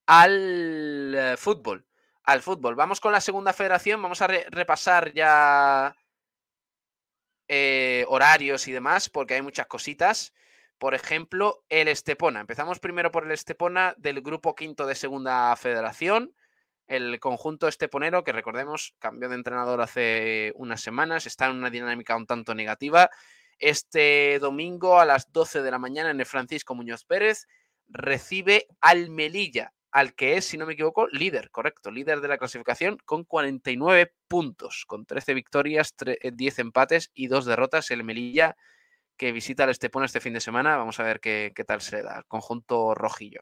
[0.06, 1.88] al uh, fútbol.
[2.24, 2.76] Al fútbol.
[2.76, 4.02] Vamos con la segunda federación.
[4.02, 5.96] Vamos a re repasar ya
[7.48, 10.34] eh, horarios y demás, porque hay muchas cositas.
[10.82, 12.40] Por ejemplo, el Estepona.
[12.40, 16.34] Empezamos primero por el Estepona del grupo quinto de segunda federación.
[16.88, 22.16] el conjunto esteponero, que recordemos, cambió de entrenador hace unas semanas, está en una dinámica
[22.16, 23.12] un tanto negativa.
[23.60, 27.48] Este domingo a las 12 de la mañana en el Francisco Muñoz Pérez
[27.88, 32.40] recibe al Melilla, al que es, si no me equivoco, líder, correcto, líder de la
[32.40, 35.94] clasificación con 49 puntos, con 13 victorias,
[36.24, 37.92] 10 empates y 2 derrotas.
[37.92, 38.58] El Melilla
[39.18, 40.78] que visita al Estepona este fin de semana.
[40.78, 43.42] Vamos a ver qué, qué tal se da conjunto rojillo.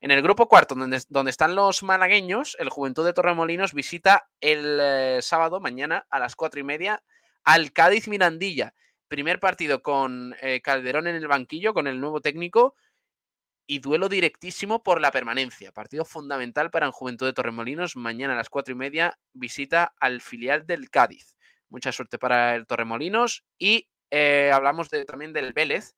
[0.00, 4.78] En el grupo cuarto, donde, donde, están los malagueños, el Juventud de Torremolinos visita el
[4.78, 7.02] eh, sábado, mañana, a las cuatro y media,
[7.42, 8.74] al Cádiz Mirandilla.
[9.08, 12.74] Primer partido con eh, Calderón en el banquillo, con el nuevo técnico,
[13.66, 15.72] y duelo directísimo por la permanencia.
[15.72, 17.96] Partido fundamental para el Juventud de Torremolinos.
[17.96, 21.34] Mañana a las cuatro y media visita al filial del Cádiz.
[21.70, 25.96] Mucha suerte para el Torremolinos y eh, hablamos también del Vélez,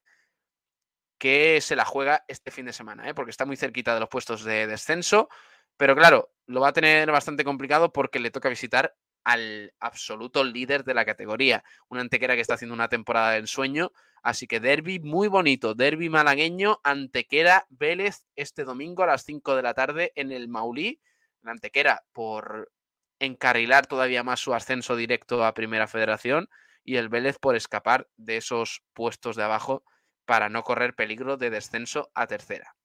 [1.18, 3.14] que se la juega este fin de semana, ¿eh?
[3.14, 5.28] porque está muy cerquita de los puestos de descenso.
[5.76, 10.84] Pero claro, lo va a tener bastante complicado porque le toca visitar al absoluto líder
[10.84, 11.64] de la categoría.
[11.88, 13.90] Una antequera que está haciendo una temporada de ensueño.
[14.22, 19.62] Así que derby muy bonito, derby malagueño, antequera Vélez este domingo a las 5 de
[19.62, 21.00] la tarde en el Maulí.
[21.42, 22.72] La antequera por
[23.18, 26.48] encarrilar todavía más su ascenso directo a Primera Federación
[26.86, 29.84] y el Vélez por escapar de esos puestos de abajo
[30.24, 32.76] para no correr peligro de descenso a tercera.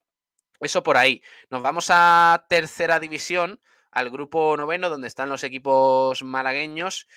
[0.59, 1.21] Eso por ahí.
[1.49, 3.61] Nos vamos a tercera división,
[3.91, 7.07] al grupo noveno, donde están los equipos malagueños.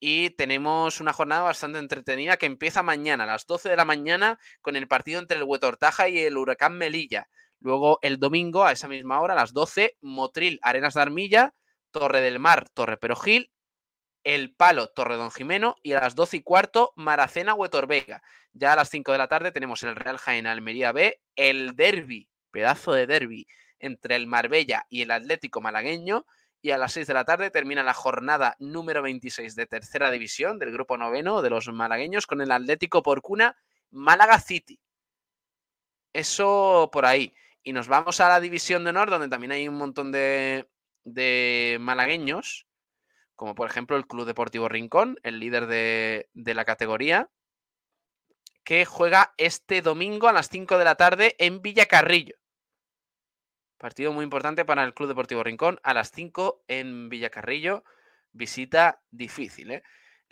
[0.00, 4.38] Y tenemos una jornada bastante entretenida que empieza mañana a las 12 de la mañana
[4.62, 7.28] con el partido entre el Huetortaja y el Huracán Melilla.
[7.60, 11.54] Luego el domingo a esa misma hora, a las 12, Motril, Arenas de Armilla,
[11.92, 13.52] Torre del Mar, Torre Perojil
[14.24, 18.22] el Palo Torredón Jimeno y a las 12 y cuarto Maracena Huetorvega.
[18.52, 22.28] Ya a las 5 de la tarde tenemos el Real Jaén Almería B, el derby,
[22.50, 23.46] pedazo de derby
[23.78, 26.26] entre el Marbella y el Atlético Malagueño.
[26.60, 30.60] Y a las 6 de la tarde termina la jornada número 26 de tercera división
[30.60, 33.56] del grupo noveno de los malagueños con el Atlético Porcuna
[33.90, 34.78] Málaga City.
[36.12, 37.34] Eso por ahí.
[37.64, 40.68] Y nos vamos a la división de honor, donde también hay un montón de,
[41.04, 42.66] de malagueños
[43.42, 47.28] como por ejemplo el Club Deportivo Rincón, el líder de, la categoría,
[48.62, 52.36] que juega este domingo a las 5 de la tarde en Villacarrillo.
[53.78, 57.82] Partido muy importante para el Club Deportivo Rincón a las 5 en Villacarrillo.
[58.30, 59.82] Visita difícil, ¿eh?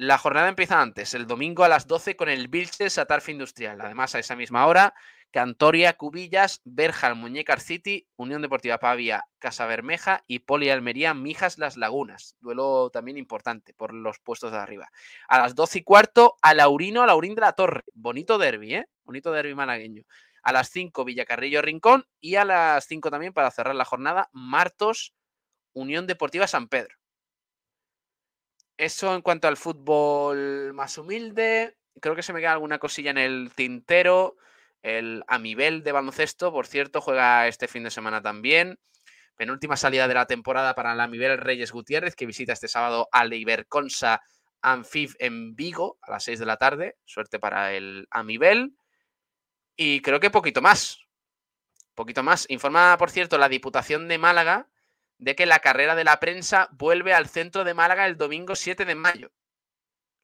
[0.03, 3.79] La jornada empieza antes, el domingo a las 12 con el Vilches Atarfe Industrial.
[3.83, 4.95] Además, a esa misma hora,
[5.31, 11.77] Cantoria, Cubillas, Berjal, Muñecar City, Unión Deportiva Pavia, Casa Bermeja y Poli Almería, Mijas Las
[11.77, 12.35] Lagunas.
[12.41, 14.89] Duelo también importante por los puestos de arriba.
[15.29, 17.83] A las 12 y cuarto, a Laurino, a Laurín de la Torre.
[17.93, 18.87] Bonito derby, ¿eh?
[19.05, 20.05] Bonito derby malagueño.
[20.43, 22.07] A las 5, Villacarrillo Rincón.
[22.21, 25.13] Y a las 5 también, para cerrar la jornada, Martos,
[25.75, 27.00] Unión Deportiva San Pedro.
[28.81, 31.77] Eso en cuanto al fútbol más humilde.
[32.01, 34.37] Creo que se me queda alguna cosilla en el tintero.
[34.81, 38.79] El Amibel de baloncesto, por cierto, juega este fin de semana también.
[39.37, 43.35] Penúltima salida de la temporada para el Amibel Reyes Gutiérrez, que visita este sábado al
[43.35, 44.23] Iberconsa
[44.63, 46.97] Anfib en Vigo a las 6 de la tarde.
[47.05, 48.79] Suerte para el Amibel.
[49.77, 51.01] Y creo que poquito más.
[51.95, 52.47] Poquito más.
[52.49, 54.70] Informa, por cierto, la Diputación de Málaga
[55.21, 58.87] de que la carrera de la prensa vuelve al centro de Málaga el domingo 7
[58.87, 59.31] de mayo.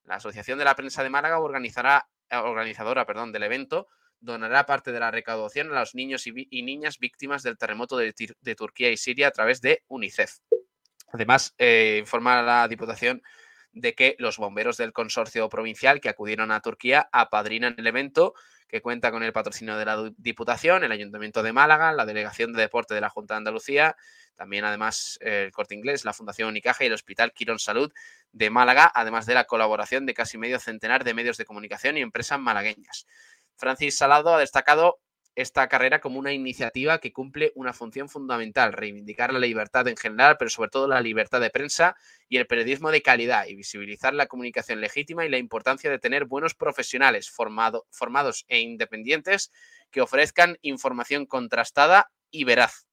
[0.04, 3.88] La Asociación de la Prensa de Málaga organizará, eh, organizadora perdón, del evento
[4.20, 8.14] donará parte de la recaudación a los niños y, niñas víctimas del terremoto de,
[8.56, 10.38] Turquía y Siria a través de UNICEF.
[11.12, 13.22] Además, eh, informa la Diputación
[13.72, 18.32] de que los bomberos del consorcio provincial que acudieron a Turquía apadrinan el evento
[18.68, 22.62] que cuenta con el patrocinio de la Diputación, el Ayuntamiento de Málaga, la Delegación de
[22.62, 23.96] Deporte de la Junta de Andalucía,
[24.34, 27.92] también además el Corte Inglés, la Fundación Unicaja y el Hospital Quirón Salud
[28.32, 32.02] de Málaga, además de la colaboración de casi medio centenar de medios de comunicación y
[32.02, 33.06] empresas malagueñas.
[33.56, 34.98] Francis Salado ha destacado
[35.36, 40.36] esta carrera como una iniciativa que cumple una función fundamental, reivindicar la libertad en general,
[40.38, 41.94] pero sobre todo la libertad de prensa
[42.28, 46.24] y el periodismo de calidad y visibilizar la comunicación legítima y la importancia de tener
[46.24, 49.52] buenos profesionales formados e independientes
[49.90, 52.86] que ofrezcan información contrastada y veraz.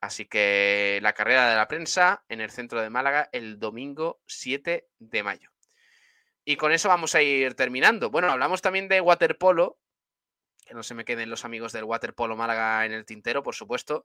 [0.00, 4.86] Así que la carrera de la prensa en el centro de Málaga el domingo 7
[5.00, 5.50] de mayo.
[6.44, 8.10] Y con eso vamos a ir terminando.
[8.10, 9.80] Bueno, hablamos también de waterpolo,
[10.68, 14.04] que no se me queden los amigos del Waterpolo Málaga en el tintero, por supuesto.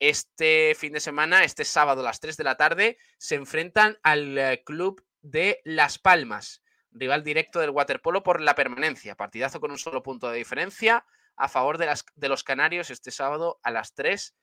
[0.00, 4.36] Este fin de semana, este sábado a las 3 de la tarde, se enfrentan al
[4.36, 9.14] eh, club de Las Palmas, rival directo del waterpolo por la permanencia.
[9.14, 11.06] Partidazo con un solo punto de diferencia
[11.36, 11.88] a favor de,
[12.28, 14.34] los canarios este sábado a las 3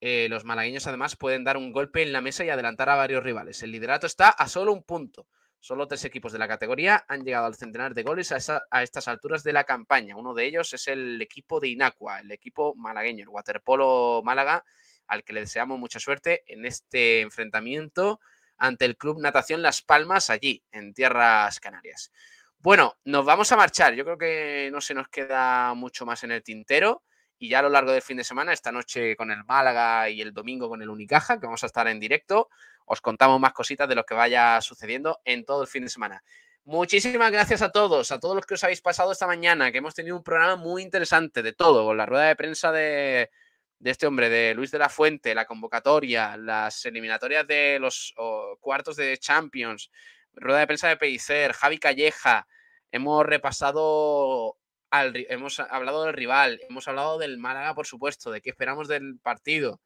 [0.00, 3.24] eh, los malagueños además pueden dar un golpe en la mesa y adelantar a varios
[3.24, 3.62] rivales.
[3.62, 5.26] El liderato está a solo un punto.
[5.66, 9.42] Solo tres equipos de la categoría han llegado al centenar de goles a, estas alturas
[9.42, 10.14] de la campaña.
[10.14, 14.64] Uno de ellos es el equipo de Inacua, el equipo malagueño, el Waterpolo Málaga,
[15.08, 18.20] al que le deseamos mucha suerte en este enfrentamiento
[18.56, 22.12] ante el Club Natación Las Palmas, allí, en Tierras Canarias.
[22.58, 23.94] Bueno, nos vamos a marchar.
[23.94, 27.02] Yo creo que no se nos queda mucho más en el tintero.
[27.38, 30.20] Y ya a lo largo del fin de semana, esta noche con el Málaga y
[30.22, 32.48] el domingo con el Unicaja, que vamos a estar en directo,
[32.86, 36.22] os contamos más cositas de lo que vaya sucediendo en todo el fin de semana.
[36.64, 39.94] Muchísimas gracias a todos, a todos los que os habéis pasado esta mañana, que hemos
[39.94, 43.30] tenido un programa muy interesante de todo, con la rueda de prensa de,
[43.78, 48.14] de este hombre, de Luis de la Fuente, la convocatoria, las eliminatorias de los
[48.60, 49.90] cuartos de Champions,
[50.32, 52.46] rueda de prensa de Pellicer, Javi Calleja,
[52.90, 54.56] hemos repasado,
[54.90, 59.80] hemos hablado del rival, hemos hablado del Málaga, por supuesto, de qué esperamos del partido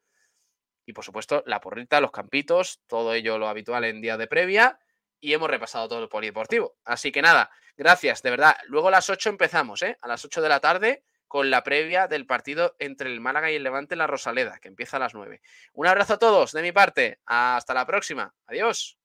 [0.85, 4.79] y, por supuesto, la porrita, los campitos, todo ello lo habitual en días de previa
[5.19, 6.75] y hemos repasado todo el polideportivo.
[6.83, 8.55] Así que nada, gracias, de verdad.
[8.65, 9.97] Luego a las 8 empezamos, ¿eh?
[10.01, 13.55] A las 8 de la tarde con la previa del partido entre el Málaga y
[13.55, 15.41] el Levante en la Rosaleda, que empieza a las 9.
[15.73, 17.21] Un abrazo a todos de mi parte.
[17.25, 18.33] Hasta la próxima.
[18.47, 19.00] Adiós.